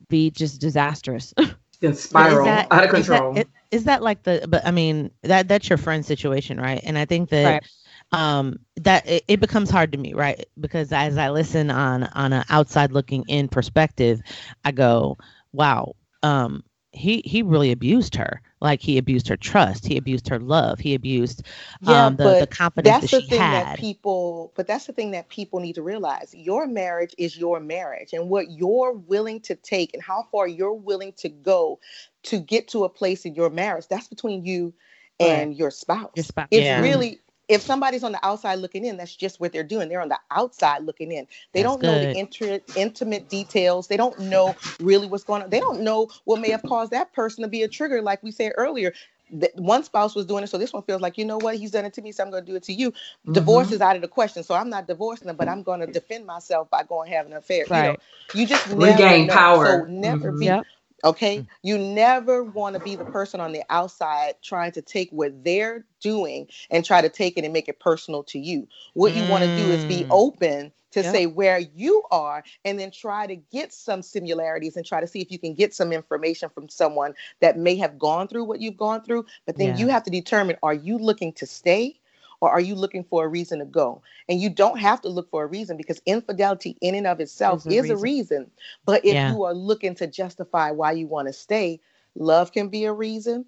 be 0.09 0.31
just 0.31 0.59
disastrous. 0.59 1.33
can 1.81 1.95
spiral 1.95 2.45
that, 2.45 2.67
out 2.71 2.83
of 2.83 2.89
control. 2.89 3.31
Is 3.31 3.35
that, 3.35 3.47
is 3.71 3.83
that 3.85 4.01
like 4.01 4.23
the? 4.23 4.45
But 4.47 4.65
I 4.65 4.71
mean, 4.71 5.11
that 5.23 5.47
that's 5.47 5.69
your 5.69 5.77
friend 5.77 6.05
situation, 6.05 6.59
right? 6.59 6.81
And 6.83 6.97
I 6.97 7.05
think 7.05 7.29
that. 7.29 7.45
Right. 7.45 7.63
um 8.11 8.57
that 8.77 9.07
it, 9.07 9.23
it, 9.27 9.39
becomes 9.39 9.69
hard 9.69 9.91
to 9.91 9.97
me 9.99 10.15
right 10.15 10.47
because 10.59 10.91
as 10.91 11.15
i 11.15 11.29
listen 11.29 11.69
on 11.69 12.05
on 12.15 12.33
an 12.33 12.43
outside 12.49 12.91
looking 12.91 13.23
in 13.27 13.47
perspective 13.47 14.19
i 14.65 14.71
go 14.71 15.15
wow 15.51 15.93
um 16.23 16.63
he 16.91 17.21
he 17.23 17.43
really 17.43 17.71
abused 17.71 18.15
her 18.15 18.41
like 18.61 18.81
he 18.81 18.97
abused 18.97 19.27
her 19.27 19.37
trust 19.37 19.85
he 19.85 19.95
abused 19.95 20.27
her 20.27 20.39
love 20.39 20.79
he 20.79 20.95
abused 20.95 21.43
yeah, 21.81 22.07
um, 22.07 22.15
the, 22.15 22.39
the 22.39 22.47
confidence 22.47 23.01
that's 23.01 23.11
that 23.11 23.21
the 23.21 23.27
thing 23.27 23.39
had. 23.39 23.67
that 23.67 23.77
people 23.77 24.51
but 24.55 24.65
that's 24.65 24.87
the 24.87 24.93
thing 24.93 25.11
that 25.11 25.29
people 25.29 25.59
need 25.59 25.73
to 25.73 25.83
realize 25.83 26.33
your 26.33 26.65
marriage 26.65 27.13
is 27.17 27.37
your 27.37 27.59
marriage 27.59 28.11
and 28.11 28.29
what 28.29 28.49
you're 28.51 28.93
willing 28.93 29.39
to 29.39 29.55
take 29.55 29.93
and 29.93 30.01
how 30.01 30.25
far 30.31 30.47
you're 30.47 30.73
willing 30.73 31.13
to 31.13 31.29
go 31.29 31.79
to 32.23 32.39
get 32.39 32.67
to 32.67 32.83
a 32.83 32.89
place 32.89 33.23
in 33.23 33.35
your 33.35 33.51
marriage 33.51 33.87
that's 33.87 34.07
between 34.07 34.43
you 34.43 34.73
and 35.19 35.49
right. 35.49 35.57
your 35.57 35.69
spouse 35.69 36.11
your 36.15 36.23
spouse 36.23 36.47
it's 36.49 36.63
yeah. 36.63 36.81
really 36.81 37.19
if 37.49 37.61
somebody's 37.61 38.03
on 38.03 38.11
the 38.11 38.25
outside 38.25 38.59
looking 38.59 38.85
in, 38.85 38.95
that's 38.95 39.15
just 39.15 39.39
what 39.39 39.51
they're 39.51 39.63
doing. 39.63 39.89
They're 39.89 40.01
on 40.01 40.09
the 40.09 40.19
outside 40.29 40.83
looking 40.83 41.11
in. 41.11 41.27
They 41.51 41.63
that's 41.63 41.73
don't 41.73 41.81
know 41.81 41.99
the 41.99 42.17
inter- 42.17 42.59
intimate 42.75 43.27
details. 43.27 43.87
They 43.87 43.97
don't 43.97 44.17
know 44.19 44.55
really 44.79 45.07
what's 45.07 45.23
going 45.23 45.41
on. 45.41 45.49
They 45.49 45.59
don't 45.59 45.81
know 45.81 46.09
what 46.25 46.39
may 46.39 46.51
have 46.51 46.61
caused 46.61 46.91
that 46.91 47.11
person 47.11 47.41
to 47.41 47.49
be 47.49 47.63
a 47.63 47.67
trigger, 47.67 48.01
like 48.03 48.21
we 48.21 48.31
said 48.31 48.53
earlier. 48.55 48.93
That 49.31 49.55
one 49.55 49.83
spouse 49.83 50.15
was 50.15 50.25
doing 50.25 50.43
it, 50.43 50.47
so 50.47 50.57
this 50.57 50.73
one 50.73 50.81
feels 50.83 51.01
like, 51.01 51.17
you 51.17 51.25
know 51.25 51.37
what, 51.37 51.55
he's 51.55 51.69
done 51.69 51.85
it 51.85 51.93
to 51.95 52.01
me, 52.01 52.11
so 52.11 52.23
I'm 52.23 52.31
going 52.31 52.45
to 52.45 52.51
do 52.51 52.55
it 52.55 52.63
to 52.63 52.73
you. 52.73 52.91
Mm-hmm. 52.91 53.33
Divorce 53.33 53.71
is 53.71 53.79
out 53.79 53.95
of 53.95 54.01
the 54.01 54.07
question, 54.07 54.43
so 54.43 54.55
I'm 54.55 54.71
not 54.71 54.87
divorcing 54.87 55.27
them, 55.27 55.35
but 55.35 55.47
I'm 55.47 55.61
going 55.61 55.81
to 55.81 55.87
defend 55.87 56.25
myself 56.25 56.67
by 56.71 56.81
going 56.81 57.11
have 57.11 57.27
an 57.27 57.33
affair. 57.33 57.65
Right. 57.69 57.85
You 57.85 57.91
know, 57.91 57.97
you 58.33 58.47
just 58.47 58.67
regain 58.69 59.27
power. 59.27 59.85
So 59.85 59.85
never 59.85 60.29
mm-hmm. 60.29 60.39
be. 60.39 60.45
Yep 60.45 60.65
Okay. 61.03 61.39
Mm. 61.39 61.47
You 61.63 61.77
never 61.77 62.43
want 62.43 62.75
to 62.75 62.81
be 62.81 62.95
the 62.95 63.05
person 63.05 63.39
on 63.39 63.51
the 63.51 63.63
outside 63.69 64.35
trying 64.41 64.71
to 64.73 64.81
take 64.81 65.09
what 65.11 65.43
they're 65.43 65.85
doing 66.01 66.47
and 66.69 66.83
try 66.83 67.01
to 67.01 67.09
take 67.09 67.37
it 67.37 67.43
and 67.43 67.53
make 67.53 67.67
it 67.69 67.79
personal 67.79 68.23
to 68.23 68.39
you. 68.39 68.67
What 68.93 69.15
you 69.15 69.27
want 69.29 69.43
to 69.43 69.57
do 69.57 69.71
is 69.71 69.85
be 69.85 70.03
mm. 70.03 70.07
open 70.11 70.71
to 70.91 71.01
yep. 71.01 71.13
say 71.13 71.25
where 71.25 71.59
you 71.59 72.03
are 72.11 72.43
and 72.65 72.79
then 72.79 72.91
try 72.91 73.27
to 73.27 73.35
get 73.35 73.71
some 73.71 74.01
similarities 74.01 74.75
and 74.75 74.85
try 74.85 74.99
to 74.99 75.07
see 75.07 75.21
if 75.21 75.31
you 75.31 75.39
can 75.39 75.53
get 75.53 75.73
some 75.73 75.91
information 75.91 76.49
from 76.49 76.67
someone 76.67 77.13
that 77.41 77.57
may 77.57 77.75
have 77.75 77.99
gone 77.99 78.27
through 78.27 78.43
what 78.43 78.59
you've 78.59 78.77
gone 78.77 79.03
through. 79.03 79.25
But 79.45 79.57
then 79.57 79.69
yeah. 79.69 79.77
you 79.77 79.87
have 79.89 80.03
to 80.03 80.11
determine 80.11 80.57
are 80.63 80.73
you 80.73 80.97
looking 80.97 81.33
to 81.33 81.45
stay 81.45 81.99
or 82.41 82.49
are 82.49 82.61
you 82.61 82.75
looking 82.75 83.03
for 83.03 83.25
a 83.25 83.27
reason 83.27 83.59
to 83.59 83.65
go? 83.65 84.01
And 84.27 84.39
you 84.39 84.49
don't 84.49 84.79
have 84.79 85.01
to 85.01 85.09
look 85.09 85.29
for 85.29 85.43
a 85.43 85.47
reason 85.47 85.77
because 85.77 86.01
infidelity 86.05 86.77
in 86.81 86.95
and 86.95 87.07
of 87.07 87.19
itself 87.19 87.65
is 87.65 87.65
a, 87.65 87.69
reason. 87.69 87.91
a 87.91 87.99
reason. 87.99 88.51
But 88.85 89.05
if 89.05 89.13
yeah. 89.13 89.33
you 89.33 89.43
are 89.43 89.53
looking 89.53 89.95
to 89.95 90.07
justify 90.07 90.71
why 90.71 90.93
you 90.93 91.07
want 91.07 91.27
to 91.27 91.33
stay, 91.33 91.79
love 92.15 92.51
can 92.51 92.69
be 92.69 92.85
a 92.85 92.93
reason 92.93 93.45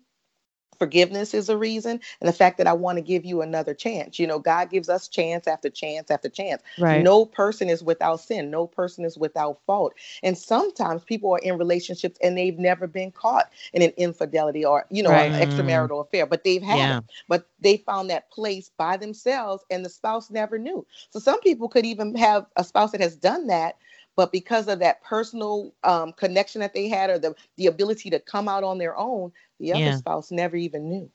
forgiveness 0.77 1.33
is 1.33 1.49
a 1.49 1.57
reason 1.57 1.99
and 2.19 2.27
the 2.27 2.33
fact 2.33 2.57
that 2.57 2.67
i 2.67 2.73
want 2.73 2.97
to 2.97 3.01
give 3.01 3.25
you 3.25 3.41
another 3.41 3.73
chance. 3.73 4.19
You 4.19 4.27
know 4.27 4.39
god 4.39 4.69
gives 4.69 4.89
us 4.89 5.07
chance 5.07 5.47
after 5.47 5.69
chance 5.69 6.09
after 6.09 6.29
chance. 6.29 6.61
Right. 6.79 7.03
no 7.03 7.25
person 7.25 7.69
is 7.69 7.83
without 7.83 8.19
sin. 8.19 8.49
No 8.49 8.67
person 8.67 9.05
is 9.05 9.17
without 9.17 9.59
fault. 9.65 9.93
And 10.23 10.37
sometimes 10.37 11.03
people 11.03 11.33
are 11.33 11.39
in 11.39 11.57
relationships 11.57 12.17
and 12.23 12.37
they've 12.37 12.57
never 12.57 12.87
been 12.87 13.11
caught 13.11 13.51
in 13.73 13.81
an 13.81 13.91
infidelity 13.97 14.65
or 14.65 14.85
you 14.89 15.03
know 15.03 15.11
right. 15.11 15.31
an 15.31 15.47
extramarital 15.47 16.05
affair 16.05 16.25
but 16.25 16.43
they've 16.43 16.63
had 16.63 16.77
yeah. 16.77 16.99
but 17.27 17.47
they 17.59 17.77
found 17.77 18.09
that 18.09 18.31
place 18.31 18.71
by 18.77 18.97
themselves 18.97 19.63
and 19.69 19.85
the 19.85 19.89
spouse 19.89 20.29
never 20.29 20.57
knew. 20.57 20.85
So 21.09 21.19
some 21.19 21.39
people 21.41 21.69
could 21.69 21.85
even 21.85 22.15
have 22.15 22.45
a 22.55 22.63
spouse 22.63 22.91
that 22.91 23.01
has 23.01 23.15
done 23.15 23.47
that 23.47 23.77
but 24.15 24.31
because 24.31 24.67
of 24.67 24.79
that 24.79 25.01
personal 25.03 25.73
um, 25.83 26.13
connection 26.13 26.61
that 26.61 26.73
they 26.73 26.87
had 26.87 27.09
or 27.09 27.17
the, 27.17 27.33
the 27.57 27.67
ability 27.67 28.09
to 28.09 28.19
come 28.19 28.47
out 28.47 28.63
on 28.63 28.77
their 28.77 28.97
own 28.97 29.31
the 29.61 29.73
other 29.73 29.81
yeah. 29.81 29.95
spouse 29.95 30.31
never 30.31 30.55
even 30.55 30.89
knew 30.89 31.09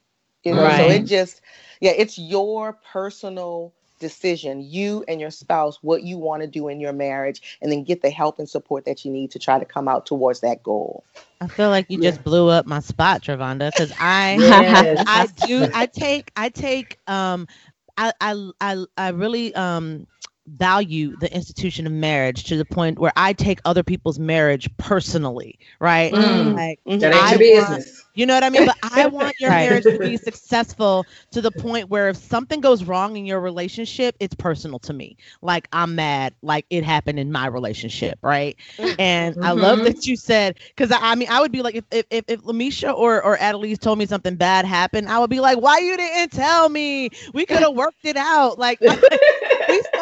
you 0.45 0.55
know 0.55 0.63
right. 0.63 0.77
so 0.77 0.89
it 0.89 1.05
just 1.05 1.41
yeah 1.81 1.91
it's 1.91 2.19
your 2.19 2.73
personal 2.93 3.75
decision 3.99 4.61
you 4.61 5.05
and 5.09 5.21
your 5.21 5.31
spouse 5.31 5.79
what 5.83 6.03
you 6.03 6.19
want 6.19 6.43
to 6.43 6.47
do 6.47 6.69
in 6.69 6.81
your 6.81 6.93
marriage 6.93 7.59
and 7.63 7.73
then 7.73 7.83
get 7.83 8.03
the 8.03 8.11
help 8.11 8.39
and 8.39 8.49
support 8.49 8.85
that 8.85 9.05
you 9.05 9.11
need 9.11 9.31
to 9.31 9.39
try 9.39 9.59
to 9.59 9.65
come 9.65 9.89
out 9.89 10.05
towards 10.05 10.41
that 10.41 10.63
goal 10.63 11.03
i 11.41 11.47
feel 11.47 11.71
like 11.71 11.87
you 11.89 11.99
yeah. 12.01 12.11
just 12.11 12.23
blew 12.23 12.49
up 12.49 12.67
my 12.67 12.81
spot 12.81 13.23
Travonda 13.23 13.71
because 13.73 13.93
i 14.01 14.37
yes. 14.39 15.05
i 15.07 15.27
do 15.47 15.67
i 15.75 15.87
take 15.87 16.31
i 16.37 16.49
take 16.49 16.99
um 17.07 17.49
I, 17.97 18.13
I 18.21 18.51
i 18.61 18.85
i 18.99 19.09
really 19.09 19.55
um 19.55 20.07
value 20.47 21.17
the 21.19 21.33
institution 21.35 21.87
of 21.87 21.93
marriage 21.93 22.45
to 22.45 22.57
the 22.57 22.65
point 22.65 22.99
where 22.99 23.13
I 23.17 23.33
take 23.33 23.61
other 23.65 23.83
people's 23.83 24.19
marriage 24.19 24.69
personally, 24.77 25.59
right? 25.81 26.13
Mm. 26.13 26.55
Like, 26.55 26.81
that 26.87 27.15
ain't 27.15 27.31
your 27.31 27.39
business. 27.39 28.07
You 28.17 28.25
know 28.25 28.33
what 28.33 28.45
I 28.45 28.49
mean? 28.49 28.65
But 28.65 28.79
I 28.83 29.07
want 29.13 29.39
your 29.39 29.51
right. 29.51 29.69
marriage 29.69 29.85
to 29.85 29.99
be 29.99 30.17
successful 30.17 31.05
to 31.33 31.43
the 31.43 31.51
point 31.51 31.91
where 31.91 32.09
if 32.09 32.17
something 32.17 32.61
goes 32.63 32.83
wrong 32.83 33.17
in 33.17 33.27
your 33.27 33.41
relationship, 33.41 34.17
it's 34.21 34.35
personal 34.35 34.79
to 34.81 34.95
me. 34.95 35.19
Like 35.43 35.69
I'm 35.73 35.95
mad, 35.95 36.35
like 36.43 36.65
it 36.71 36.83
happened 36.83 37.19
in 37.19 37.31
my 37.31 37.47
relationship, 37.47 38.19
right? 38.23 38.57
And 38.99 39.35
mm-hmm. 39.35 39.45
I 39.45 39.53
love 39.53 39.81
that 39.81 40.07
you 40.07 40.17
said 40.17 40.59
because 40.75 40.91
I, 40.91 40.99
I, 41.13 41.15
mean 41.15 41.29
I 41.29 41.41
would 41.41 41.53
be 41.53 41.61
like 41.61 41.75
if 41.75 41.85
if 41.91 42.07
if, 42.11 42.25
if 42.29 42.43
Lamisha 42.43 42.93
or 42.95 43.23
or 43.23 43.37
Adelise 43.37 43.79
told 43.79 43.99
me 43.99 44.07
something 44.07 44.35
bad 44.35 44.65
happened, 44.65 45.11
I 45.11 45.19
would 45.19 45.31
be 45.31 45.41
like, 45.41 45.59
why 45.61 45.79
you 45.79 45.97
didn't 45.99 46.33
tell 46.33 46.71
me? 46.71 47.11
We 47.35 47.45
could 47.45 47.59
have 47.59 47.75
worked 47.75 48.05
it 48.05 48.17
out. 48.17 48.59
Like 48.59 48.81
we 48.81 48.89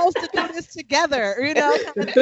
supposed 0.04 0.20
to 0.20 0.28
do 0.32 0.48
this 0.48 0.66
together, 0.68 1.36
you 1.40 1.54
know? 1.54 1.78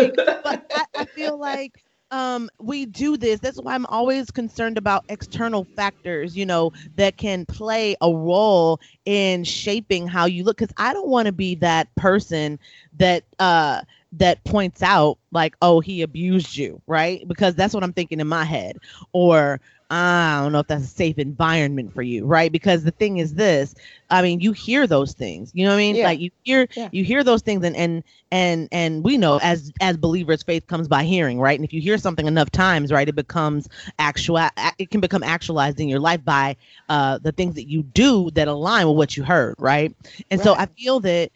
but 0.42 0.60
I, 0.74 0.84
I 0.96 1.04
feel 1.06 1.38
like 1.38 1.82
um, 2.10 2.50
we 2.60 2.86
do 2.86 3.16
this. 3.16 3.40
That's 3.40 3.60
why 3.60 3.74
I'm 3.74 3.86
always 3.86 4.30
concerned 4.30 4.76
about 4.78 5.04
external 5.08 5.66
factors, 5.76 6.36
you 6.36 6.44
know, 6.46 6.72
that 6.96 7.16
can 7.16 7.46
play 7.46 7.96
a 8.00 8.12
role 8.12 8.80
in 9.06 9.44
shaping 9.44 10.06
how 10.06 10.26
you 10.26 10.44
look. 10.44 10.58
Because 10.58 10.74
I 10.76 10.92
don't 10.92 11.08
want 11.08 11.26
to 11.26 11.32
be 11.32 11.54
that 11.56 11.94
person 11.94 12.58
that 12.98 13.24
uh, 13.38 13.82
that 14.12 14.44
points 14.44 14.82
out 14.82 15.18
like, 15.30 15.56
oh, 15.62 15.80
he 15.80 16.02
abused 16.02 16.56
you, 16.56 16.82
right? 16.86 17.26
Because 17.26 17.54
that's 17.54 17.72
what 17.72 17.82
I'm 17.82 17.94
thinking 17.94 18.20
in 18.20 18.28
my 18.28 18.44
head. 18.44 18.78
Or 19.12 19.60
I 19.94 20.40
don't 20.42 20.52
know 20.52 20.60
if 20.60 20.68
that's 20.68 20.84
a 20.84 20.86
safe 20.86 21.18
environment 21.18 21.92
for 21.92 22.00
you, 22.00 22.24
right? 22.24 22.50
Because 22.50 22.82
the 22.82 22.92
thing 22.92 23.18
is 23.18 23.34
this, 23.34 23.74
I 24.08 24.22
mean, 24.22 24.40
you 24.40 24.52
hear 24.52 24.86
those 24.86 25.12
things. 25.12 25.50
You 25.52 25.64
know 25.64 25.70
what 25.70 25.76
I 25.76 25.78
mean? 25.78 25.96
Yeah. 25.96 26.04
Like 26.04 26.18
you 26.18 26.30
hear 26.44 26.66
yeah. 26.74 26.88
you 26.92 27.04
hear 27.04 27.22
those 27.22 27.42
things 27.42 27.62
and 27.62 27.76
and 27.76 28.02
and 28.30 28.68
and 28.72 29.04
we 29.04 29.18
know 29.18 29.38
as 29.42 29.70
as 29.82 29.98
believers 29.98 30.42
faith 30.42 30.66
comes 30.66 30.88
by 30.88 31.04
hearing, 31.04 31.38
right? 31.38 31.58
And 31.58 31.64
if 31.64 31.74
you 31.74 31.82
hear 31.82 31.98
something 31.98 32.26
enough 32.26 32.50
times, 32.50 32.90
right, 32.90 33.06
it 33.06 33.14
becomes 33.14 33.68
actual 33.98 34.48
it 34.78 34.90
can 34.90 35.02
become 35.02 35.22
actualized 35.22 35.78
in 35.78 35.90
your 35.90 36.00
life 36.00 36.24
by 36.24 36.56
uh 36.88 37.18
the 37.18 37.32
things 37.32 37.54
that 37.56 37.68
you 37.68 37.82
do 37.82 38.30
that 38.30 38.48
align 38.48 38.88
with 38.88 38.96
what 38.96 39.14
you 39.14 39.24
heard, 39.24 39.56
right? 39.58 39.94
And 40.30 40.40
right. 40.40 40.44
so 40.44 40.54
I 40.54 40.66
feel 40.66 41.00
that 41.00 41.32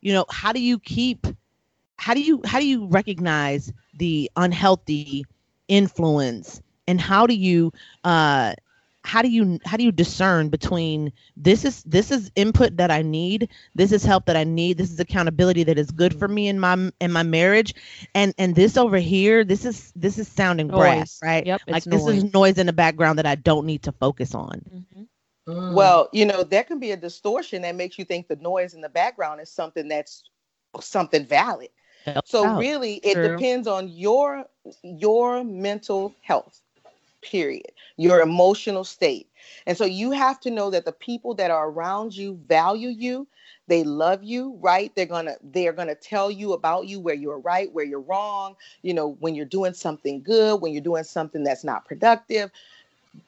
you 0.00 0.12
know, 0.12 0.24
how 0.30 0.52
do 0.52 0.60
you 0.60 0.80
keep 0.80 1.28
how 1.96 2.14
do 2.14 2.20
you 2.20 2.40
how 2.44 2.58
do 2.58 2.66
you 2.66 2.86
recognize 2.86 3.72
the 3.94 4.28
unhealthy 4.34 5.24
influence 5.68 6.60
and 6.86 7.00
how 7.00 7.26
do 7.26 7.34
you 7.34 7.72
uh 8.04 8.54
how 9.02 9.22
do 9.22 9.28
you 9.28 9.58
how 9.64 9.76
do 9.76 9.84
you 9.84 9.92
discern 9.92 10.48
between 10.48 11.12
this 11.36 11.64
is 11.64 11.82
this 11.84 12.10
is 12.10 12.30
input 12.36 12.76
that 12.76 12.90
i 12.90 13.00
need 13.00 13.48
this 13.74 13.92
is 13.92 14.04
help 14.04 14.26
that 14.26 14.36
i 14.36 14.44
need 14.44 14.76
this 14.76 14.90
is 14.90 15.00
accountability 15.00 15.62
that 15.62 15.78
is 15.78 15.90
good 15.90 16.14
for 16.18 16.28
me 16.28 16.48
in 16.48 16.60
my 16.60 16.90
in 17.00 17.10
my 17.10 17.22
marriage 17.22 17.74
and 18.14 18.34
and 18.36 18.54
this 18.54 18.76
over 18.76 18.98
here 18.98 19.42
this 19.42 19.64
is 19.64 19.92
this 19.96 20.18
is 20.18 20.28
sounding 20.28 20.68
brass 20.68 21.18
right 21.22 21.46
yep 21.46 21.60
like 21.66 21.84
this 21.84 22.04
noise. 22.04 22.22
is 22.22 22.34
noise 22.34 22.58
in 22.58 22.66
the 22.66 22.72
background 22.72 23.18
that 23.18 23.26
i 23.26 23.34
don't 23.34 23.64
need 23.64 23.82
to 23.82 23.92
focus 23.92 24.34
on 24.34 24.60
mm-hmm. 24.70 25.02
mm. 25.50 25.74
well 25.74 26.08
you 26.12 26.26
know 26.26 26.42
there 26.42 26.64
can 26.64 26.78
be 26.78 26.90
a 26.90 26.96
distortion 26.96 27.62
that 27.62 27.74
makes 27.74 27.98
you 27.98 28.04
think 28.04 28.28
the 28.28 28.36
noise 28.36 28.74
in 28.74 28.80
the 28.80 28.88
background 28.88 29.40
is 29.40 29.50
something 29.50 29.88
that's 29.88 30.24
something 30.80 31.24
valid 31.24 31.70
so 32.24 32.46
out. 32.46 32.58
really 32.58 32.94
it 32.96 33.14
True. 33.14 33.36
depends 33.36 33.66
on 33.66 33.88
your 33.88 34.44
your 34.82 35.42
mental 35.44 36.14
health 36.22 36.60
period, 37.22 37.72
your 37.96 38.20
emotional 38.20 38.84
state. 38.84 39.28
And 39.66 39.76
so 39.76 39.84
you 39.84 40.10
have 40.12 40.40
to 40.40 40.50
know 40.50 40.70
that 40.70 40.84
the 40.84 40.92
people 40.92 41.34
that 41.34 41.50
are 41.50 41.70
around 41.70 42.16
you 42.16 42.40
value 42.48 42.88
you, 42.90 43.26
they 43.68 43.84
love 43.84 44.22
you, 44.24 44.58
right? 44.60 44.94
They're 44.96 45.06
going 45.06 45.26
to 45.26 45.36
they're 45.42 45.72
going 45.72 45.88
to 45.88 45.94
tell 45.94 46.30
you 46.30 46.52
about 46.52 46.88
you 46.88 47.00
where 47.00 47.14
you're 47.14 47.38
right, 47.40 47.72
where 47.72 47.84
you're 47.84 48.00
wrong, 48.00 48.56
you 48.82 48.94
know, 48.94 49.16
when 49.20 49.34
you're 49.34 49.46
doing 49.46 49.74
something 49.74 50.22
good, 50.22 50.60
when 50.60 50.72
you're 50.72 50.82
doing 50.82 51.04
something 51.04 51.44
that's 51.44 51.64
not 51.64 51.84
productive 51.86 52.50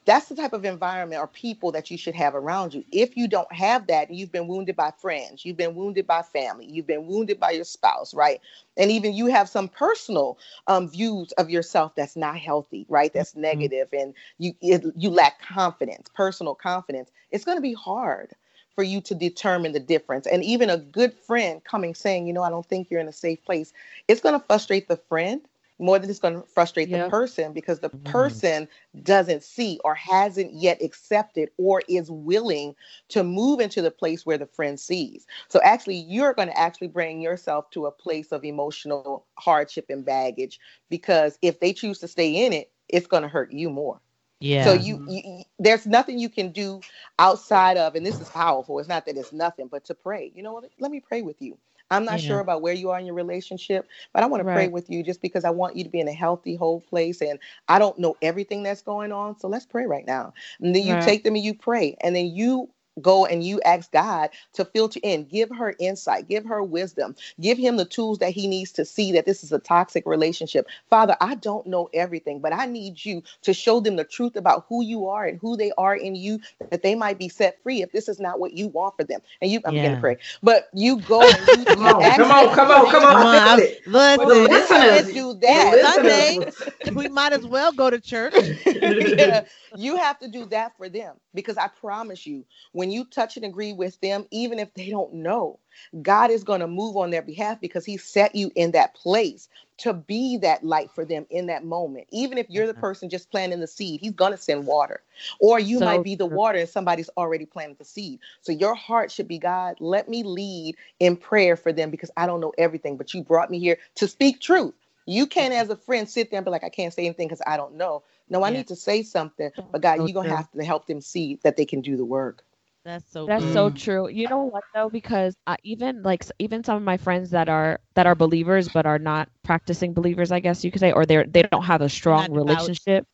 that's 0.05 0.27
the 0.27 0.35
type 0.35 0.53
of 0.53 0.65
environment 0.65 1.21
or 1.21 1.27
people 1.27 1.71
that 1.71 1.89
you 1.91 1.97
should 1.97 2.15
have 2.15 2.35
around 2.35 2.73
you. 2.73 2.83
If 2.91 3.17
you 3.17 3.27
don't 3.27 3.51
have 3.51 3.87
that, 3.87 4.11
you've 4.11 4.31
been 4.31 4.47
wounded 4.47 4.75
by 4.75 4.91
friends, 4.91 5.45
you've 5.45 5.57
been 5.57 5.75
wounded 5.75 6.07
by 6.07 6.21
family, 6.21 6.65
you've 6.65 6.87
been 6.87 7.07
wounded 7.07 7.39
by 7.39 7.51
your 7.51 7.63
spouse, 7.63 8.13
right? 8.13 8.39
And 8.77 8.91
even 8.91 9.13
you 9.13 9.27
have 9.27 9.49
some 9.49 9.67
personal 9.67 10.37
um, 10.67 10.89
views 10.89 11.31
of 11.33 11.49
yourself 11.49 11.95
that's 11.95 12.15
not 12.15 12.37
healthy, 12.37 12.85
right? 12.89 13.13
That's 13.13 13.31
mm-hmm. 13.31 13.41
negative, 13.41 13.89
and 13.93 14.13
you 14.37 14.53
it, 14.61 14.83
you 14.95 15.09
lack 15.09 15.41
confidence, 15.41 16.09
personal 16.13 16.55
confidence. 16.55 17.11
It's 17.31 17.45
going 17.45 17.57
to 17.57 17.61
be 17.61 17.73
hard 17.73 18.31
for 18.75 18.83
you 18.83 19.01
to 19.01 19.15
determine 19.15 19.71
the 19.71 19.79
difference. 19.79 20.25
And 20.25 20.43
even 20.43 20.69
a 20.69 20.77
good 20.77 21.13
friend 21.13 21.63
coming 21.63 21.93
saying, 21.93 22.27
you 22.27 22.33
know, 22.33 22.43
I 22.43 22.49
don't 22.49 22.65
think 22.65 22.89
you're 22.89 22.99
in 22.99 23.07
a 23.07 23.13
safe 23.13 23.43
place, 23.45 23.71
it's 24.07 24.21
going 24.21 24.39
to 24.39 24.45
frustrate 24.45 24.87
the 24.87 24.97
friend 24.97 25.41
more 25.79 25.99
than 25.99 26.09
it's 26.09 26.19
going 26.19 26.35
to 26.35 26.47
frustrate 26.47 26.91
the 26.91 27.09
person 27.09 27.53
because 27.53 27.79
the 27.79 27.89
mm-hmm. 27.89 28.11
person 28.11 28.67
doesn't 29.01 29.43
see 29.43 29.79
or 29.83 29.95
hasn't 29.95 30.53
yet 30.53 30.81
accepted 30.81 31.49
or 31.57 31.81
is 31.87 32.09
willing 32.09 32.75
to 33.09 33.23
move 33.23 33.59
into 33.59 33.81
the 33.81 33.91
place 33.91 34.25
where 34.25 34.37
the 34.37 34.45
friend 34.45 34.79
sees. 34.79 35.25
So 35.49 35.59
actually, 35.63 35.97
you're 35.97 36.33
going 36.33 36.47
to 36.47 36.57
actually 36.57 36.87
bring 36.87 37.21
yourself 37.21 37.69
to 37.71 37.85
a 37.85 37.91
place 37.91 38.31
of 38.31 38.45
emotional 38.45 39.25
hardship 39.37 39.85
and 39.89 40.05
baggage 40.05 40.59
because 40.89 41.37
if 41.41 41.59
they 41.59 41.73
choose 41.73 41.99
to 41.99 42.07
stay 42.07 42.45
in 42.45 42.53
it, 42.53 42.71
it's 42.87 43.07
going 43.07 43.23
to 43.23 43.29
hurt 43.29 43.51
you 43.51 43.69
more. 43.69 43.99
Yeah. 44.39 44.65
So 44.65 44.73
you, 44.73 45.05
you, 45.07 45.43
there's 45.57 45.87
nothing 45.87 46.19
you 46.19 46.27
can 46.27 46.51
do 46.51 46.81
outside 47.17 47.77
of, 47.77 47.95
and 47.95 48.05
this 48.05 48.19
is 48.19 48.27
powerful. 48.27 48.77
It's 48.79 48.89
not 48.89 49.05
that 49.05 49.15
it's 49.15 49.31
nothing, 49.31 49.67
but 49.67 49.85
to 49.85 49.95
pray. 49.95 50.33
You 50.35 50.43
know 50.43 50.51
what? 50.51 50.69
Let 50.79 50.91
me 50.91 50.99
pray 50.99 51.21
with 51.21 51.41
you. 51.41 51.57
I'm 51.93 52.05
not 52.05 52.21
yeah. 52.21 52.27
sure 52.27 52.39
about 52.39 52.61
where 52.61 52.73
you 52.73 52.89
are 52.89 52.99
in 52.99 53.05
your 53.05 53.15
relationship, 53.15 53.87
but 54.13 54.23
I 54.23 54.25
want 54.25 54.41
to 54.45 54.51
pray 54.51 54.67
with 54.67 54.89
you 54.89 55.03
just 55.03 55.21
because 55.21 55.45
I 55.45 55.49
want 55.51 55.75
you 55.75 55.83
to 55.83 55.89
be 55.89 55.99
in 55.99 56.07
a 56.07 56.13
healthy, 56.13 56.55
whole 56.55 56.81
place. 56.81 57.21
And 57.21 57.39
I 57.67 57.79
don't 57.79 57.97
know 57.99 58.15
everything 58.21 58.63
that's 58.63 58.81
going 58.81 59.11
on. 59.11 59.39
So 59.39 59.47
let's 59.47 59.65
pray 59.65 59.85
right 59.85 60.05
now. 60.05 60.33
And 60.59 60.75
then 60.75 60.83
you 60.83 60.93
right. 60.93 61.03
take 61.03 61.23
them 61.23 61.35
and 61.35 61.43
you 61.43 61.53
pray. 61.53 61.95
And 62.01 62.15
then 62.15 62.27
you 62.27 62.69
go 63.01 63.25
and 63.25 63.43
you 63.43 63.61
ask 63.61 63.91
God 63.91 64.29
to 64.53 64.65
filter 64.65 64.99
in, 65.03 65.25
give 65.25 65.49
her 65.49 65.75
insight, 65.79 66.27
give 66.27 66.45
her 66.45 66.63
wisdom, 66.63 67.15
give 67.39 67.57
him 67.57 67.77
the 67.77 67.85
tools 67.85 68.19
that 68.19 68.31
he 68.31 68.47
needs 68.47 68.71
to 68.73 68.85
see 68.85 69.11
that 69.11 69.25
this 69.25 69.43
is 69.43 69.51
a 69.51 69.59
toxic 69.59 70.05
relationship. 70.05 70.67
Father, 70.89 71.15
I 71.21 71.35
don't 71.35 71.67
know 71.67 71.89
everything, 71.93 72.39
but 72.39 72.53
I 72.53 72.65
need 72.65 73.03
you 73.03 73.23
to 73.41 73.53
show 73.53 73.79
them 73.79 73.95
the 73.95 74.03
truth 74.03 74.35
about 74.35 74.65
who 74.69 74.83
you 74.83 75.07
are 75.07 75.25
and 75.25 75.39
who 75.39 75.57
they 75.57 75.71
are 75.77 75.95
in 75.95 76.15
you, 76.15 76.39
that 76.69 76.83
they 76.83 76.95
might 76.95 77.17
be 77.17 77.29
set 77.29 77.61
free 77.63 77.81
if 77.81 77.91
this 77.91 78.07
is 78.07 78.19
not 78.19 78.39
what 78.39 78.53
you 78.53 78.67
want 78.67 78.95
for 78.95 79.03
them. 79.03 79.21
And 79.41 79.51
you, 79.51 79.59
I'm 79.65 79.75
yeah. 79.75 79.83
going 79.83 79.95
to 79.95 80.01
pray, 80.01 80.17
but 80.41 80.69
you 80.73 80.99
go 81.01 81.21
and 81.47 81.59
you, 81.59 81.65
come, 81.65 81.85
on, 81.85 82.01
come 82.15 82.31
on, 82.31 82.55
come 82.55 82.71
on, 82.71 82.91
come 82.91 83.03
on, 83.03 83.35
come 83.35 83.59
on. 83.59 83.59
Listen, 83.85 84.47
listen, 84.49 85.13
do 85.13 85.33
that 85.35 85.93
Sunday. 85.95 86.93
we 86.93 87.07
might 87.07 87.33
as 87.33 87.45
well 87.45 87.71
go 87.71 87.89
to 87.89 87.99
church. 87.99 88.33
yeah, 88.65 89.45
you 89.77 89.95
have 89.97 90.19
to 90.19 90.27
do 90.27 90.45
that 90.45 90.75
for 90.77 90.89
them 90.89 91.15
because 91.33 91.57
I 91.57 91.67
promise 91.67 92.25
you, 92.25 92.45
when 92.71 92.82
you 92.91 93.05
touch 93.05 93.35
and 93.35 93.45
agree 93.45 93.73
with 93.73 93.99
them, 94.01 94.25
even 94.31 94.59
if 94.59 94.73
they 94.73 94.89
don't 94.89 95.13
know, 95.13 95.59
God 96.01 96.31
is 96.31 96.43
going 96.43 96.59
to 96.61 96.67
move 96.67 96.97
on 96.97 97.09
their 97.09 97.21
behalf 97.21 97.59
because 97.59 97.85
He 97.85 97.97
set 97.97 98.35
you 98.35 98.51
in 98.55 98.71
that 98.71 98.93
place 98.95 99.49
to 99.77 99.93
be 99.93 100.37
that 100.37 100.63
light 100.63 100.91
for 100.91 101.03
them 101.03 101.25
in 101.29 101.47
that 101.47 101.65
moment. 101.65 102.07
Even 102.11 102.37
if 102.37 102.49
you're 102.49 102.67
the 102.67 102.73
mm-hmm. 102.73 102.81
person 102.81 103.09
just 103.09 103.31
planting 103.31 103.59
the 103.59 103.67
seed, 103.67 103.99
He's 103.99 104.11
going 104.11 104.31
to 104.31 104.37
send 104.37 104.65
water. 104.65 105.01
Or 105.39 105.59
you 105.59 105.79
so, 105.79 105.85
might 105.85 106.03
be 106.03 106.15
the 106.15 106.25
water 106.25 106.59
and 106.59 106.69
somebody's 106.69 107.09
already 107.17 107.45
planted 107.45 107.79
the 107.79 107.85
seed. 107.85 108.19
So 108.41 108.51
your 108.51 108.75
heart 108.75 109.11
should 109.11 109.27
be 109.27 109.39
God, 109.39 109.77
let 109.79 110.09
me 110.09 110.23
lead 110.23 110.75
in 110.99 111.17
prayer 111.17 111.55
for 111.55 111.73
them 111.73 111.89
because 111.89 112.11
I 112.17 112.25
don't 112.25 112.41
know 112.41 112.53
everything, 112.57 112.97
but 112.97 113.13
you 113.13 113.23
brought 113.23 113.51
me 113.51 113.59
here 113.59 113.77
to 113.95 114.07
speak 114.07 114.39
truth. 114.39 114.73
You 115.05 115.27
can't, 115.27 115.53
as 115.53 115.69
a 115.69 115.75
friend, 115.75 116.07
sit 116.07 116.31
there 116.31 116.37
and 116.37 116.45
be 116.45 116.51
like, 116.51 116.63
I 116.63 116.69
can't 116.69 116.93
say 116.93 117.05
anything 117.05 117.27
because 117.27 117.41
I 117.45 117.57
don't 117.57 117.75
know. 117.75 118.03
No, 118.29 118.41
I 118.43 118.49
yeah. 118.49 118.57
need 118.57 118.67
to 118.69 118.75
say 118.75 119.03
something, 119.03 119.51
but 119.71 119.81
God, 119.81 119.95
you're 119.95 120.13
gonna 120.13 120.35
have 120.35 120.49
to 120.51 120.63
help 120.63 120.87
them 120.87 121.01
see 121.01 121.39
that 121.43 121.57
they 121.57 121.65
can 121.65 121.81
do 121.81 121.97
the 121.97 122.05
work. 122.05 122.43
That's 122.83 123.09
so. 123.09 123.29
That's 123.29 123.45
so 123.47 123.69
true. 123.69 124.07
You 124.09 124.27
know 124.27 124.43
what 124.43 124.63
though? 124.73 124.89
Because 124.89 125.35
uh, 125.47 125.55
even 125.63 126.01
like 126.03 126.23
even 126.39 126.63
some 126.63 126.77
of 126.77 126.83
my 126.83 126.97
friends 126.97 127.31
that 127.31 127.49
are 127.49 127.79
that 127.95 128.05
are 128.07 128.15
believers 128.15 128.69
but 128.69 128.85
are 128.85 128.99
not 128.99 129.29
practicing 129.43 129.93
believers, 129.93 130.31
I 130.31 130.39
guess 130.39 130.63
you 130.63 130.71
could 130.71 130.81
say, 130.81 130.91
or 130.91 131.05
they're 131.05 131.25
they 131.25 131.43
don't 131.43 131.63
have 131.63 131.81
a 131.81 131.89
strong 131.89 132.25
relationship. 132.25 133.05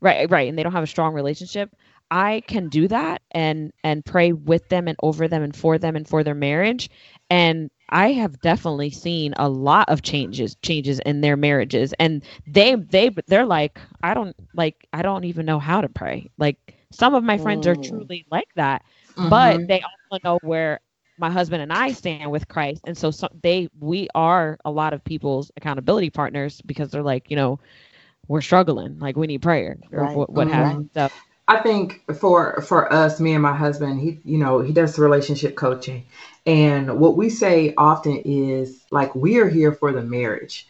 Right, 0.00 0.28
right, 0.30 0.48
and 0.48 0.56
they 0.58 0.62
don't 0.62 0.72
have 0.72 0.82
a 0.82 0.86
strong 0.86 1.14
relationship. 1.14 1.70
I 2.10 2.42
can 2.46 2.68
do 2.68 2.86
that 2.88 3.22
and 3.30 3.72
and 3.82 4.04
pray 4.04 4.32
with 4.32 4.68
them 4.68 4.88
and 4.88 4.96
over 5.02 5.28
them 5.28 5.42
and 5.42 5.54
for 5.54 5.78
them 5.78 5.96
and 5.96 6.06
for 6.06 6.22
their 6.22 6.34
marriage, 6.34 6.88
and 7.30 7.70
I 7.90 8.12
have 8.12 8.40
definitely 8.40 8.90
seen 8.90 9.34
a 9.36 9.48
lot 9.48 9.88
of 9.88 10.02
changes 10.02 10.56
changes 10.62 11.00
in 11.00 11.20
their 11.20 11.36
marriages 11.36 11.92
and 11.98 12.22
they 12.46 12.74
they 12.76 13.10
they're 13.26 13.46
like 13.46 13.78
I 14.02 14.14
don't 14.14 14.36
like 14.54 14.86
I 14.92 15.02
don't 15.02 15.24
even 15.24 15.46
know 15.46 15.58
how 15.58 15.80
to 15.80 15.88
pray. 15.88 16.30
Like 16.38 16.58
some 16.92 17.14
of 17.14 17.24
my 17.24 17.38
friends 17.38 17.66
are 17.66 17.76
truly 17.76 18.24
like 18.30 18.48
that. 18.56 18.82
Mm-hmm. 19.16 19.28
But 19.28 19.68
they 19.68 19.82
also 19.82 20.20
know 20.24 20.38
where 20.42 20.80
my 21.18 21.30
husband 21.30 21.62
and 21.62 21.72
I 21.72 21.92
stand 21.92 22.30
with 22.30 22.48
Christ 22.48 22.82
and 22.86 22.98
so 22.98 23.10
some, 23.10 23.30
they 23.42 23.68
we 23.78 24.08
are 24.14 24.58
a 24.64 24.70
lot 24.70 24.92
of 24.92 25.04
people's 25.04 25.50
accountability 25.56 26.10
partners 26.10 26.60
because 26.62 26.90
they're 26.90 27.02
like, 27.02 27.30
you 27.30 27.36
know, 27.36 27.60
we're 28.26 28.40
struggling, 28.40 28.98
like 28.98 29.16
we 29.16 29.26
need 29.26 29.42
prayer 29.42 29.78
or 29.92 30.02
right. 30.02 30.16
what, 30.16 30.30
what 30.30 30.48
mm-hmm. 30.48 30.56
have 30.56 30.72
you. 30.78 30.90
So 30.94 31.08
I 31.46 31.60
think 31.60 32.02
for 32.16 32.60
for 32.62 32.90
us, 32.92 33.20
me 33.20 33.34
and 33.34 33.42
my 33.42 33.54
husband, 33.54 34.00
he 34.00 34.18
you 34.24 34.38
know 34.38 34.60
he 34.60 34.72
does 34.72 34.98
relationship 34.98 35.56
coaching, 35.56 36.04
and 36.46 36.98
what 36.98 37.16
we 37.16 37.28
say 37.28 37.74
often 37.76 38.22
is 38.24 38.82
like 38.90 39.14
we 39.14 39.38
are 39.38 39.48
here 39.48 39.72
for 39.72 39.92
the 39.92 40.02
marriage. 40.02 40.66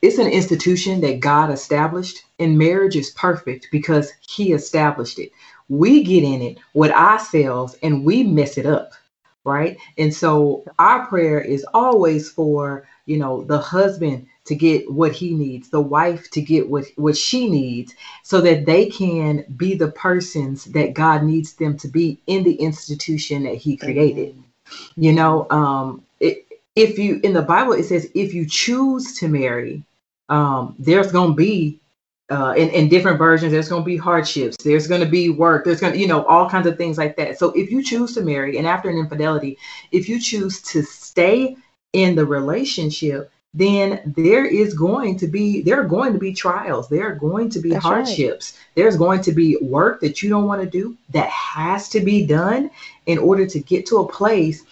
It's 0.00 0.18
an 0.18 0.28
institution 0.28 1.02
that 1.02 1.20
God 1.20 1.50
established, 1.50 2.24
and 2.38 2.58
marriage 2.58 2.96
is 2.96 3.10
perfect 3.10 3.68
because 3.70 4.12
He 4.26 4.52
established 4.52 5.18
it. 5.18 5.30
We 5.72 6.04
get 6.04 6.24
in 6.24 6.42
it 6.42 6.58
with 6.74 6.92
ourselves 6.92 7.76
and 7.82 8.04
we 8.04 8.24
mess 8.24 8.58
it 8.58 8.66
up, 8.66 8.92
right? 9.44 9.78
And 9.98 10.14
so 10.14 10.64
our 10.78 11.06
prayer 11.06 11.40
is 11.40 11.64
always 11.74 12.30
for 12.30 12.86
you 13.06 13.18
know 13.18 13.44
the 13.44 13.60
husband 13.60 14.28
to 14.46 14.56
get 14.56 14.90
what 14.92 15.12
he 15.12 15.34
needs, 15.34 15.70
the 15.70 15.80
wife 15.82 16.30
to 16.32 16.42
get 16.42 16.70
what, 16.70 16.86
what 16.96 17.16
she 17.16 17.50
needs, 17.50 17.94
so 18.24 18.42
that 18.42 18.66
they 18.66 18.86
can 18.90 19.44
be 19.56 19.74
the 19.76 19.92
persons 19.92 20.66
that 20.66 20.94
God 20.94 21.24
needs 21.24 21.54
them 21.54 21.78
to 21.78 21.88
be 21.88 22.20
in 22.28 22.44
the 22.44 22.56
institution 22.56 23.44
that 23.44 23.56
he 23.56 23.76
created. 23.78 24.36
You 24.96 25.14
know, 25.14 25.48
um, 25.50 26.04
it, 26.20 26.46
if 26.76 26.98
you 26.98 27.20
in 27.24 27.34
the 27.34 27.42
Bible 27.42 27.74
it 27.74 27.84
says 27.84 28.10
if 28.14 28.34
you 28.34 28.46
choose 28.46 29.18
to 29.20 29.28
marry, 29.28 29.84
um, 30.30 30.76
there's 30.78 31.12
gonna 31.12 31.34
be 31.34 31.80
uh, 32.32 32.54
in, 32.54 32.70
in 32.70 32.88
different 32.88 33.18
versions, 33.18 33.52
there's 33.52 33.68
going 33.68 33.82
to 33.82 33.86
be 33.86 33.98
hardships. 33.98 34.56
There's 34.64 34.86
going 34.86 35.02
to 35.02 35.06
be 35.06 35.28
work. 35.28 35.66
There's 35.66 35.80
going 35.80 35.92
to, 35.92 35.98
you 35.98 36.06
know, 36.06 36.24
all 36.24 36.48
kinds 36.48 36.66
of 36.66 36.78
things 36.78 36.96
like 36.96 37.14
that. 37.16 37.38
So 37.38 37.50
if 37.50 37.70
you 37.70 37.82
choose 37.82 38.14
to 38.14 38.22
marry, 38.22 38.56
and 38.56 38.66
after 38.66 38.88
an 38.88 38.96
infidelity, 38.96 39.58
if 39.90 40.08
you 40.08 40.18
choose 40.18 40.62
to 40.62 40.82
stay 40.82 41.56
in 41.92 42.14
the 42.14 42.24
relationship, 42.24 43.30
then 43.52 44.14
there 44.16 44.46
is 44.46 44.72
going 44.72 45.18
to 45.18 45.26
be 45.26 45.60
there 45.60 45.78
are 45.78 45.86
going 45.86 46.14
to 46.14 46.18
be 46.18 46.32
trials 46.32 46.88
there 46.88 47.06
are 47.06 47.14
going 47.14 47.50
to 47.50 47.60
be 47.60 47.68
That's 47.68 47.84
hardships 47.84 48.54
right. 48.54 48.66
there's 48.76 48.96
going 48.96 49.20
to 49.20 49.32
be 49.32 49.58
work 49.60 50.00
that 50.00 50.22
you 50.22 50.30
don't 50.30 50.46
want 50.46 50.62
to 50.62 50.66
do 50.66 50.96
that 51.10 51.28
has 51.28 51.90
to 51.90 52.00
be 52.00 52.24
done 52.24 52.70
in 53.04 53.18
order 53.18 53.44
to 53.46 53.60
get 53.60 53.84
to 53.88 53.98
a 53.98 54.08
place 54.08 54.64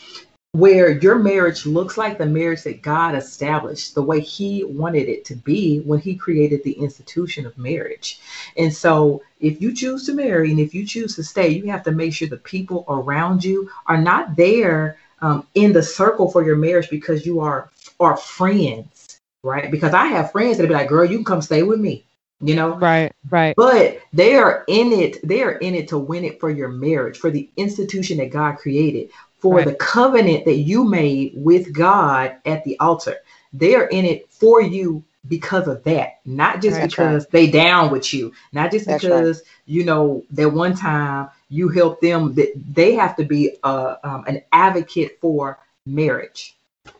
where 0.52 0.90
your 0.98 1.16
marriage 1.16 1.64
looks 1.64 1.96
like 1.96 2.18
the 2.18 2.26
marriage 2.26 2.64
that 2.64 2.82
God 2.82 3.14
established 3.14 3.94
the 3.94 4.02
way 4.02 4.20
he 4.20 4.64
wanted 4.64 5.08
it 5.08 5.24
to 5.26 5.36
be 5.36 5.78
when 5.80 6.00
he 6.00 6.16
created 6.16 6.64
the 6.64 6.72
institution 6.72 7.46
of 7.46 7.56
marriage. 7.56 8.20
And 8.56 8.74
so 8.74 9.22
if 9.38 9.62
you 9.62 9.72
choose 9.74 10.06
to 10.06 10.12
marry 10.12 10.50
and 10.50 10.58
if 10.58 10.74
you 10.74 10.84
choose 10.84 11.14
to 11.16 11.22
stay, 11.22 11.48
you 11.50 11.70
have 11.70 11.84
to 11.84 11.92
make 11.92 12.14
sure 12.14 12.28
the 12.28 12.36
people 12.36 12.84
around 12.88 13.44
you 13.44 13.70
are 13.86 14.00
not 14.00 14.34
there 14.34 14.98
um, 15.22 15.46
in 15.54 15.72
the 15.72 15.82
circle 15.82 16.30
for 16.30 16.44
your 16.44 16.56
marriage 16.56 16.90
because 16.90 17.24
you 17.24 17.40
are 17.40 17.70
are 18.00 18.16
friends, 18.16 19.20
right? 19.44 19.70
Because 19.70 19.94
I 19.94 20.06
have 20.06 20.32
friends 20.32 20.58
that 20.58 20.66
be 20.66 20.74
like, 20.74 20.88
girl, 20.88 21.04
you 21.04 21.18
can 21.18 21.24
come 21.24 21.42
stay 21.42 21.62
with 21.62 21.78
me, 21.78 22.04
you 22.40 22.54
know? 22.54 22.76
Right, 22.76 23.12
right. 23.28 23.54
But 23.54 24.00
they 24.12 24.36
are 24.36 24.64
in 24.66 24.92
it, 24.92 25.26
they 25.26 25.42
are 25.42 25.52
in 25.52 25.74
it 25.74 25.88
to 25.88 25.98
win 25.98 26.24
it 26.24 26.40
for 26.40 26.50
your 26.50 26.68
marriage, 26.68 27.18
for 27.18 27.30
the 27.30 27.50
institution 27.56 28.16
that 28.18 28.30
God 28.30 28.56
created, 28.56 29.10
for 29.40 29.56
right. 29.56 29.66
the 29.66 29.74
covenant 29.74 30.44
that 30.44 30.56
you 30.56 30.84
made 30.84 31.32
with 31.34 31.72
God 31.72 32.36
at 32.44 32.64
the 32.64 32.78
altar. 32.78 33.16
They 33.52 33.74
are 33.74 33.86
in 33.86 34.04
it 34.04 34.30
for 34.30 34.62
you 34.62 35.02
because 35.28 35.68
of 35.68 35.82
that, 35.84 36.20
not 36.24 36.62
just 36.62 36.78
That's 36.78 36.94
because 36.94 37.24
right. 37.24 37.30
they 37.32 37.50
down 37.50 37.90
with 37.90 38.12
you, 38.12 38.32
not 38.52 38.70
just 38.70 38.86
That's 38.86 39.02
because 39.02 39.38
right. 39.38 39.48
you 39.66 39.84
know 39.84 40.24
that 40.30 40.50
one 40.50 40.74
time 40.74 41.28
you 41.48 41.68
helped 41.68 42.00
them. 42.00 42.34
That 42.34 42.52
they 42.56 42.94
have 42.94 43.16
to 43.16 43.24
be 43.24 43.56
a, 43.64 43.96
um, 44.02 44.24
an 44.26 44.42
advocate 44.52 45.18
for 45.20 45.58
marriage. 45.84 46.56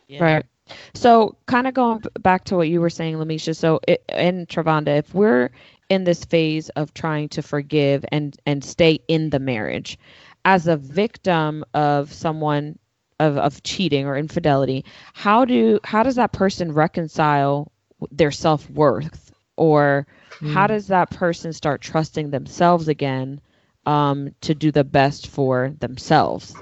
Yeah. 0.07 0.23
Right. 0.23 0.45
So, 0.93 1.35
kind 1.47 1.67
of 1.67 1.73
going 1.73 2.03
back 2.19 2.45
to 2.45 2.55
what 2.55 2.69
you 2.69 2.79
were 2.79 2.89
saying, 2.89 3.15
Lamisha. 3.15 3.55
So, 3.55 3.79
it, 3.87 4.03
in 4.09 4.45
Travonda, 4.45 4.99
if 4.99 5.13
we're 5.13 5.49
in 5.89 6.05
this 6.05 6.23
phase 6.23 6.69
of 6.69 6.93
trying 6.93 7.27
to 7.29 7.41
forgive 7.41 8.05
and 8.11 8.37
and 8.45 8.63
stay 8.63 8.99
in 9.07 9.31
the 9.31 9.39
marriage, 9.39 9.97
as 10.45 10.67
a 10.67 10.77
victim 10.77 11.63
of 11.73 12.11
someone 12.13 12.77
of, 13.19 13.37
of 13.37 13.63
cheating 13.63 14.07
or 14.07 14.17
infidelity, 14.17 14.85
how 15.13 15.45
do 15.45 15.79
how 15.83 16.03
does 16.03 16.15
that 16.15 16.31
person 16.31 16.71
reconcile 16.71 17.71
their 18.11 18.31
self 18.31 18.69
worth, 18.69 19.31
or 19.57 20.07
mm. 20.39 20.53
how 20.53 20.67
does 20.67 20.87
that 20.87 21.11
person 21.11 21.53
start 21.53 21.81
trusting 21.81 22.31
themselves 22.31 22.87
again 22.87 23.39
um, 23.85 24.33
to 24.41 24.55
do 24.55 24.71
the 24.71 24.83
best 24.83 25.27
for 25.27 25.73
themselves? 25.79 26.55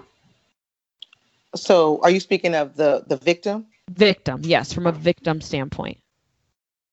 So, 1.56 2.00
are 2.04 2.12
you 2.12 2.20
speaking 2.20 2.56
of 2.56 2.76
the 2.76 3.06
the 3.08 3.18
victim? 3.18 3.68
Victim, 3.90 4.42
yes, 4.44 4.72
from 4.72 4.86
a 4.86 4.92
victim 4.92 5.42
standpoint. 5.42 5.98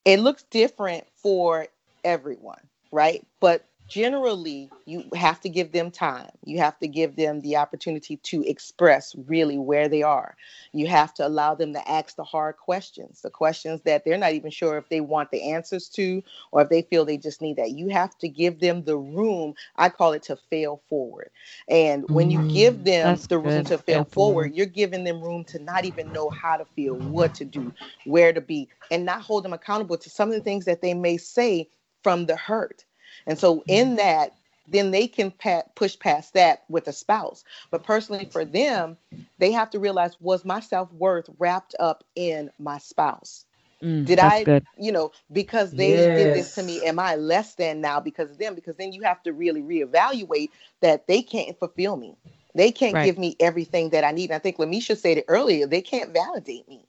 It 0.04 0.20
looks 0.20 0.44
different 0.44 1.04
for 1.16 1.66
everyone, 2.04 2.60
right? 2.90 3.26
But 3.40 3.66
generally 3.88 4.70
you 4.86 5.04
have 5.14 5.40
to 5.42 5.48
give 5.48 5.72
them 5.72 5.90
time. 5.90 6.30
You 6.44 6.58
have 6.58 6.78
to 6.80 6.88
give 6.88 7.16
them 7.16 7.40
the 7.40 7.56
opportunity 7.56 8.16
to 8.18 8.42
express 8.48 9.14
really 9.26 9.58
where 9.58 9.88
they 9.88 10.02
are. 10.02 10.36
You 10.72 10.86
have 10.88 11.14
to 11.14 11.26
allow 11.26 11.54
them 11.54 11.72
to 11.74 11.90
ask 11.90 12.16
the 12.16 12.24
hard 12.24 12.56
questions 12.56 13.22
the 13.22 13.30
questions 13.30 13.82
that 13.82 14.04
they're 14.04 14.18
not 14.18 14.32
even 14.32 14.50
sure 14.50 14.76
if 14.78 14.88
they 14.88 15.00
want 15.00 15.30
the 15.30 15.52
answers 15.52 15.88
to 15.90 16.22
or 16.52 16.62
if 16.62 16.68
they 16.68 16.82
feel 16.82 17.04
they 17.04 17.18
just 17.18 17.42
need 17.42 17.56
that. 17.56 17.72
You 17.72 17.88
have 17.88 18.16
to 18.18 18.28
give 18.28 18.60
them 18.60 18.84
the 18.84 18.96
room 18.98 19.54
i 19.76 19.88
call 19.88 20.12
it 20.12 20.22
to 20.24 20.36
fail 20.36 20.82
forward. 20.88 21.30
And 21.68 22.04
when 22.08 22.30
you 22.30 22.40
give 22.40 22.84
mm, 22.84 22.84
them 22.84 23.16
the 23.28 23.38
room 23.38 23.64
to 23.64 23.78
fail 23.78 24.04
forward. 24.04 24.54
you're 24.54 24.66
giving 24.66 25.04
them 25.04 25.22
room 25.22 25.44
to 25.46 25.58
not 25.58 25.84
even 25.84 26.12
know 26.12 26.30
how 26.30 26.56
to 26.56 26.64
feel 26.76 26.94
what 26.96 27.34
to 27.34 27.44
do 27.44 27.72
where 28.04 28.32
to 28.32 28.40
be 28.40 28.68
and 28.90 29.04
not 29.04 29.22
hold 29.22 29.44
them 29.44 29.52
accountable 29.52 29.98
to 29.98 30.10
some 30.10 30.28
of 30.28 30.34
the 30.34 30.40
things 30.40 30.64
that 30.64 30.82
they 30.82 30.94
may 30.94 31.16
say 31.16 31.68
from 32.02 32.26
the 32.26 32.36
hurt 32.36 32.84
and 33.26 33.38
so 33.38 33.62
in 33.66 33.88
mm-hmm. 33.88 33.96
that, 33.96 34.34
then 34.68 34.90
they 34.90 35.06
can 35.06 35.32
push 35.74 35.98
past 35.98 36.34
that 36.34 36.64
with 36.68 36.88
a 36.88 36.92
spouse. 36.92 37.44
But 37.70 37.84
personally, 37.84 38.26
for 38.26 38.44
them, 38.44 38.96
they 39.38 39.52
have 39.52 39.70
to 39.70 39.78
realize 39.78 40.20
was 40.20 40.44
my 40.44 40.60
self 40.60 40.92
worth 40.92 41.28
wrapped 41.38 41.74
up 41.78 42.04
in 42.14 42.50
my 42.58 42.78
spouse? 42.78 43.44
Mm, 43.82 44.06
did 44.06 44.18
I, 44.18 44.44
good. 44.44 44.64
you 44.78 44.90
know, 44.90 45.12
because 45.32 45.72
they 45.72 45.90
yes. 45.90 46.18
did 46.18 46.34
this 46.34 46.54
to 46.54 46.62
me, 46.62 46.82
am 46.84 46.98
I 46.98 47.16
less 47.16 47.54
than 47.56 47.80
now 47.80 48.00
because 48.00 48.30
of 48.30 48.38
them? 48.38 48.54
Because 48.54 48.76
then 48.76 48.92
you 48.92 49.02
have 49.02 49.22
to 49.24 49.32
really 49.32 49.62
reevaluate 49.62 50.48
that 50.80 51.06
they 51.06 51.22
can't 51.22 51.58
fulfill 51.58 51.96
me. 51.96 52.16
They 52.54 52.72
can't 52.72 52.94
right. 52.94 53.04
give 53.04 53.18
me 53.18 53.36
everything 53.38 53.90
that 53.90 54.02
I 54.02 54.12
need. 54.12 54.32
I 54.32 54.38
think 54.38 54.56
Lamisha 54.56 54.96
said 54.96 55.18
it 55.18 55.26
earlier. 55.28 55.66
They 55.66 55.82
can't 55.82 56.14
validate 56.14 56.66
me. 56.68 56.86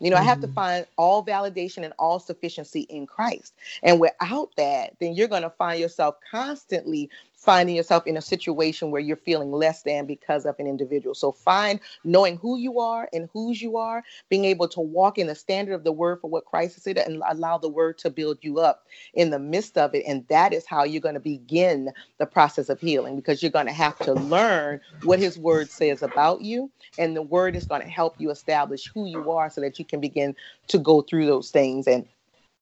You 0.00 0.10
know, 0.10 0.16
mm-hmm. 0.16 0.26
I 0.26 0.28
have 0.28 0.40
to 0.40 0.46
mm-hmm. 0.46 0.54
find 0.54 0.86
all 0.96 1.24
validation 1.24 1.84
and 1.84 1.92
all 1.98 2.18
sufficiency 2.18 2.80
in 2.82 3.06
Christ. 3.06 3.54
And 3.82 4.00
without 4.00 4.50
that, 4.56 4.94
then 4.98 5.14
you're 5.14 5.28
going 5.28 5.42
to 5.42 5.50
find 5.50 5.78
yourself 5.78 6.16
constantly 6.30 7.10
finding 7.40 7.74
yourself 7.74 8.06
in 8.06 8.18
a 8.18 8.22
situation 8.22 8.90
where 8.90 9.00
you're 9.00 9.16
feeling 9.16 9.50
less 9.50 9.82
than 9.82 10.06
because 10.06 10.44
of 10.44 10.54
an 10.58 10.66
individual. 10.66 11.14
So 11.14 11.32
find 11.32 11.80
knowing 12.04 12.36
who 12.36 12.58
you 12.58 12.80
are 12.80 13.08
and 13.14 13.30
whose 13.32 13.62
you 13.62 13.78
are, 13.78 14.04
being 14.28 14.44
able 14.44 14.68
to 14.68 14.80
walk 14.80 15.18
in 15.18 15.26
the 15.26 15.34
standard 15.34 15.74
of 15.74 15.82
the 15.82 15.92
word 15.92 16.20
for 16.20 16.28
what 16.30 16.44
Christ 16.44 16.74
has 16.74 16.84
said 16.84 16.98
and 16.98 17.22
allow 17.28 17.58
the 17.58 17.68
word 17.70 17.98
to 17.98 18.10
build 18.10 18.38
you 18.42 18.60
up 18.60 18.86
in 19.14 19.30
the 19.30 19.38
midst 19.38 19.78
of 19.78 19.94
it. 19.94 20.04
And 20.06 20.26
that 20.28 20.52
is 20.52 20.66
how 20.66 20.84
you're 20.84 21.00
going 21.00 21.14
to 21.14 21.20
begin 21.20 21.90
the 22.18 22.26
process 22.26 22.68
of 22.68 22.78
healing 22.78 23.16
because 23.16 23.42
you're 23.42 23.50
going 23.50 23.66
to 23.66 23.72
have 23.72 23.98
to 24.00 24.12
learn 24.14 24.80
what 25.04 25.18
his 25.18 25.38
word 25.38 25.70
says 25.70 26.02
about 26.02 26.42
you. 26.42 26.70
And 26.98 27.16
the 27.16 27.22
word 27.22 27.56
is 27.56 27.66
going 27.66 27.82
to 27.82 27.88
help 27.88 28.16
you 28.18 28.30
establish 28.30 28.90
who 28.92 29.06
you 29.06 29.30
are 29.30 29.48
so 29.48 29.62
that 29.62 29.78
you 29.78 29.86
can 29.86 30.00
begin 30.00 30.36
to 30.68 30.78
go 30.78 31.00
through 31.00 31.26
those 31.26 31.50
things 31.50 31.86
and 31.86 32.06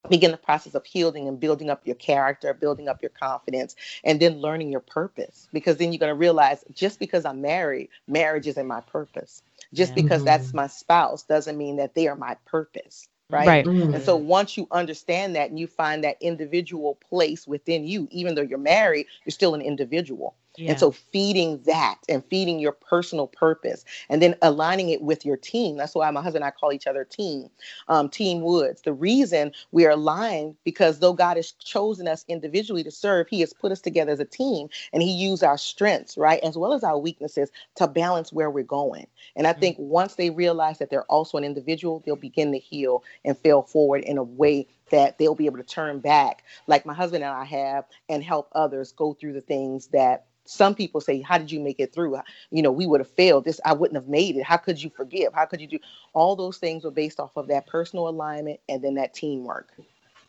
begin 0.09 0.31
the 0.31 0.37
process 0.37 0.75
of 0.75 0.85
healing 0.85 1.27
and 1.27 1.39
building 1.39 1.69
up 1.69 1.85
your 1.85 1.95
character, 1.95 2.53
building 2.53 2.87
up 2.87 3.01
your 3.01 3.09
confidence, 3.09 3.75
and 4.03 4.19
then 4.19 4.39
learning 4.39 4.71
your 4.71 4.79
purpose. 4.79 5.47
Because 5.51 5.77
then 5.77 5.91
you're 5.91 5.99
going 5.99 6.11
to 6.11 6.15
realize 6.15 6.63
just 6.73 6.99
because 6.99 7.25
I'm 7.25 7.41
married, 7.41 7.89
marriage 8.07 8.47
isn't 8.47 8.67
my 8.67 8.81
purpose. 8.81 9.43
Just 9.73 9.91
yeah. 9.91 10.03
because 10.03 10.23
that's 10.23 10.47
mm-hmm. 10.47 10.57
my 10.57 10.67
spouse 10.67 11.23
doesn't 11.23 11.57
mean 11.57 11.77
that 11.77 11.95
they 11.95 12.07
are 12.07 12.15
my 12.15 12.35
purpose 12.45 13.07
right? 13.29 13.47
right. 13.47 13.65
Mm-hmm. 13.65 13.95
And 13.95 14.03
so 14.03 14.15
once 14.15 14.57
you 14.57 14.67
understand 14.71 15.35
that 15.35 15.49
and 15.49 15.59
you 15.59 15.67
find 15.67 16.03
that 16.03 16.17
individual 16.21 16.97
place 17.09 17.47
within 17.47 17.85
you, 17.85 18.07
even 18.11 18.35
though 18.35 18.41
you're 18.41 18.57
married, 18.57 19.07
you're 19.25 19.31
still 19.31 19.53
an 19.53 19.61
individual. 19.61 20.35
Yeah. 20.59 20.71
And 20.71 20.79
so 20.79 20.91
feeding 20.91 21.61
that 21.63 21.99
and 22.09 22.23
feeding 22.25 22.59
your 22.59 22.73
personal 22.73 23.27
purpose 23.27 23.85
and 24.09 24.21
then 24.21 24.35
aligning 24.41 24.89
it 24.89 25.01
with 25.01 25.25
your 25.25 25.37
team. 25.37 25.77
That's 25.77 25.95
why 25.95 26.11
my 26.11 26.21
husband 26.21 26.43
and 26.43 26.53
I 26.53 26.57
call 26.57 26.73
each 26.73 26.85
other 26.85 27.05
team, 27.05 27.49
um, 27.87 28.09
Team 28.09 28.41
Woods. 28.41 28.81
The 28.81 28.93
reason 28.93 29.53
we 29.71 29.85
are 29.85 29.91
aligned 29.91 30.55
because 30.65 30.99
though 30.99 31.13
God 31.13 31.37
has 31.37 31.53
chosen 31.53 32.07
us 32.09 32.25
individually 32.27 32.83
to 32.83 32.91
serve, 32.91 33.29
He 33.29 33.39
has 33.39 33.53
put 33.53 33.71
us 33.71 33.79
together 33.79 34.11
as 34.11 34.19
a 34.19 34.25
team 34.25 34.67
and 34.91 35.01
He 35.01 35.11
used 35.11 35.43
our 35.43 35.57
strengths, 35.57 36.17
right, 36.17 36.41
as 36.43 36.57
well 36.57 36.73
as 36.73 36.83
our 36.83 36.97
weaknesses 36.97 37.49
to 37.75 37.87
balance 37.87 38.33
where 38.33 38.49
we're 38.49 38.63
going. 38.63 39.07
And 39.37 39.47
I 39.47 39.51
mm-hmm. 39.51 39.61
think 39.61 39.77
once 39.79 40.15
they 40.15 40.29
realize 40.29 40.79
that 40.79 40.89
they're 40.89 41.05
also 41.05 41.37
an 41.37 41.45
individual, 41.45 42.03
they'll 42.05 42.17
begin 42.17 42.51
to 42.51 42.59
heal 42.59 43.03
and 43.23 43.37
fail 43.37 43.61
forward 43.61 44.03
in 44.03 44.17
a 44.17 44.23
way 44.23 44.67
that 44.89 45.17
they'll 45.17 45.35
be 45.35 45.45
able 45.45 45.57
to 45.57 45.63
turn 45.63 45.99
back, 45.99 46.43
like 46.67 46.85
my 46.85 46.93
husband 46.93 47.23
and 47.23 47.33
I 47.33 47.45
have, 47.45 47.85
and 48.09 48.23
help 48.23 48.49
others 48.53 48.91
go 48.91 49.13
through 49.13 49.33
the 49.33 49.41
things 49.41 49.87
that 49.87 50.25
some 50.49 50.73
people 50.73 50.99
say 50.99 51.21
how 51.21 51.37
did 51.37 51.51
you 51.51 51.59
make 51.59 51.79
it 51.79 51.93
through? 51.93 52.17
You 52.51 52.61
know 52.63 52.71
we 52.71 52.87
would 52.87 52.99
have 52.99 53.09
failed 53.09 53.45
this. 53.45 53.59
I 53.63 53.73
wouldn't 53.73 53.95
have 53.95 54.07
made 54.09 54.35
it. 54.35 54.43
How 54.43 54.57
could 54.57 54.81
you 54.81 54.89
forgive? 54.89 55.33
How 55.33 55.45
could 55.45 55.61
you 55.61 55.67
do? 55.67 55.79
All 56.13 56.35
those 56.35 56.57
things 56.57 56.83
were 56.83 56.91
based 56.91 57.19
off 57.19 57.37
of 57.37 57.47
that 57.47 57.67
personal 57.67 58.09
alignment 58.09 58.59
and 58.67 58.83
then 58.83 58.95
that 58.95 59.13
teamwork. 59.13 59.71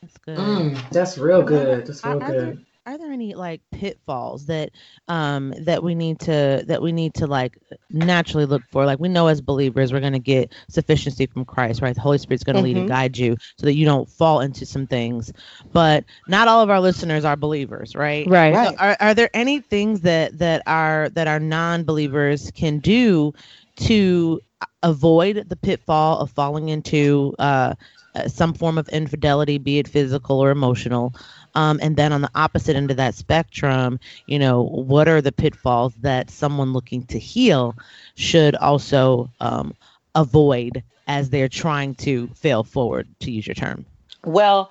That's 0.03 0.19
good. 0.19 0.39
Mm, 0.39 0.91
that's 0.91 1.19
real 1.19 1.43
good. 1.43 1.87
That's 1.87 2.05
real 2.05 2.21
good 2.21 2.65
are 2.91 2.99
there 2.99 3.13
any 3.13 3.35
like 3.35 3.61
pitfalls 3.71 4.47
that 4.47 4.71
um 5.07 5.55
that 5.61 5.83
we 5.83 5.95
need 5.95 6.19
to 6.19 6.65
that 6.67 6.83
we 6.83 6.91
need 6.91 7.15
to 7.15 7.27
like 7.27 7.57
naturally 7.89 8.47
look 8.47 8.63
for 8.71 8.85
like 8.85 8.99
we 8.99 9.09
know 9.09 9.29
as 9.29 9.41
believers 9.41 9.93
we're 9.93 10.01
going 10.01 10.13
to 10.13 10.19
get 10.19 10.53
sufficiency 10.69 11.27
from 11.27 11.45
christ 11.45 11.81
right 11.81 11.95
the 11.95 12.01
holy 12.01 12.19
spirit's 12.19 12.43
going 12.43 12.57
to 12.57 12.59
mm-hmm. 12.59 12.65
lead 12.65 12.77
and 12.77 12.89
mm-hmm. 12.89 12.97
guide 12.97 13.17
you 13.17 13.37
so 13.57 13.67
that 13.67 13.75
you 13.75 13.85
don't 13.85 14.09
fall 14.09 14.41
into 14.41 14.67
some 14.67 14.89
things 14.89 15.33
but 15.73 16.05
not 16.27 16.49
all 16.49 16.63
of 16.63 16.69
our 16.69 16.81
listeners 16.81 17.25
are 17.25 17.37
believers 17.37 17.95
right 17.95 18.27
right, 18.27 18.53
right. 18.53 18.71
So 18.71 18.77
are, 18.79 18.97
are 18.99 19.15
there 19.15 19.31
any 19.35 19.61
things 19.61 20.01
that 20.01 20.39
that 20.39 20.63
are 20.67 21.11
that 21.11 21.29
our 21.29 21.39
non-believers 21.39 22.51
can 22.57 22.81
do 22.81 23.33
to 23.77 24.41
avoid 24.83 25.49
the 25.49 25.57
pitfall 25.57 26.19
of 26.19 26.31
falling 26.33 26.71
into 26.71 27.35
uh, 27.39 27.75
uh 28.17 28.27
some 28.27 28.53
form 28.53 28.79
of 28.79 28.89
infidelity 28.89 29.59
be 29.59 29.79
it 29.79 29.87
physical 29.87 30.41
or 30.41 30.51
emotional 30.51 31.15
um, 31.55 31.79
and 31.83 31.97
then 31.97 32.13
on 32.13 32.21
the 32.23 32.31
opposite 32.35 32.77
end 32.77 32.91
of 32.91 32.97
that 32.97 33.15
spectrum, 33.15 33.99
you 34.27 34.39
know, 34.39 34.63
what 34.63 35.09
are 35.09 35.21
the 35.21 35.33
pitfalls 35.33 35.95
that 35.97 36.31
someone 36.31 36.73
looking 36.73 37.05
to 37.07 37.19
heal 37.19 37.77
should 38.15 38.55
also 38.57 39.31
um, 39.41 39.75
avoid 40.15 40.83
as 41.07 41.31
they're 41.31 41.49
trying 41.49 41.95
to 41.97 42.29
fail 42.29 42.63
forward, 42.63 43.09
to 43.21 43.31
use 43.31 43.47
your 43.47 43.55
term? 43.55 43.85
Well, 44.25 44.71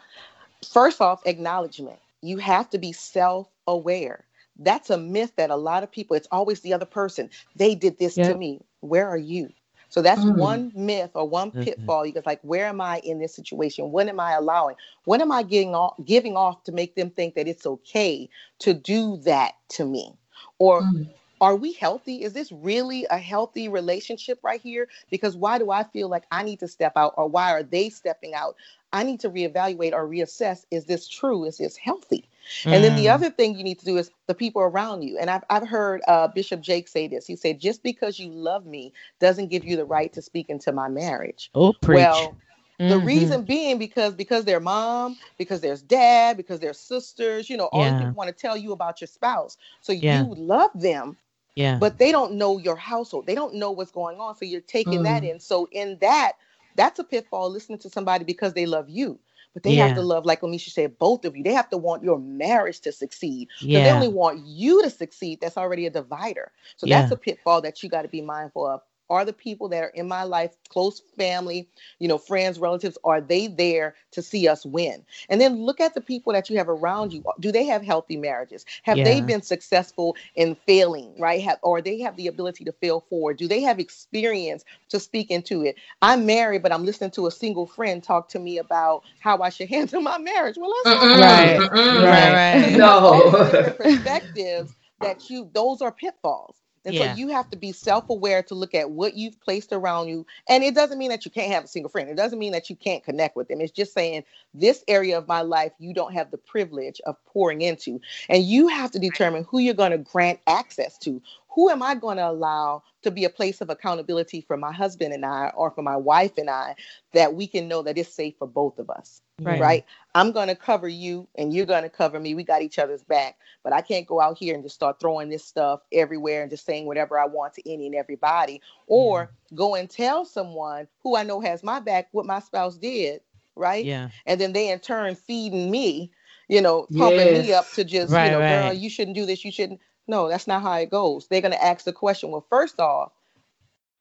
first 0.67 1.01
off, 1.01 1.21
acknowledgement. 1.25 1.99
You 2.21 2.37
have 2.37 2.69
to 2.71 2.77
be 2.77 2.91
self 2.91 3.47
aware. 3.67 4.25
That's 4.57 4.89
a 4.89 4.97
myth 4.97 5.31
that 5.37 5.49
a 5.49 5.55
lot 5.55 5.83
of 5.83 5.91
people, 5.91 6.17
it's 6.17 6.27
always 6.31 6.59
the 6.61 6.73
other 6.73 6.85
person. 6.85 7.29
They 7.55 7.75
did 7.75 7.97
this 7.97 8.15
to 8.15 8.35
me. 8.35 8.61
Where 8.81 9.07
are 9.07 9.17
you? 9.17 9.51
So 9.89 10.01
that's 10.01 10.21
mm. 10.21 10.37
one 10.37 10.71
myth 10.75 11.11
or 11.15 11.27
one 11.27 11.49
mm-hmm. 11.49 11.63
pitfall. 11.63 12.05
You 12.05 12.21
like, 12.25 12.39
where 12.43 12.67
am 12.67 12.79
I 12.79 12.99
in 12.99 13.19
this 13.19 13.35
situation? 13.35 13.91
What 13.91 14.07
am 14.07 14.19
I 14.19 14.33
allowing? 14.33 14.75
What 15.05 15.19
am 15.19 15.31
I 15.31 15.43
giving 15.43 15.75
off, 15.75 15.95
giving 16.05 16.37
off 16.37 16.63
to 16.65 16.71
make 16.71 16.95
them 16.95 17.09
think 17.09 17.35
that 17.35 17.47
it's 17.47 17.65
okay 17.65 18.29
to 18.59 18.73
do 18.73 19.17
that 19.17 19.55
to 19.69 19.85
me? 19.85 20.13
Or 20.59 20.83
mm. 20.83 21.09
are 21.41 21.55
we 21.55 21.73
healthy? 21.73 22.23
Is 22.23 22.33
this 22.33 22.51
really 22.51 23.07
a 23.09 23.17
healthy 23.17 23.67
relationship 23.67 24.39
right 24.43 24.61
here? 24.61 24.87
Because 25.09 25.35
why 25.35 25.57
do 25.57 25.71
I 25.71 25.83
feel 25.83 26.07
like 26.07 26.25
I 26.31 26.43
need 26.43 26.59
to 26.59 26.67
step 26.67 26.93
out, 26.95 27.13
or 27.17 27.27
why 27.27 27.51
are 27.51 27.63
they 27.63 27.89
stepping 27.89 28.33
out? 28.33 28.55
I 28.91 29.03
need 29.03 29.19
to 29.21 29.29
reevaluate 29.29 29.93
or 29.93 30.07
reassess 30.07 30.65
is 30.71 30.85
this 30.85 31.07
true? 31.07 31.45
Is 31.45 31.57
this 31.57 31.77
healthy? 31.77 32.27
Mm. 32.63 32.73
And 32.73 32.83
then 32.83 32.95
the 32.95 33.05
mm. 33.05 33.13
other 33.13 33.29
thing 33.29 33.57
you 33.57 33.63
need 33.63 33.79
to 33.79 33.85
do 33.85 33.97
is 33.97 34.11
the 34.27 34.35
people 34.35 34.61
around 34.61 35.03
you. 35.03 35.17
And 35.17 35.29
I've, 35.29 35.43
I've 35.49 35.67
heard 35.67 36.01
uh, 36.07 36.27
Bishop 36.27 36.61
Jake 36.61 36.87
say 36.87 37.07
this. 37.07 37.25
He 37.25 37.35
said, 37.35 37.59
just 37.59 37.83
because 37.83 38.19
you 38.19 38.29
love 38.31 38.65
me 38.65 38.93
doesn't 39.19 39.47
give 39.47 39.65
you 39.65 39.75
the 39.75 39.85
right 39.85 40.11
to 40.13 40.21
speak 40.21 40.49
into 40.49 40.71
my 40.71 40.89
marriage. 40.89 41.49
Oh, 41.55 41.73
preach. 41.73 41.97
Well, 41.97 42.35
Mm-hmm. 42.79 42.91
The 42.91 42.99
reason 42.99 43.41
being 43.41 43.77
because 43.77 44.13
because 44.13 44.45
their 44.45 44.61
mom, 44.61 45.17
because 45.37 45.59
there's 45.59 45.81
dad, 45.81 46.37
because 46.37 46.61
their 46.61 46.71
sisters, 46.71 47.49
you 47.49 47.57
know, 47.57 47.65
all 47.73 47.81
yeah. 47.81 47.97
people 47.97 48.13
want 48.13 48.29
to 48.29 48.33
tell 48.33 48.55
you 48.55 48.71
about 48.71 49.01
your 49.01 49.09
spouse. 49.09 49.57
So 49.81 49.91
yeah. 49.91 50.23
you 50.23 50.33
love 50.33 50.71
them, 50.73 51.17
yeah. 51.59 51.77
But 51.77 51.97
they 51.97 52.13
don't 52.13 52.35
know 52.35 52.57
your 52.57 52.77
household. 52.77 53.25
They 53.25 53.35
don't 53.35 53.55
know 53.55 53.71
what's 53.71 53.91
going 53.91 54.17
on. 54.17 54.33
So 54.37 54.45
you're 54.45 54.61
taking 54.61 55.01
mm. 55.01 55.03
that 55.03 55.25
in. 55.25 55.41
So 55.41 55.67
in 55.73 55.97
that, 55.99 56.33
that's 56.75 56.99
a 56.99 57.03
pitfall 57.03 57.49
listening 57.49 57.79
to 57.79 57.89
somebody 57.89 58.23
because 58.23 58.53
they 58.53 58.65
love 58.65 58.87
you. 58.87 59.19
But 59.53 59.63
they 59.63 59.73
yeah. 59.73 59.87
have 59.87 59.95
to 59.95 60.01
love, 60.01 60.25
like 60.25 60.41
Amisha 60.41 60.69
said, 60.69 60.97
both 60.99 61.25
of 61.25 61.35
you. 61.35 61.43
They 61.43 61.53
have 61.53 61.69
to 61.69 61.77
want 61.77 62.03
your 62.03 62.19
marriage 62.19 62.81
to 62.81 62.91
succeed. 62.91 63.49
Yeah. 63.59 63.83
they 63.83 63.91
only 63.91 64.07
want 64.07 64.45
you 64.45 64.83
to 64.83 64.89
succeed. 64.89 65.41
That's 65.41 65.57
already 65.57 65.87
a 65.87 65.89
divider. 65.89 66.51
So 66.77 66.85
yeah. 66.85 67.01
that's 67.01 67.11
a 67.11 67.17
pitfall 67.17 67.61
that 67.61 67.81
you 67.81 67.89
got 67.89 68.03
to 68.03 68.07
be 68.07 68.21
mindful 68.21 68.67
of 68.67 68.81
are 69.09 69.25
the 69.25 69.33
people 69.33 69.69
that 69.69 69.83
are 69.83 69.87
in 69.87 70.07
my 70.07 70.23
life 70.23 70.55
close 70.69 71.01
family 71.17 71.67
you 71.99 72.07
know 72.07 72.17
friends 72.17 72.59
relatives 72.59 72.97
are 73.03 73.21
they 73.21 73.47
there 73.47 73.95
to 74.11 74.21
see 74.21 74.47
us 74.47 74.65
win? 74.65 75.03
And 75.29 75.39
then 75.39 75.63
look 75.65 75.79
at 75.79 75.93
the 75.93 76.01
people 76.01 76.33
that 76.33 76.49
you 76.49 76.57
have 76.57 76.69
around 76.69 77.13
you. 77.13 77.23
Do 77.39 77.51
they 77.51 77.65
have 77.65 77.83
healthy 77.83 78.17
marriages? 78.17 78.65
Have 78.83 78.97
yeah. 78.97 79.03
they 79.03 79.21
been 79.21 79.41
successful 79.41 80.15
in 80.35 80.55
failing 80.55 81.13
right? 81.19 81.41
Have, 81.41 81.59
or 81.61 81.81
they 81.81 81.99
have 82.01 82.15
the 82.15 82.27
ability 82.27 82.65
to 82.65 82.71
fail 82.73 83.01
forward? 83.09 83.37
Do 83.37 83.47
they 83.47 83.61
have 83.61 83.79
experience 83.79 84.63
to 84.89 84.99
speak 84.99 85.31
into 85.31 85.63
it? 85.63 85.75
I'm 86.01 86.25
married 86.25 86.63
but 86.63 86.71
i'm 86.71 86.85
listening 86.85 87.11
to 87.11 87.27
a 87.27 87.31
single 87.31 87.65
friend 87.65 88.03
talk 88.03 88.29
to 88.29 88.39
me 88.39 88.57
about 88.57 89.03
how 89.19 89.41
i 89.41 89.49
should 89.49 89.69
handle 89.75 90.01
my 90.01 90.17
marriage. 90.17 90.57
Well 90.57 90.73
that's 90.83 90.99
mm 90.99 91.19
right. 91.19 91.59
right. 91.71 92.63
Right. 92.63 92.77
No. 92.77 93.31
perspectives 93.77 94.75
that 95.01 95.29
you 95.29 95.49
those 95.53 95.81
are 95.81 95.91
pitfalls 95.91 96.58
And 96.85 96.95
Yeah. 96.95 97.13
so 97.13 97.17
you 97.17 97.29
have 97.29 97.49
to 97.49 97.57
be 97.57 97.71
self-aware 97.71 98.43
to 98.43 98.55
look 98.55 98.73
at 98.73 98.91
what 98.91 99.15
you've 99.15 99.39
placed 99.41 99.73
around 99.73 100.07
you. 100.07 100.25
And 100.47 100.63
it 100.63 100.75
doesn't 100.75 100.97
mean 100.97 101.09
that 101.09 101.25
you 101.25 101.31
can't 101.31 101.51
have 101.51 101.65
a 101.65 101.67
single 101.67 101.89
friend. 101.89 102.09
It 102.09 102.15
doesn't 102.17 102.39
mean 102.39 102.53
that 102.53 102.69
you 102.69 102.75
can't 102.75 103.03
connect 103.03 103.35
with 103.35 103.47
them. 103.47 103.61
It's 103.61 103.71
just 103.71 103.93
saying 103.93 104.23
this 104.53 104.83
area 104.87 105.17
of 105.17 105.27
my 105.27 105.41
life 105.41 105.73
you 105.79 105.93
don't 105.93 106.13
have 106.13 106.31
the 106.31 106.37
privilege 106.37 107.01
of 107.05 107.15
pouring 107.25 107.61
into. 107.61 107.99
And 108.29 108.43
you 108.43 108.67
have 108.67 108.91
to 108.91 108.99
determine 108.99 109.45
who 109.49 109.59
you're 109.59 109.73
going 109.73 109.91
to 109.91 109.97
grant 109.97 110.39
access 110.47 110.97
to. 110.99 111.21
Who 111.55 111.69
am 111.69 111.81
I 111.81 111.95
going 111.95 112.17
to 112.17 112.29
allow 112.29 112.83
to 113.03 113.11
be 113.11 113.25
a 113.25 113.29
place 113.29 113.61
of 113.61 113.69
accountability 113.69 114.41
for 114.41 114.57
my 114.57 114.71
husband 114.71 115.13
and 115.13 115.25
I 115.25 115.51
or 115.55 115.71
for 115.71 115.81
my 115.81 115.97
wife 115.97 116.37
and 116.37 116.49
I 116.49 116.75
that 117.13 117.33
we 117.33 117.47
can 117.47 117.67
know 117.67 117.81
that 117.83 117.97
it's 117.97 118.13
safe 118.13 118.35
for 118.37 118.47
both 118.47 118.79
of 118.79 118.89
us 118.89 119.21
Right. 119.41 119.61
right? 119.61 119.85
I'm 120.15 120.31
going 120.31 120.47
to 120.49 120.55
cover 120.55 120.87
you 120.87 121.27
and 121.35 121.53
you're 121.53 121.65
going 121.65 121.83
to 121.83 121.89
cover 121.89 122.19
me. 122.19 122.35
We 122.35 122.43
got 122.43 122.61
each 122.61 122.77
other's 122.79 123.03
back. 123.03 123.37
But 123.63 123.73
I 123.73 123.81
can't 123.81 124.07
go 124.07 124.19
out 124.19 124.37
here 124.37 124.53
and 124.53 124.63
just 124.63 124.75
start 124.75 124.99
throwing 124.99 125.29
this 125.29 125.45
stuff 125.45 125.81
everywhere 125.93 126.41
and 126.41 126.49
just 126.51 126.65
saying 126.65 126.85
whatever 126.85 127.17
I 127.17 127.25
want 127.25 127.53
to 127.53 127.71
any 127.71 127.85
and 127.85 127.95
everybody 127.95 128.61
or 128.87 129.31
go 129.55 129.75
and 129.75 129.89
tell 129.89 130.25
someone 130.25 130.87
who 131.03 131.15
I 131.15 131.23
know 131.23 131.39
has 131.39 131.63
my 131.63 131.79
back 131.79 132.09
what 132.11 132.25
my 132.25 132.39
spouse 132.39 132.77
did, 132.77 133.21
right? 133.55 133.85
Yeah. 133.85 134.09
And 134.25 134.41
then 134.41 134.53
they 134.53 134.69
in 134.71 134.79
turn 134.79 135.15
feeding 135.15 135.71
me, 135.71 136.11
you 136.47 136.61
know, 136.61 136.87
pumping 136.97 137.31
me 137.31 137.53
up 137.53 137.69
to 137.73 137.83
just, 137.83 138.11
Right, 138.11 138.25
you 138.25 138.31
know, 138.31 138.39
girl, 138.39 138.73
you 138.73 138.89
shouldn't 138.89 139.15
do 139.15 139.25
this. 139.25 139.45
You 139.45 139.51
shouldn't. 139.51 139.79
No, 140.09 140.27
that's 140.27 140.47
not 140.47 140.61
how 140.63 140.73
it 140.73 140.89
goes. 140.91 141.27
They're 141.27 141.41
going 141.41 141.53
to 141.53 141.63
ask 141.63 141.85
the 141.85 141.93
question, 141.93 142.31
well, 142.31 142.45
first 142.49 142.79
off, 142.79 143.13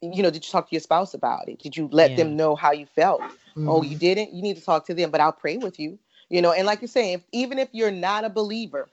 you 0.02 0.22
know, 0.22 0.30
did 0.30 0.44
you 0.46 0.50
talk 0.50 0.68
to 0.70 0.74
your 0.74 0.80
spouse 0.80 1.14
about 1.14 1.48
it? 1.48 1.60
Did 1.60 1.76
you 1.76 1.88
let 1.92 2.10
Yeah. 2.12 2.16
them 2.18 2.36
know 2.36 2.56
how 2.56 2.72
you 2.72 2.86
felt? 2.86 3.22
Mm-hmm. 3.58 3.68
oh 3.70 3.82
you 3.82 3.96
didn't 3.98 4.32
you 4.32 4.42
need 4.42 4.56
to 4.56 4.64
talk 4.64 4.86
to 4.86 4.94
them 4.94 5.10
but 5.10 5.20
i'll 5.20 5.32
pray 5.32 5.56
with 5.56 5.80
you 5.80 5.98
you 6.28 6.40
know 6.40 6.52
and 6.52 6.64
like 6.66 6.80
you're 6.80 6.88
saying 6.88 7.14
if, 7.14 7.22
even 7.32 7.58
if 7.58 7.68
you're 7.72 7.90
not 7.90 8.24
a 8.24 8.30
believer 8.30 8.88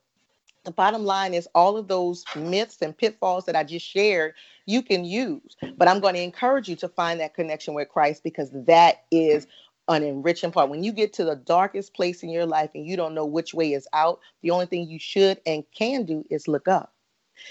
the 0.63 0.71
bottom 0.71 1.05
line 1.05 1.35
is 1.35 1.47
all 1.53 1.77
of 1.77 1.87
those 1.87 2.25
myths 2.35 2.81
and 2.81 2.97
pitfalls 2.97 3.45
that 3.45 3.55
i 3.55 3.63
just 3.63 3.85
shared 3.85 4.33
you 4.65 4.81
can 4.81 5.05
use 5.05 5.55
but 5.77 5.87
i'm 5.87 5.99
going 5.99 6.15
to 6.15 6.21
encourage 6.21 6.67
you 6.67 6.75
to 6.75 6.89
find 6.89 7.19
that 7.19 7.35
connection 7.35 7.75
with 7.75 7.89
christ 7.89 8.23
because 8.23 8.49
that 8.53 9.03
is 9.11 9.45
an 9.87 10.01
enriching 10.01 10.51
part 10.51 10.71
when 10.71 10.83
you 10.83 10.91
get 10.91 11.13
to 11.13 11.23
the 11.23 11.35
darkest 11.35 11.93
place 11.93 12.23
in 12.23 12.29
your 12.29 12.47
life 12.47 12.71
and 12.73 12.87
you 12.87 12.97
don't 12.97 13.13
know 13.13 13.25
which 13.25 13.53
way 13.53 13.73
is 13.73 13.87
out 13.93 14.19
the 14.41 14.49
only 14.49 14.65
thing 14.65 14.89
you 14.89 14.97
should 14.97 15.39
and 15.45 15.63
can 15.77 16.05
do 16.05 16.25
is 16.31 16.47
look 16.47 16.67
up 16.67 16.94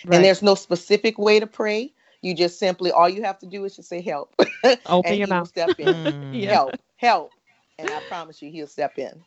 Right. 0.04 0.12
and 0.12 0.24
there's 0.24 0.42
no 0.42 0.54
specific 0.54 1.18
way 1.18 1.40
to 1.40 1.46
pray 1.46 1.92
you 2.22 2.34
just 2.34 2.58
simply 2.58 2.90
all 2.92 3.08
you 3.08 3.22
have 3.24 3.38
to 3.38 3.46
do 3.46 3.64
is 3.64 3.76
just 3.76 3.88
say 3.88 4.00
help 4.02 4.34
Open 4.86 5.04
and 5.04 5.18
your 5.18 5.26
he 5.26 5.34
will 5.34 5.44
mouth. 5.44 5.46
step 5.46 5.74
in 5.80 6.14
Mm, 6.34 6.44
Yeah. 6.44 6.48
help, 6.48 6.82
help. 6.96 7.34
And 7.78 7.92
I 7.92 8.00
promise 8.00 8.42
you, 8.42 8.50
he'll 8.50 8.66
step 8.68 8.98
in. 8.98 9.24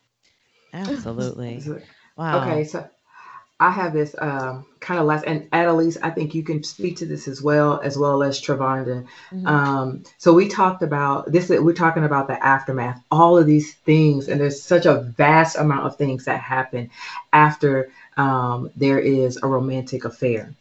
Absolutely. 0.74 1.70
Wow. 2.18 2.26
Okay, 2.34 2.66
so 2.66 2.90
I 3.60 3.72
have 3.72 3.94
this 3.94 4.16
um, 4.20 4.66
kind 4.82 5.00
of 5.00 5.08
last, 5.08 5.24
and 5.26 5.48
Annalise, 5.52 5.98
I 6.04 6.12
think 6.12 6.36
you 6.36 6.44
can 6.44 6.64
speak 6.64 6.98
to 6.98 7.08
this 7.08 7.28
as 7.28 7.42
well, 7.42 7.82
as 7.84 7.98
well 7.98 8.22
as 8.22 8.40
Travonda. 8.40 9.06
Mhm. 9.34 9.48
Um, 9.48 10.04
so 10.20 10.34
we 10.34 10.48
talked 10.48 10.84
about 10.84 11.32
this. 11.32 11.50
We're 11.50 11.74
talking 11.74 12.04
about 12.04 12.28
the 12.28 12.44
aftermath, 12.46 13.02
all 13.10 13.38
of 13.38 13.48
these 13.48 13.74
things, 13.86 14.28
and 14.28 14.40
there's 14.40 14.62
such 14.62 14.86
a 14.86 15.02
vast 15.18 15.58
amount 15.58 15.88
of 15.88 15.96
things 15.98 16.26
that 16.26 16.40
happen 16.40 16.90
after 17.34 17.90
um, 18.18 18.70
there 18.76 19.00
is 19.00 19.40
a 19.42 19.48
romantic 19.48 20.06
affair. 20.06 20.54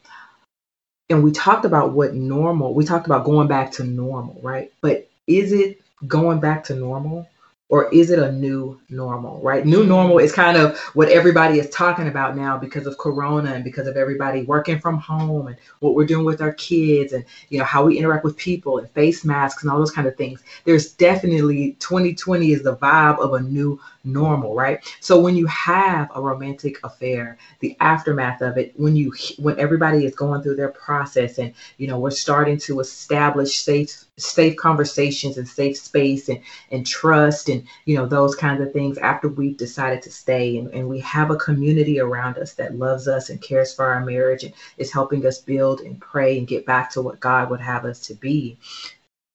And 1.10 1.22
we 1.22 1.32
talked 1.32 1.64
about 1.66 1.92
what 1.92 2.14
normal. 2.14 2.74
We 2.74 2.84
talked 2.84 3.06
about 3.06 3.24
going 3.24 3.48
back 3.48 3.72
to 3.72 3.84
normal, 3.84 4.40
right? 4.42 4.72
But 4.80 5.06
is 5.26 5.52
it 5.52 5.80
going 6.06 6.40
back 6.40 6.64
to 6.64 6.74
normal? 6.74 7.28
Or 7.68 7.92
is 7.92 8.10
it 8.10 8.20
a 8.20 8.30
new 8.30 8.78
normal, 8.90 9.40
right? 9.42 9.66
New 9.66 9.84
normal 9.84 10.18
is 10.18 10.32
kind 10.32 10.56
of 10.56 10.78
what 10.94 11.08
everybody 11.08 11.58
is 11.58 11.68
talking 11.70 12.06
about 12.06 12.36
now 12.36 12.56
because 12.56 12.86
of 12.86 12.96
Corona 12.96 13.54
and 13.54 13.64
because 13.64 13.88
of 13.88 13.96
everybody 13.96 14.44
working 14.44 14.78
from 14.78 14.98
home 14.98 15.48
and 15.48 15.56
what 15.80 15.94
we're 15.96 16.06
doing 16.06 16.24
with 16.24 16.40
our 16.40 16.52
kids 16.52 17.12
and 17.12 17.24
you 17.48 17.58
know 17.58 17.64
how 17.64 17.84
we 17.84 17.98
interact 17.98 18.24
with 18.24 18.36
people 18.36 18.78
and 18.78 18.88
face 18.92 19.24
masks 19.24 19.64
and 19.64 19.70
all 19.72 19.80
those 19.80 19.90
kind 19.90 20.06
of 20.06 20.16
things. 20.16 20.44
There's 20.64 20.92
definitely 20.92 21.76
2020 21.80 22.52
is 22.52 22.62
the 22.62 22.76
vibe 22.76 23.18
of 23.18 23.32
a 23.34 23.40
new 23.40 23.80
normal, 24.04 24.54
right? 24.54 24.78
So 25.00 25.18
when 25.18 25.34
you 25.36 25.46
have 25.46 26.08
a 26.14 26.22
romantic 26.22 26.78
affair, 26.84 27.36
the 27.60 27.76
aftermath 27.80 28.42
of 28.42 28.58
it, 28.58 28.72
when 28.76 28.94
you 28.94 29.12
when 29.38 29.58
everybody 29.58 30.04
is 30.04 30.14
going 30.14 30.42
through 30.42 30.56
their 30.56 30.70
process 30.70 31.38
and 31.38 31.52
you 31.78 31.88
know 31.88 31.98
we're 31.98 32.10
starting 32.12 32.58
to 32.58 32.80
establish 32.80 33.58
safe 33.58 34.05
safe 34.18 34.56
conversations 34.56 35.38
and 35.38 35.48
safe 35.48 35.76
space 35.76 36.28
and 36.28 36.40
and 36.70 36.86
trust 36.86 37.48
and 37.48 37.66
you 37.86 37.96
know 37.96 38.06
those 38.06 38.34
kinds 38.36 38.60
of 38.62 38.72
things 38.72 38.98
after 38.98 39.28
we've 39.28 39.56
decided 39.58 40.02
to 40.02 40.10
stay 40.10 40.58
and, 40.58 40.68
and 40.74 40.88
we 40.88 41.00
have 41.00 41.30
a 41.30 41.36
community 41.36 42.00
around 42.00 42.38
us 42.38 42.54
that 42.54 42.76
loves 42.76 43.08
us 43.08 43.30
and 43.30 43.42
cares 43.42 43.74
for 43.74 43.86
our 43.86 44.04
marriage 44.04 44.44
and 44.44 44.54
is 44.78 44.92
helping 44.92 45.26
us 45.26 45.40
build 45.40 45.80
and 45.80 46.00
pray 46.00 46.38
and 46.38 46.48
get 46.48 46.66
back 46.66 46.90
to 46.90 47.02
what 47.02 47.20
god 47.20 47.50
would 47.50 47.60
have 47.60 47.84
us 47.84 48.00
to 48.00 48.14
be 48.14 48.58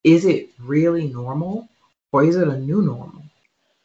is 0.03 0.25
it 0.25 0.49
really 0.59 1.07
normal 1.07 1.69
or 2.13 2.23
is 2.23 2.35
it 2.37 2.47
a 2.47 2.57
new 2.59 2.81
normal 2.81 3.23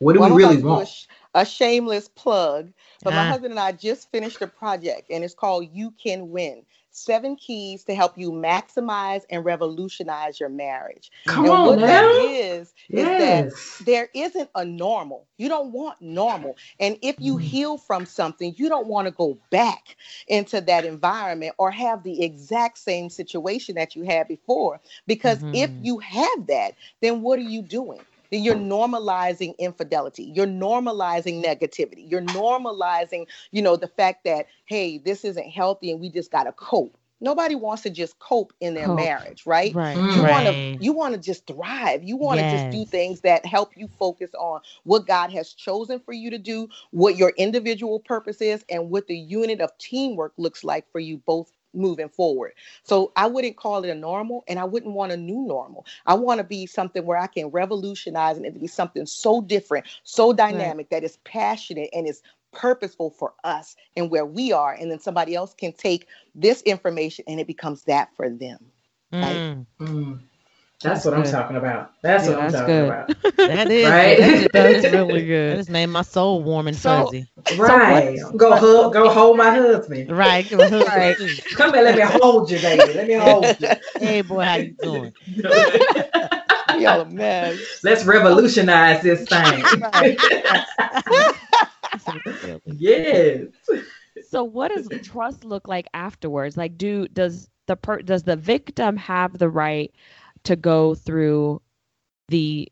what 0.00 0.14
do 0.14 0.20
Well, 0.20 0.28
we 0.30 0.34
really 0.34 0.56
about 0.56 0.58
to 0.58 0.62
do 0.64 0.76
a 0.78 0.78
want 0.78 0.88
A, 1.34 1.44
shameless 1.46 2.08
plug, 2.08 2.72
but 3.04 3.14
my 3.14 3.24
Ah. 3.24 3.26
husband 3.26 3.52
and 3.52 3.60
I 3.60 3.72
just 3.72 4.10
finished 4.10 4.42
a 4.42 4.46
project, 4.48 5.10
and 5.10 5.24
it's 5.24 5.34
called 5.34 5.68
"You 5.72 5.92
Can 5.92 6.30
Win." 6.30 6.64
Seven 6.96 7.36
keys 7.36 7.84
to 7.84 7.94
help 7.94 8.18
you 8.18 8.32
maximize 8.32 9.22
and 9.30 9.44
revolutionize 9.44 10.40
your 10.40 10.50
marriage. 10.50 11.10
come 11.26 11.48
and 11.48 11.62
on 11.62 11.64
what 11.64 11.84
now 11.84 11.86
that 11.86 12.10
is 12.10 12.74
is 12.94 13.14
that 13.16 13.48
there 13.80 14.08
isn't 14.14 14.50
a 14.54 14.64
normal. 14.64 15.28
You 15.38 15.48
don't 15.48 15.72
want 15.72 16.00
normal. 16.00 16.56
And 16.80 16.98
if 17.02 17.16
you 17.20 17.36
Mhm. 17.36 17.38
heal 17.38 17.78
from 17.78 18.06
something, 18.06 18.54
you 18.56 18.68
don't 18.68 18.88
want 18.88 19.06
to 19.06 19.12
go 19.12 19.38
back 19.50 19.96
into 20.28 20.60
that 20.62 20.84
environment 20.84 21.54
or 21.58 21.70
have 21.70 22.02
the 22.02 22.22
exact 22.24 22.78
same 22.78 23.10
situation 23.10 23.76
that 23.76 23.94
you 23.96 24.04
had 24.04 24.28
before. 24.28 24.80
Because 25.06 25.44
if 25.52 25.70
Mhm. 25.72 25.80
you 25.80 25.98
have 26.00 26.46
that, 26.48 26.74
then 27.02 27.22
what 27.22 27.38
are 27.38 27.42
you 27.42 27.62
doing? 27.62 28.04
Then 28.30 28.44
you're 28.44 28.56
normalizing 28.56 29.56
infidelity. 29.58 30.32
You're 30.34 30.46
normalizing 30.46 31.44
negativity. 31.44 32.10
You're 32.10 32.22
normalizing, 32.22 33.26
you 33.52 33.62
know, 33.62 33.76
the 33.76 33.88
fact 33.88 34.24
that, 34.24 34.46
hey, 34.66 34.98
this 34.98 35.24
isn't 35.24 35.50
healthy 35.50 35.90
and 35.92 36.00
we 36.00 36.10
just 36.10 36.32
got 36.32 36.44
to 36.44 36.52
cope. 36.52 36.98
Nobody 37.20 37.54
wants 37.54 37.82
to 37.84 37.90
just 37.90 38.18
cope 38.20 38.52
in 38.60 38.74
their 38.74 38.88
Cope. 38.88 38.96
marriage, 38.96 39.44
right? 39.46 39.76
Right. 39.76 39.96
Mm. 39.96 40.14
You 40.14 40.22
want 40.22 40.46
to 40.46 40.56
Right. 40.56 40.78
you 40.78 40.92
want 40.92 41.14
to 41.14 41.20
just 41.20 41.46
thrive. 41.46 42.04
You 42.04 42.16
want 42.16 42.40
to 42.40 42.46
just 42.46 42.70
do 42.70 42.84
things 42.84 43.22
that 43.22 43.46
help 43.46 43.76
you 43.76 43.88
focus 43.98 44.32
on 44.34 44.60
what 44.84 45.06
God 45.06 45.32
has 45.32 45.54
chosen 45.54 46.00
for 46.00 46.12
you 46.12 46.30
to 46.30 46.38
do, 46.38 46.68
what 46.92 47.16
your 47.16 47.30
individual 47.38 48.00
purpose 48.00 48.40
is, 48.42 48.64
and 48.70 48.90
what 48.90 49.06
the 49.08 49.18
unit 49.18 49.60
of 49.60 49.76
teamwork 49.78 50.34
looks 50.38 50.64
like 50.64 50.90
for 50.92 51.00
you 51.00 51.18
both 51.26 51.52
moving 51.76 52.08
forward. 52.08 52.52
So 52.82 53.12
I 53.16 53.26
wouldn't 53.26 53.56
call 53.56 53.84
it 53.84 53.90
a 53.90 53.94
normal 53.94 54.44
and 54.48 54.58
I 54.58 54.64
wouldn't 54.64 54.94
want 54.94 55.12
a 55.12 55.16
new 55.16 55.46
normal. 55.46 55.86
I 56.06 56.14
want 56.14 56.38
to 56.38 56.44
be 56.44 56.66
something 56.66 57.04
where 57.04 57.18
I 57.18 57.26
can 57.26 57.48
revolutionize 57.48 58.36
and 58.36 58.46
it 58.46 58.54
to 58.54 58.60
be 58.60 58.66
something 58.66 59.06
so 59.06 59.40
different, 59.40 59.86
so 60.04 60.32
dynamic 60.32 60.90
that 60.90 61.04
is 61.04 61.18
passionate 61.24 61.90
and 61.92 62.08
is 62.08 62.22
purposeful 62.52 63.10
for 63.10 63.34
us 63.44 63.76
and 63.96 64.10
where 64.10 64.24
we 64.24 64.52
are 64.52 64.72
and 64.72 64.90
then 64.90 64.98
somebody 64.98 65.34
else 65.34 65.54
can 65.54 65.72
take 65.72 66.06
this 66.34 66.62
information 66.62 67.24
and 67.28 67.38
it 67.38 67.46
becomes 67.46 67.84
that 67.84 68.14
for 68.16 68.30
them. 68.30 68.58
Mm, 69.12 69.66
Mm. 69.80 70.20
That's, 70.82 71.04
That's 71.04 71.04
what 71.06 71.14
I'm 71.14 71.32
talking 71.32 71.56
about. 71.56 71.92
That's 72.02 72.26
Yeah, 72.26 72.30
what 72.32 72.38
I'm 72.44 72.50
that's 72.52 72.60
talking 72.62 72.74
good. 72.74 72.86
about. 72.88 73.36
that 73.48 73.70
is 73.70 73.88
Right? 73.88 74.18
That, 74.18 74.52
That's 74.52 74.82
just- 74.82 74.94
really 74.94 75.20
that 75.20 75.26
good. 75.26 75.56
just 75.56 75.70
made 75.70 75.86
my 75.86 76.02
soul 76.02 76.42
warm 76.42 76.68
and 76.68 76.76
So- 76.76 77.06
fuzzy. 77.06 77.26
Right. 77.56 78.18
go 78.36 78.54
hug, 78.56 78.92
go 78.92 79.08
hold 79.08 79.38
my 79.38 79.50
husband. 79.50 80.10
Right. 80.14 80.46
give 80.46 80.60
a 80.60 80.68
hug 80.68 80.86
Right. 80.86 81.16
Come 81.52 81.72
here, 81.72 81.82
let 81.82 81.94
me 81.96 82.02
hold 82.02 82.50
you, 82.50 82.58
baby. 82.58 82.92
Let 82.92 83.08
me 83.08 83.14
hold 83.14 83.46
you. 83.60 83.68
Hey 84.00 84.20
boy, 84.20 84.44
how 84.44 84.56
you 84.56 84.74
doing? 84.82 85.12
Y'all 86.78 87.00
a 87.00 87.04
mess. 87.10 87.58
Let's 87.82 88.04
revolutionize 88.04 89.02
this 89.02 89.26
thing. 89.26 89.64
yes. 92.66 93.46
So 94.28 94.44
what 94.44 94.72
does 94.74 94.88
trust 95.02 95.44
look 95.44 95.68
like 95.68 95.86
afterwards? 95.94 96.56
Like 96.56 96.76
do 96.76 97.08
does 97.08 97.48
the 97.66 97.76
per 97.76 98.02
does 98.02 98.24
the 98.24 98.36
victim 98.36 98.96
have 98.96 99.38
the 99.38 99.48
right 99.48 99.92
to 100.46 100.56
go 100.56 100.94
through 100.94 101.62
the 102.28 102.68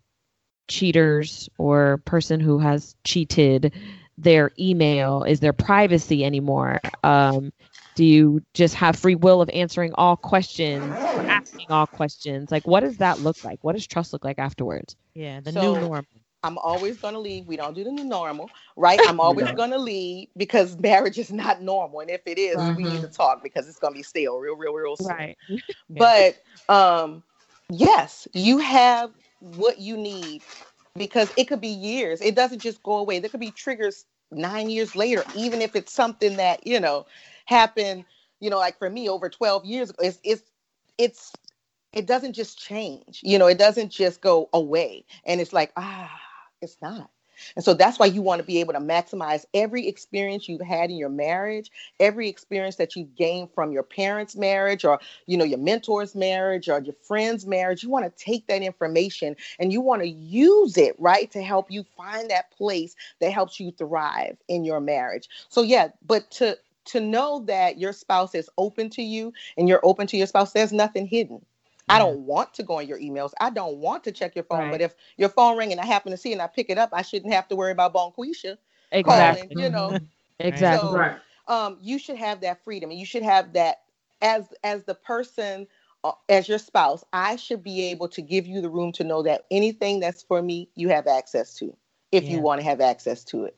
cheaters 0.69 1.49
or 1.59 1.99
person 2.05 2.41
who 2.41 2.59
has 2.59 2.97
cheated 3.05 3.73
their 4.17 4.51
email? 4.59 5.25
Is 5.25 5.41
their 5.41 5.53
privacy 5.53 6.25
anymore? 6.25 6.81
Um 7.03 7.53
do 7.97 8.05
you 8.05 8.43
just 8.55 8.75
have 8.75 8.97
free 8.97 9.15
will 9.15 9.41
of 9.41 9.49
answering 9.51 9.93
all 9.95 10.17
questions 10.17 10.85
asking 10.95 11.67
all 11.71 11.87
questions? 11.87 12.51
Like 12.51 12.67
what 12.67 12.81
does 12.81 12.97
that 12.99 13.21
look 13.21 13.45
like? 13.45 13.59
What 13.63 13.75
does 13.75 13.87
trust 13.87 14.13
look 14.13 14.25
like 14.25 14.39
afterwards? 14.39 14.97
Yeah, 15.15 15.41
the 15.41 15.53
So- 15.53 15.75
new 15.75 15.81
norm. 15.81 16.07
I'm 16.43 16.59
always 16.59 16.99
going 16.99 17.15
to 17.15 17.21
lead. 17.21 17.47
We 17.47 17.57
don't 17.57 17.73
do 17.73 17.85
the 17.85 17.91
new 17.91 18.05
normal, 18.05 18.51
right? 18.77 19.01
I'm 19.09 19.19
always 19.27 19.47
don't. 19.47 19.57
going 19.57 19.71
to 19.71 19.79
lead 19.79 20.29
because 20.37 20.79
marriage 20.79 21.19
is 21.19 21.33
not 21.33 21.63
normal. 21.63 22.01
And 22.01 22.11
if 22.11 22.21
it 22.27 22.37
is, 22.39 22.57
we 22.77 22.85
need 22.85 23.01
to 23.01 23.09
talk 23.09 23.43
because 23.43 23.67
it's 23.67 23.79
going 23.79 23.95
to 23.95 23.99
be 23.99 24.03
stale 24.03 24.39
real, 24.39 24.55
real, 24.55 24.75
real 24.75 24.95
soon. 24.95 25.09
right 25.09 25.39
But 25.89 26.37
um, 26.69 27.23
yes, 27.71 28.29
you 28.35 28.59
have 28.59 29.11
what 29.41 29.79
you 29.79 29.97
need 29.97 30.43
because 30.97 31.33
it 31.37 31.45
could 31.47 31.61
be 31.61 31.69
years. 31.69 32.21
It 32.21 32.35
doesn't 32.35 32.61
just 32.61 32.83
go 32.83 32.97
away. 32.99 33.19
There 33.19 33.31
could 33.31 33.41
be 33.41 33.51
triggers 33.53 34.07
nine 34.31 34.71
years 34.71 34.97
later, 34.97 35.25
even 35.37 35.63
if 35.63 35.77
it's 35.77 35.93
something 35.93 36.37
that, 36.37 36.67
you 36.67 36.81
know, 36.81 37.07
happened, 37.47 38.05
you 38.41 38.51
know, 38.51 38.59
like 38.59 38.79
for 38.79 38.91
me 38.91 39.09
over 39.09 39.29
12 39.29 39.65
years 39.65 39.91
ago, 39.91 40.05
it's 40.05 40.19
it's 40.25 40.43
it's 40.99 41.33
it 41.93 42.07
doesn't 42.07 42.35
just 42.35 42.59
change. 42.59 43.21
You 43.23 43.39
know, 43.39 43.47
it 43.47 43.59
doesn't 43.59 43.91
just 43.91 44.21
go 44.21 44.49
away. 44.53 45.05
And 45.25 45.41
it's 45.41 45.53
like, 45.53 45.73
ah, 45.77 46.11
it's 46.61 46.77
not. 46.83 47.11
And 47.57 47.65
so 47.65 47.75
that's 47.75 47.99
why 47.99 48.07
you 48.07 48.23
want 48.23 48.41
to 48.41 48.47
be 48.47 48.61
able 48.61 48.73
to 48.75 48.81
maximize 48.81 49.45
every 49.55 49.87
experience 49.89 50.49
you've 50.49 50.61
had 50.61 50.91
in 50.91 50.97
your 50.97 51.09
marriage, 51.09 51.71
every 52.01 52.29
experience 52.29 52.77
that 52.77 52.97
you've 52.97 53.15
gained 53.15 53.51
from 53.53 53.73
your 53.73 53.83
parents' 53.83 54.37
marriage 54.37 54.85
or 54.85 55.01
you 55.27 55.37
know 55.37 55.45
your 55.45 55.59
mentor's 55.59 56.15
marriage 56.15 56.69
or 56.69 56.81
your 56.81 56.95
friend's 57.03 57.47
marriage. 57.47 57.83
You 57.83 57.91
want 57.91 58.05
to 58.05 58.25
take 58.25 58.47
that 58.49 58.63
information 58.63 59.37
and 59.59 59.73
you 59.73 59.81
want 59.81 60.03
to 60.03 60.09
use 60.09 60.77
it, 60.77 60.97
right, 60.99 61.31
to 61.33 61.43
help 61.43 61.71
you 61.71 61.85
find 61.97 62.31
that 62.31 62.51
place 62.53 62.95
that 63.21 63.33
helps 63.33 63.61
you 63.61 63.73
thrive 63.73 64.37
in 64.49 64.65
your 64.65 64.81
marriage. 64.81 65.29
So 65.49 65.63
yeah, 65.63 65.89
but 66.07 66.31
to 66.33 66.59
to 66.87 67.01
know 67.01 67.41
that 67.47 67.79
your 67.79 67.93
spouse 67.93 68.35
is 68.35 68.51
open 68.59 68.91
to 68.91 69.03
you 69.03 69.33
and 69.57 69.69
you're 69.69 69.81
open 69.85 70.07
to 70.09 70.17
your 70.17 70.27
spouse, 70.27 70.53
there's 70.53 70.73
nothing 70.73 71.07
hidden. 71.07 71.45
I 71.89 71.99
don't 71.99 72.21
want 72.21 72.55
to 72.55 72.63
go 72.63 72.79
on 72.79 72.89
your 72.89 72.99
emails. 72.99 73.33
I 73.41 73.51
don't 73.51 73.77
want 73.77 74.05
to 74.05 74.13
check 74.13 74.35
your 74.35 74.45
phone. 74.45 74.61
Right. 74.61 74.71
But 74.73 74.81
if 74.81 74.95
your 75.17 75.29
phone 75.29 75.59
ring 75.59 75.71
and 75.71 75.81
I 75.81 75.87
happen 75.87 76.13
to 76.13 76.17
see 76.17 76.33
and 76.33 76.41
I 76.41 76.47
pick 76.47 76.71
it 76.71 76.79
up, 76.79 76.91
I 76.93 77.03
shouldn't 77.03 77.33
have 77.33 77.47
to 77.49 77.57
worry 77.57 77.73
about 77.73 77.93
Bonquisha 77.93 78.57
exactly. 78.91 79.49
calling, 79.49 79.51
you 79.51 79.71
know. 79.71 79.99
exactly. 80.39 80.89
So, 80.89 80.97
right. 80.97 81.19
um, 81.49 81.79
you 81.83 81.99
should 81.99 82.17
have 82.17 82.41
that 82.41 82.65
freedom 82.65 82.91
and 82.91 82.99
you 82.99 83.07
should 83.07 83.23
have 83.23 83.53
that 83.53 83.83
as 84.23 84.49
as 84.63 84.85
the 84.85 84.95
person 84.95 85.67
uh, 86.05 86.13
as 86.29 86.49
your 86.49 86.59
spouse, 86.59 87.05
I 87.13 87.37
should 87.37 87.63
be 87.63 87.91
able 87.91 88.09
to 88.09 88.23
give 88.23 88.47
you 88.47 88.61
the 88.61 88.69
room 88.69 88.93
to 88.93 89.05
know 89.05 89.23
that 89.23 89.47
anything 89.51 90.01
that's 90.01 90.23
for 90.23 90.43
me, 90.43 90.69
you 90.75 90.89
have 90.89 91.07
access 91.07 91.55
to 91.57 91.77
if 92.13 92.25
yeah. 92.25 92.33
you 92.33 92.41
want 92.41 92.61
to 92.61 92.67
have 92.67 92.81
access 92.81 93.25
to 93.25 93.45
it. 93.45 93.57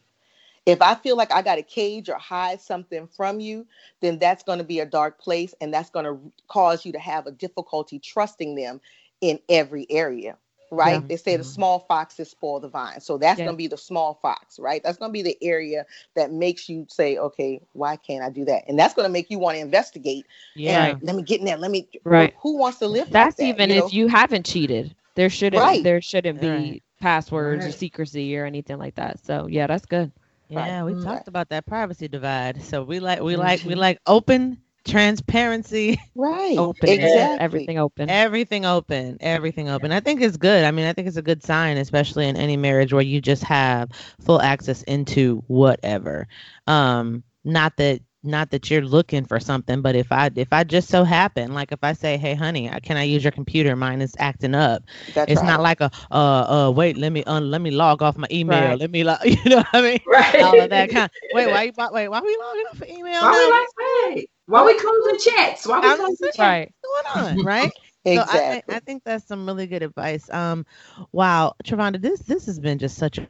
If 0.67 0.83
I 0.83 0.97
feel 0.97 1.17
like 1.17 1.33
I 1.33 1.43
got 1.43 1.55
to 1.55 1.63
cage 1.63 2.09
or 2.09 2.17
hide 2.17 2.61
something 2.61 3.07
from 3.07 3.39
you, 3.39 3.67
then 4.01 4.19
that's 4.19 4.43
going 4.43 4.59
to 4.59 4.65
be 4.65 4.81
a 4.81 4.87
dark 4.87 5.21
place 5.21 5.55
and 5.61 5.73
that's 5.73 5.91
going 5.91 6.05
to 6.05 6.19
cause 6.49 6.85
you 6.85 6.93
to 6.93 6.99
have 6.99 7.27
a 7.27 7.31
difficulty 7.31 8.01
trusting 8.01 8.57
them 8.57 8.81
in 9.21 9.39
every 9.49 9.87
area. 9.89 10.37
Right? 10.73 11.01
Yeah. 11.01 11.07
They 11.07 11.17
say 11.17 11.37
the 11.37 11.45
mm-hmm. 11.45 11.53
small 11.53 11.79
foxes 11.87 12.29
spoil 12.29 12.59
the 12.59 12.69
vine. 12.69 13.01
So 13.01 13.19
that's 13.19 13.39
yeah. 13.39 13.45
going 13.45 13.55
to 13.55 13.59
be 13.59 13.69
the 13.69 13.79
small 13.79 14.19
fox, 14.21 14.59
right? 14.59 14.83
That's 14.83 14.99
going 14.99 15.11
to 15.11 15.13
be 15.13 15.23
the 15.23 15.39
area 15.41 15.87
that 16.17 16.33
makes 16.33 16.69
you 16.69 16.87
say, 16.91 17.17
okay, 17.17 17.61
why 17.73 17.95
can't 17.95 18.25
I 18.25 18.31
do 18.31 18.45
that? 18.47 18.65
And 18.67 18.77
that's 18.77 18.93
going 18.93 19.07
to 19.07 19.13
make 19.13 19.31
you 19.31 19.39
want 19.39 19.55
to 19.55 19.61
investigate. 19.61 20.27
Yeah. 20.57 20.87
And, 20.87 21.03
let 21.05 21.15
me 21.15 21.23
get 21.23 21.39
in 21.39 21.47
there. 21.47 21.57
Let 21.57 21.71
me, 21.71 21.89
right. 22.03 22.35
Who 22.41 22.59
wants 22.59 22.79
to 22.79 22.89
live 22.89 23.11
That's 23.11 23.39
like 23.39 23.47
that, 23.47 23.63
even 23.63 23.71
you 23.71 23.81
know? 23.81 23.87
if 23.87 23.93
you 23.93 24.09
haven't 24.09 24.45
cheated. 24.45 24.97
There 25.15 25.31
shouldn't, 25.31 25.63
right. 25.63 25.85
there 25.85 26.01
shouldn't 26.01 26.41
be 26.41 26.49
right. 26.49 26.83
passwords 27.01 27.65
right. 27.65 27.69
or 27.69 27.73
secrecy 27.73 28.37
or 28.37 28.45
anything 28.45 28.79
like 28.79 28.97
that. 28.97 29.25
So 29.25 29.47
yeah, 29.47 29.69
that's 29.69 29.87
good. 29.87 30.11
Yeah, 30.49 30.85
we 30.85 31.03
talked 31.03 31.29
about 31.29 31.49
that 31.51 31.67
privacy 31.67 32.09
divide. 32.09 32.63
So 32.63 32.83
we 32.83 33.01
like 33.01 33.21
we 33.21 33.37
like 33.37 33.65
we 33.65 33.73
mm-hmm. 33.73 33.81
like 33.81 34.01
open 34.07 34.59
transparency. 34.87 36.01
Right. 36.15 36.57
Open. 36.57 36.89
Exactly. 36.89 37.45
Everything 37.45 37.79
open. 37.79 38.09
Everything 38.09 38.65
open. 38.65 39.19
Everything 39.21 39.69
open. 39.69 39.93
I 39.93 40.01
think 40.01 40.23
it's 40.23 40.37
good. 40.37 40.65
I 40.65 40.71
mean, 40.71 40.87
I 40.87 40.93
think 40.93 41.09
it's 41.09 41.17
a 41.19 41.23
good 41.23 41.43
sign, 41.43 41.77
especially 41.77 42.27
in 42.27 42.37
any 42.37 42.57
marriage 42.57 42.93
where 42.93 43.03
you 43.03 43.21
just 43.21 43.43
have 43.45 43.91
full 44.21 44.41
access 44.41 44.83
into 44.85 45.43
whatever. 45.47 46.27
Um, 46.67 47.23
not 47.45 47.77
that 47.77 48.01
not 48.27 48.51
that 48.51 48.71
you're 48.71 48.83
looking 48.83 49.25
for 49.25 49.39
something 49.41 49.83
but 49.83 49.95
if 49.97 50.13
i 50.13 50.31
if 50.37 50.53
i 50.53 50.65
just 50.65 50.89
so 50.89 51.05
happen 51.05 51.53
like 51.55 51.73
if 51.73 51.79
i 51.83 51.93
say 51.93 52.17
hey 52.17 52.35
honey 52.35 52.71
can 52.83 52.97
i 52.97 53.03
use 53.03 53.25
your 53.25 53.33
computer 53.33 53.77
mine 53.77 54.01
is 54.03 54.15
acting 54.19 54.55
up 54.55 54.83
That's 55.15 55.29
it's 55.29 55.43
right. 55.43 55.45
not 55.45 55.61
like 55.61 55.81
a 55.81 55.91
uh 56.11 56.67
uh 56.69 56.73
wait 56.75 56.97
let 56.97 57.13
me 57.13 57.25
uh, 57.25 57.41
let 57.41 57.61
me 57.61 57.71
log 57.71 58.03
off 58.03 58.17
my 58.17 58.29
email 58.31 58.75
right. 58.75 58.77
let 58.77 58.91
me 58.91 59.05
log 59.05 59.19
you 59.25 59.37
know 59.47 59.57
what 59.59 59.69
i 59.73 59.81
mean 59.83 60.01
right 60.07 60.41
all 60.41 60.61
of 60.61 60.71
that 60.71 60.91
kind 60.91 61.11
wait 61.33 61.49
why 61.49 61.63
you 61.65 61.73
wait 61.93 62.09
why 62.09 62.19
are 62.19 62.25
we 62.25 62.37
logging 62.41 62.67
off 62.71 62.83
email 62.89 63.23
why 63.23 63.31
now? 63.31 63.37
we 63.37 63.51
like 63.51 64.29
why 64.47 64.65
we 64.65 64.79
closing 64.79 65.19
chats 65.19 65.67
why 65.67 65.81
we 65.81 65.93
closing 65.93 66.31
chats 66.33 66.39
right 66.39 66.73
what's 66.81 67.05
going 67.05 67.29
on 67.29 67.41
right 67.45 67.73
exactly. 68.05 68.15
So 68.15 68.23
I, 68.23 68.63
I 68.69 68.81
think 68.81 69.03
that's 69.05 69.27
some 69.27 69.47
really 69.47 69.67
good 69.67 69.83
advice. 69.83 70.31
Um, 70.31 70.65
wow, 71.13 71.55
Travonda, 71.65 72.01
this 72.01 72.21
this 72.21 72.47
has 72.47 72.59
been 72.61 72.79
just 72.79 72.97
such 72.97 73.19
a 73.19 73.29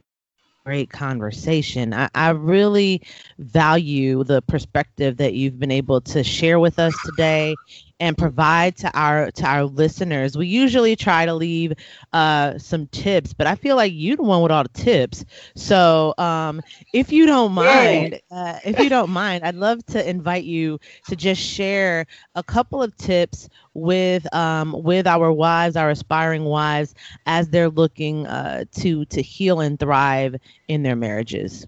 great 0.67 0.89
conversation. 0.89 1.93
I, 1.93 2.09
I, 2.13 2.31
really 2.31 3.01
value 3.39 4.25
the 4.25 4.41
perspective 4.41 5.15
that 5.15 5.33
you've 5.33 5.57
been 5.57 5.71
able 5.71 6.01
to 6.01 6.25
share 6.25 6.59
with 6.59 6.77
us 6.77 7.01
today 7.05 7.55
and 7.99 8.17
provide 8.17 8.75
to 8.77 8.91
our 8.97 9.31
to 9.31 9.45
our 9.45 9.65
listeners. 9.65 10.37
We 10.37 10.47
usually 10.47 10.95
try 10.95 11.25
to 11.25 11.33
leave 11.33 11.73
uh, 12.13 12.57
some 12.57 12.87
tips, 12.87 13.33
but 13.33 13.47
I 13.47 13.55
feel 13.55 13.75
like 13.75 13.91
you're 13.95 14.17
the 14.17 14.23
one 14.23 14.41
with 14.41 14.51
all 14.51 14.63
the 14.63 14.69
tips. 14.69 15.25
So 15.55 16.13
um, 16.17 16.61
if 16.93 17.11
you 17.11 17.25
don't 17.25 17.53
mind, 17.53 18.21
uh, 18.31 18.59
if 18.63 18.79
you 18.79 18.89
don't 18.89 19.09
mind, 19.09 19.43
I'd 19.43 19.55
love 19.55 19.85
to 19.87 20.07
invite 20.07 20.43
you 20.43 20.79
to 21.07 21.15
just 21.15 21.41
share 21.41 22.05
a 22.35 22.43
couple 22.43 22.83
of 22.83 22.95
tips 22.97 23.49
with 23.73 24.31
um, 24.33 24.75
with 24.83 25.07
our 25.07 25.31
wives, 25.31 25.75
our 25.75 25.89
aspiring 25.89 26.43
wives, 26.43 26.93
as 27.25 27.49
they're 27.49 27.69
looking 27.69 28.27
uh, 28.27 28.65
to 28.75 29.05
to 29.05 29.21
heal 29.21 29.59
and 29.59 29.79
thrive 29.79 30.35
in 30.67 30.83
their 30.83 30.95
marriages. 30.95 31.65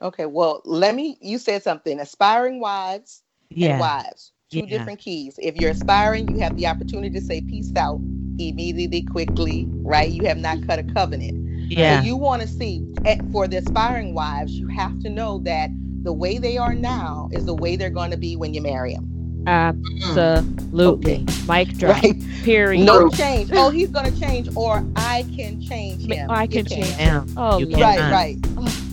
Okay, 0.00 0.26
well, 0.26 0.62
let 0.64 0.94
me. 0.94 1.18
You 1.20 1.38
said 1.38 1.62
something. 1.62 1.98
Aspiring 1.98 2.60
wives 2.60 3.22
yeah. 3.50 3.70
and 3.70 3.80
wives 3.80 4.32
two 4.50 4.60
yeah. 4.60 4.78
different 4.78 4.98
keys. 4.98 5.38
If 5.42 5.56
you're 5.56 5.70
aspiring, 5.70 6.28
you 6.30 6.40
have 6.40 6.56
the 6.56 6.66
opportunity 6.66 7.10
to 7.10 7.24
say 7.24 7.40
peace 7.40 7.72
out 7.76 8.00
immediately, 8.38 9.02
quickly, 9.02 9.66
right? 9.68 10.10
You 10.10 10.24
have 10.26 10.38
not 10.38 10.66
cut 10.66 10.78
a 10.78 10.84
covenant. 10.84 11.70
Yeah. 11.70 12.00
So 12.00 12.06
you 12.06 12.16
want 12.16 12.42
to 12.42 12.48
see 12.48 12.86
eh, 13.04 13.18
for 13.32 13.46
the 13.46 13.58
aspiring 13.58 14.14
wives, 14.14 14.52
you 14.52 14.68
have 14.68 14.98
to 15.00 15.10
know 15.10 15.38
that 15.40 15.70
the 16.02 16.12
way 16.12 16.38
they 16.38 16.56
are 16.56 16.74
now 16.74 17.28
is 17.32 17.44
the 17.44 17.54
way 17.54 17.76
they're 17.76 17.90
going 17.90 18.10
to 18.10 18.16
be 18.16 18.36
when 18.36 18.54
you 18.54 18.62
marry 18.62 18.94
them. 18.94 19.44
Absolutely. 19.46 21.24
Okay. 21.24 21.26
Mic 21.46 21.68
drop. 21.78 22.02
Right. 22.02 22.16
Period. 22.42 22.84
No 22.84 23.08
change. 23.10 23.50
Oh, 23.52 23.70
he's 23.70 23.90
going 23.90 24.12
to 24.12 24.20
change, 24.20 24.48
or 24.56 24.84
I 24.96 25.26
can 25.34 25.60
change 25.60 26.06
him. 26.10 26.30
I 26.30 26.46
can 26.46 26.64
change 26.64 26.86
him. 26.86 27.26
Oh, 27.36 27.64
right, 27.76 28.10
right. 28.10 28.87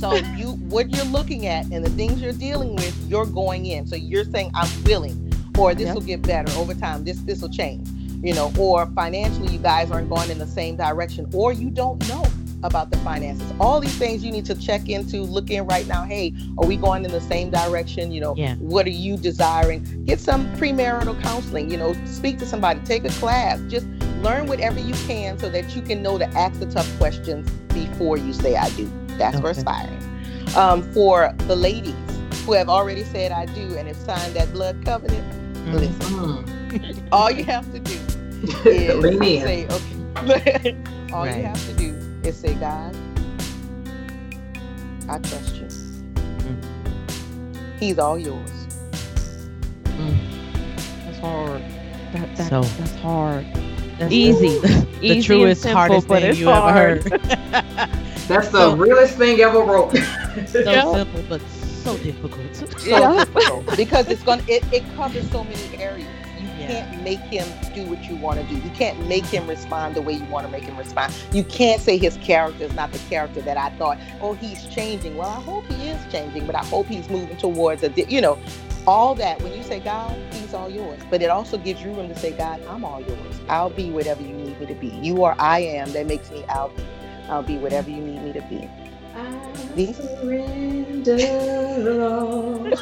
So 0.00 0.14
you 0.14 0.52
what 0.70 0.88
you're 0.88 1.04
looking 1.04 1.46
at 1.46 1.66
and 1.66 1.84
the 1.84 1.90
things 1.90 2.22
you're 2.22 2.32
dealing 2.32 2.74
with, 2.74 2.96
you're 3.06 3.26
going 3.26 3.66
in. 3.66 3.86
So 3.86 3.96
you're 3.96 4.24
saying 4.24 4.50
I'm 4.54 4.68
willing, 4.84 5.30
or 5.58 5.74
this 5.74 5.86
yep. 5.86 5.94
will 5.94 6.00
get 6.00 6.22
better 6.22 6.50
over 6.58 6.72
time. 6.72 7.04
This 7.04 7.18
this 7.18 7.42
will 7.42 7.50
change. 7.50 7.86
You 8.22 8.34
know, 8.34 8.50
or 8.58 8.86
financially 8.86 9.52
you 9.52 9.58
guys 9.58 9.90
aren't 9.90 10.08
going 10.08 10.30
in 10.30 10.38
the 10.38 10.46
same 10.46 10.76
direction, 10.76 11.28
or 11.34 11.52
you 11.52 11.68
don't 11.68 12.06
know 12.08 12.24
about 12.62 12.90
the 12.90 12.96
finances. 12.98 13.52
All 13.60 13.78
these 13.78 13.96
things 13.96 14.24
you 14.24 14.32
need 14.32 14.46
to 14.46 14.54
check 14.54 14.88
into, 14.88 15.20
look 15.20 15.50
in 15.50 15.66
right 15.66 15.86
now. 15.86 16.04
Hey, 16.04 16.32
are 16.56 16.66
we 16.66 16.76
going 16.76 17.04
in 17.04 17.10
the 17.10 17.20
same 17.20 17.50
direction? 17.50 18.10
You 18.10 18.20
know, 18.22 18.34
yeah. 18.36 18.54
what 18.56 18.86
are 18.86 18.90
you 18.90 19.18
desiring? 19.18 20.04
Get 20.06 20.18
some 20.18 20.46
premarital 20.56 21.20
counseling, 21.22 21.70
you 21.70 21.76
know, 21.76 21.94
speak 22.06 22.38
to 22.38 22.46
somebody, 22.46 22.80
take 22.80 23.04
a 23.04 23.10
class, 23.10 23.60
just 23.68 23.86
learn 24.22 24.46
whatever 24.46 24.80
you 24.80 24.94
can 25.06 25.38
so 25.38 25.50
that 25.50 25.76
you 25.76 25.82
can 25.82 26.02
know 26.02 26.16
to 26.16 26.26
ask 26.28 26.58
the 26.58 26.66
tough 26.66 26.90
questions 26.98 27.50
before 27.74 28.16
you 28.16 28.32
say 28.32 28.56
I 28.56 28.68
do. 28.70 28.90
That's 29.20 29.36
okay. 29.36 29.42
for 29.42 29.50
aspiring. 29.50 30.02
Um, 30.56 30.82
for 30.94 31.34
the 31.46 31.54
ladies 31.54 31.94
who 32.44 32.54
have 32.54 32.70
already 32.70 33.04
said 33.04 33.30
I 33.32 33.44
do 33.46 33.76
and 33.76 33.86
have 33.86 33.98
signed 33.98 34.34
that 34.34 34.52
blood 34.52 34.84
covenant, 34.84 35.54
mm-hmm. 35.54 35.76
listen. 35.76 37.08
all 37.12 37.30
you 37.30 37.44
have 37.44 37.70
to 37.72 37.78
do 37.78 37.92
is 38.70 39.42
say, 39.42 39.66
okay. 39.66 40.00
all 41.12 41.26
right. 41.26 41.36
you 41.36 41.42
have 41.42 41.66
to 41.66 41.72
do 41.74 41.94
is 42.24 42.34
say, 42.36 42.54
God, 42.54 42.96
I 45.08 45.18
trust 45.18 45.56
you. 45.56 45.66
Mm. 45.66 47.78
He's 47.78 47.98
all 47.98 48.18
yours. 48.18 48.50
Mm. 49.84 50.16
That's 51.04 51.18
hard. 51.18 51.62
That, 52.12 52.36
that, 52.36 52.48
so, 52.48 52.62
that's 52.62 52.94
hard. 52.96 53.44
That's 53.98 54.12
easy. 54.12 54.58
the 54.60 54.86
easy 55.02 55.22
truest, 55.22 55.62
simple, 55.62 55.78
hardest 55.78 56.08
thing 56.08 56.34
you 56.36 56.46
hard. 56.46 57.06
ever 57.06 57.18
heard. 57.18 57.99
That's 58.30 58.48
the 58.48 58.70
so, 58.70 58.76
realest 58.76 59.16
thing 59.16 59.40
ever 59.40 59.58
wrote. 59.58 59.90
so 60.46 60.60
yeah. 60.60 60.92
simple, 60.92 61.24
but 61.28 61.40
so 61.48 61.98
difficult. 61.98 62.54
So 62.54 62.66
yeah. 62.86 63.24
difficult 63.24 63.76
because 63.76 64.08
it's 64.08 64.22
going 64.22 64.40
it, 64.46 64.62
it 64.72 64.84
covers 64.94 65.28
so 65.32 65.42
many 65.42 65.76
areas. 65.76 66.08
You 66.38 66.46
yeah. 66.46 66.86
can't 66.86 67.02
make 67.02 67.18
him 67.18 67.46
do 67.74 67.84
what 67.90 68.04
you 68.04 68.14
want 68.16 68.40
to 68.40 68.46
do. 68.46 68.54
You 68.54 68.70
can't 68.70 69.04
make 69.08 69.24
him 69.24 69.48
respond 69.48 69.96
the 69.96 70.02
way 70.02 70.12
you 70.12 70.24
want 70.26 70.46
to 70.46 70.52
make 70.52 70.62
him 70.62 70.76
respond. 70.76 71.12
You 71.32 71.42
can't 71.42 71.82
say 71.82 71.98
his 71.98 72.16
character 72.18 72.64
is 72.64 72.72
not 72.74 72.92
the 72.92 72.98
character 73.10 73.40
that 73.42 73.56
I 73.56 73.70
thought. 73.70 73.98
Oh, 74.20 74.34
he's 74.34 74.64
changing. 74.66 75.16
Well, 75.16 75.28
I 75.28 75.40
hope 75.40 75.64
he 75.66 75.88
is 75.88 76.00
changing, 76.12 76.46
but 76.46 76.54
I 76.54 76.64
hope 76.64 76.86
he's 76.86 77.08
moving 77.10 77.36
towards 77.36 77.82
a. 77.82 77.90
You 77.90 78.20
know, 78.20 78.38
all 78.86 79.14
that. 79.16 79.42
When 79.42 79.52
you 79.52 79.62
say 79.64 79.80
God, 79.80 80.16
He's 80.32 80.54
all 80.54 80.70
yours. 80.70 81.00
But 81.10 81.22
it 81.22 81.30
also 81.30 81.58
gives 81.58 81.82
you 81.82 81.92
room 81.92 82.08
to 82.08 82.16
say, 82.16 82.32
God, 82.32 82.62
I'm 82.68 82.84
all 82.84 83.00
yours. 83.00 83.40
I'll 83.48 83.70
be 83.70 83.90
whatever 83.90 84.22
you 84.22 84.34
need 84.34 84.60
me 84.60 84.66
to 84.66 84.74
be. 84.74 84.88
You 84.88 85.24
are 85.24 85.34
I 85.38 85.60
am. 85.60 85.92
That 85.92 86.06
makes 86.06 86.30
me 86.30 86.44
I'll 86.48 86.70
be. 86.70 86.82
I'll 87.30 87.42
be 87.42 87.56
whatever 87.58 87.88
you 87.88 88.02
need 88.02 88.22
me 88.22 88.32
to 88.32 88.42
be. 88.42 88.68
I 89.14 89.92
surrender 89.92 91.14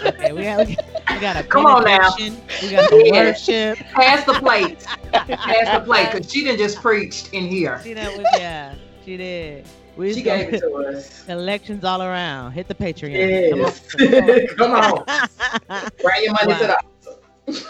okay, 0.08 0.32
we, 0.32 0.44
have, 0.44 0.66
we 0.66 0.76
got 1.20 1.36
a 1.36 1.42
come 1.42 1.66
on 1.66 1.84
now. 1.84 2.14
We 2.16 2.70
got 2.70 2.90
the 2.90 3.10
worship. 3.12 3.78
Pass 3.92 4.24
the 4.24 4.34
plate. 4.34 4.84
Pass 5.12 5.78
the 5.78 5.84
plate 5.84 6.08
because 6.12 6.32
she 6.32 6.44
didn't 6.44 6.58
just 6.58 6.80
preached 6.80 7.32
in 7.32 7.44
here. 7.44 7.80
She 7.82 7.94
did, 7.94 8.26
yeah, 8.36 8.74
she 9.04 9.16
did. 9.16 9.66
We 9.96 10.14
she 10.14 10.22
gave 10.22 10.54
it 10.54 10.60
to 10.60 10.72
us. 10.74 11.24
Collections 11.24 11.84
all 11.84 12.02
around. 12.02 12.52
Hit 12.52 12.68
the 12.68 12.74
Patreon. 12.74 13.10
Yes. 13.12 13.80
Come 14.56 14.72
on. 14.72 15.04
Come 15.04 15.60
on. 15.70 15.90
Bring 16.02 16.22
your 16.22 16.32
money 16.32 16.52
wow. 16.52 16.58
to 16.58 16.66
the 16.66 16.78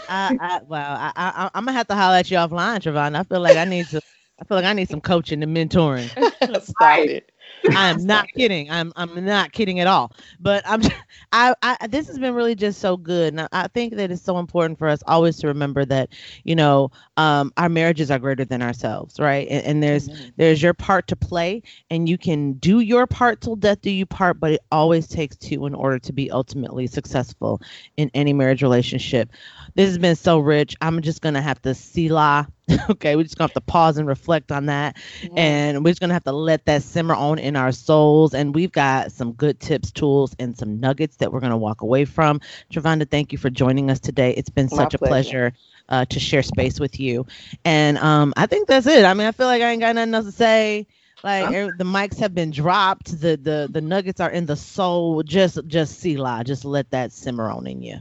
I, 0.09 0.37
I, 0.41 0.61
well, 0.67 0.97
I, 0.99 1.13
I, 1.17 1.51
I'm 1.55 1.65
gonna 1.65 1.77
have 1.77 1.87
to 1.89 1.95
holler 1.95 2.17
at 2.17 2.31
you 2.31 2.37
offline, 2.37 2.81
Trevon. 2.81 3.17
I 3.19 3.23
feel 3.23 3.41
like 3.41 3.57
I 3.57 3.65
need 3.65 3.87
to. 3.89 4.01
I 4.41 4.45
feel 4.45 4.57
like 4.57 4.67
I 4.67 4.73
need 4.73 4.89
some 4.89 5.01
coaching 5.01 5.43
and 5.43 5.57
mentoring. 5.57 6.09
Stop 6.63 6.99
it. 7.01 7.33
I 7.71 7.89
am 7.89 8.05
not 8.07 8.29
kidding. 8.29 8.71
I'm 8.71 8.93
I'm 8.97 9.25
not 9.25 9.53
kidding 9.53 9.81
at 9.81 9.87
all. 9.87 10.13
But 10.41 10.63
I'm 10.67 10.81
I, 11.33 11.55
I 11.63 11.87
this 11.89 12.07
has 12.09 12.19
been 12.19 12.35
really 12.35 12.55
just 12.55 12.81
so 12.81 12.97
good. 12.97 13.33
And 13.33 13.41
I, 13.43 13.49
I 13.53 13.69
think 13.69 13.95
that 13.97 14.11
it's 14.11 14.23
so 14.23 14.39
important 14.39 14.79
for 14.79 14.89
us 14.89 15.03
always 15.07 15.39
to 15.39 15.49
remember 15.49 15.85
that, 15.87 16.11
you 16.45 16.55
know, 16.55 16.91
um, 17.17 17.53
our 17.57 17.69
marriages 17.69 18.11
are 18.11 18.19
greater 18.19 18.45
than 18.45 18.63
ourselves, 18.63 19.19
right? 19.19 19.47
And, 19.49 19.65
and 19.65 19.83
there's 19.83 20.09
mm-hmm. 20.09 20.29
there's 20.37 20.63
your 20.63 20.75
part 20.75 21.09
to 21.09 21.17
play 21.17 21.63
and 21.91 22.09
you 22.09 22.19
can 22.19 22.55
do 22.55 22.81
your 22.81 23.07
part 23.07 23.41
till 23.41 23.57
death 23.57 23.81
do 23.81 23.91
you 23.91 24.07
part, 24.07 24.41
but 24.41 24.53
it 24.53 24.61
always 24.71 25.09
takes 25.09 25.37
two 25.37 25.67
in 25.67 25.75
order 25.75 25.99
to 25.99 26.13
be 26.13 26.31
ultimately 26.31 26.87
successful 26.87 27.61
in 27.97 28.11
any 28.15 28.33
marriage 28.33 28.63
relationship. 28.63 29.31
This 29.75 29.89
has 29.89 29.99
been 29.99 30.17
so 30.17 30.39
rich. 30.39 30.77
I'm 30.81 31.03
just 31.03 31.23
gonna 31.23 31.43
have 31.43 31.61
to 31.63 31.75
selah 31.75 32.49
okay, 32.91 33.17
we're 33.17 33.23
just 33.23 33.39
gonna 33.39 33.49
have 33.49 33.55
to 33.55 33.61
pause 33.61 33.97
and 33.99 34.07
reflect 34.07 34.53
on 34.53 34.67
that. 34.67 34.97
Yeah. 35.23 35.31
And 35.37 35.85
we're 35.85 35.91
just 35.91 36.01
gonna 36.01 36.15
have 36.15 36.25
to 36.25 36.33
let 36.33 36.65
that 36.67 36.83
simmer 36.83 37.15
on 37.15 37.39
in 37.39 37.57
our 37.57 37.73
souls. 37.73 38.35
And 38.35 38.55
we've 38.55 38.73
got 38.73 39.13
some 39.13 39.33
good 39.33 39.61
tips, 39.61 39.91
tools, 39.91 40.35
and 40.39 40.57
some 40.57 40.81
nuggets 40.81 41.17
that 41.17 41.33
we're 41.33 41.41
gonna 41.41 41.57
walk 41.57 41.81
away 41.83 42.05
from. 42.05 42.41
Travonda, 42.73 43.09
thank 43.09 43.33
you 43.33 43.39
for 43.39 43.51
joining 43.51 43.91
us 43.91 44.01
today. 44.01 44.35
It's 44.35 44.51
been 44.51 44.69
such 44.69 44.95
a 44.95 44.99
pleasure. 44.99 45.53
Uh, 45.91 46.05
to 46.05 46.21
share 46.21 46.43
space 46.43 46.79
with 46.79 47.01
you. 47.01 47.27
And 47.65 47.97
um, 47.97 48.35
I 48.37 48.45
think 48.45 48.69
that's 48.69 48.87
it. 48.87 49.07
I 49.07 49.15
mean, 49.15 49.27
I 49.27 49.33
feel 49.33 49.47
like 49.47 49.63
I 49.63 49.71
ain't 49.71 49.81
got 49.81 49.95
nothing 49.95 50.13
else 50.13 50.27
to 50.27 50.33
say. 50.33 50.87
Like 51.25 51.51
er, 51.51 51.75
the 51.79 51.85
mics 51.85 52.19
have 52.19 52.35
been 52.35 52.51
dropped, 52.51 53.19
the 53.19 53.39
the 53.39 53.71
the 53.71 53.81
nuggets 53.81 54.21
are 54.21 54.31
in 54.31 54.45
the 54.45 54.55
soul. 54.55 55.23
Just 55.23 55.59
just 55.67 55.99
selah, 55.99 56.45
just 56.45 56.67
let 56.67 56.91
that 56.91 57.13
simmer 57.13 57.51
on 57.51 57.67
in 57.67 57.81
you. 57.81 58.01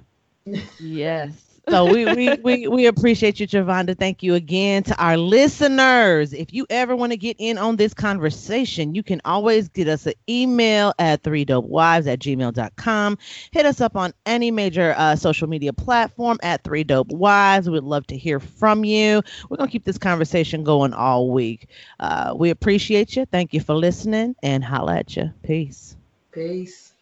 Yes 0.81 1.46
so 1.69 1.91
we, 1.91 2.05
we 2.05 2.33
we 2.43 2.67
we 2.67 2.85
appreciate 2.85 3.39
you, 3.39 3.47
Travonda. 3.47 3.97
Thank 3.97 4.23
you 4.23 4.35
again 4.35 4.83
to 4.83 4.95
our 5.03 5.17
listeners. 5.17 6.33
If 6.33 6.53
you 6.53 6.65
ever 6.69 6.95
want 6.95 7.11
to 7.11 7.17
get 7.17 7.35
in 7.39 7.57
on 7.57 7.75
this 7.75 7.93
conversation, 7.93 8.95
you 8.95 9.03
can 9.03 9.21
always 9.25 9.67
get 9.69 9.87
us 9.87 10.05
an 10.05 10.13
email 10.29 10.93
at 10.99 11.23
three 11.23 11.45
dope 11.45 11.65
wives 11.65 12.07
at 12.07 12.19
gmail.com. 12.19 13.17
Hit 13.51 13.65
us 13.65 13.81
up 13.81 13.95
on 13.95 14.13
any 14.25 14.51
major 14.51 14.93
uh, 14.97 15.15
social 15.15 15.47
media 15.47 15.73
platform 15.73 16.37
at 16.41 16.63
three 16.63 16.83
dope 16.83 17.09
wives. 17.11 17.69
We'd 17.69 17.83
love 17.83 18.07
to 18.07 18.17
hear 18.17 18.39
from 18.39 18.85
you. 18.85 19.21
We're 19.49 19.57
gonna 19.57 19.69
keep 19.71 19.83
this 19.85 19.97
conversation 19.97 20.63
going 20.63 20.93
all 20.93 21.31
week. 21.31 21.67
Uh, 21.99 22.33
we 22.35 22.49
appreciate 22.49 23.15
you. 23.15 23.25
Thank 23.25 23.53
you 23.53 23.59
for 23.59 23.75
listening 23.75 24.35
and 24.41 24.63
holla 24.63 24.97
at 24.97 25.15
you. 25.15 25.31
Peace. 25.43 25.95
Peace. 26.31 26.96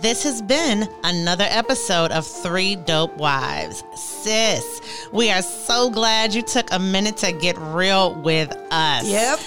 This 0.00 0.22
has 0.22 0.40
been 0.40 0.88
another 1.04 1.44
episode 1.46 2.10
of 2.10 2.26
Three 2.26 2.74
Dope 2.74 3.14
Wives. 3.18 3.84
Sis, 3.94 4.80
we 5.12 5.30
are 5.30 5.42
so 5.42 5.90
glad 5.90 6.32
you 6.32 6.40
took 6.40 6.72
a 6.72 6.78
minute 6.78 7.18
to 7.18 7.32
get 7.32 7.58
real 7.58 8.14
with 8.14 8.50
us. 8.70 9.06
Yep. 9.06 9.40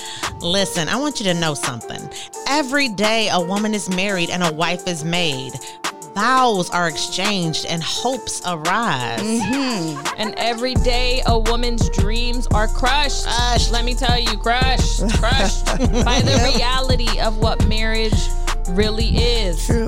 Listen, 0.44 0.90
I 0.90 0.98
want 0.98 1.20
you 1.20 1.24
to 1.26 1.34
know 1.34 1.56
something. 1.56 2.08
Every 2.48 2.88
day 2.88 3.30
a 3.32 3.42
woman 3.42 3.74
is 3.74 3.90
married 3.90 4.30
and 4.30 4.44
a 4.44 4.54
wife 4.54 4.88
is 4.88 5.04
made 5.04 5.54
vows 6.14 6.70
are 6.70 6.88
exchanged 6.88 7.66
and 7.66 7.82
hopes 7.82 8.40
arise. 8.46 9.20
Mm-hmm. 9.22 10.06
And 10.20 10.36
every 10.38 10.76
day 10.76 11.24
a 11.26 11.40
woman's 11.40 11.90
dreams 11.90 12.46
are 12.54 12.68
crushed. 12.68 13.26
Crushed. 13.26 13.72
Let 13.72 13.84
me 13.84 13.96
tell 13.96 14.20
you, 14.20 14.38
crushed, 14.38 15.00
crushed 15.16 15.66
by 16.06 16.22
the 16.22 16.54
reality 16.54 17.20
of 17.20 17.40
what 17.40 17.68
marriage 17.68 18.14
really 18.70 19.18
is. 19.18 19.66
True. 19.66 19.88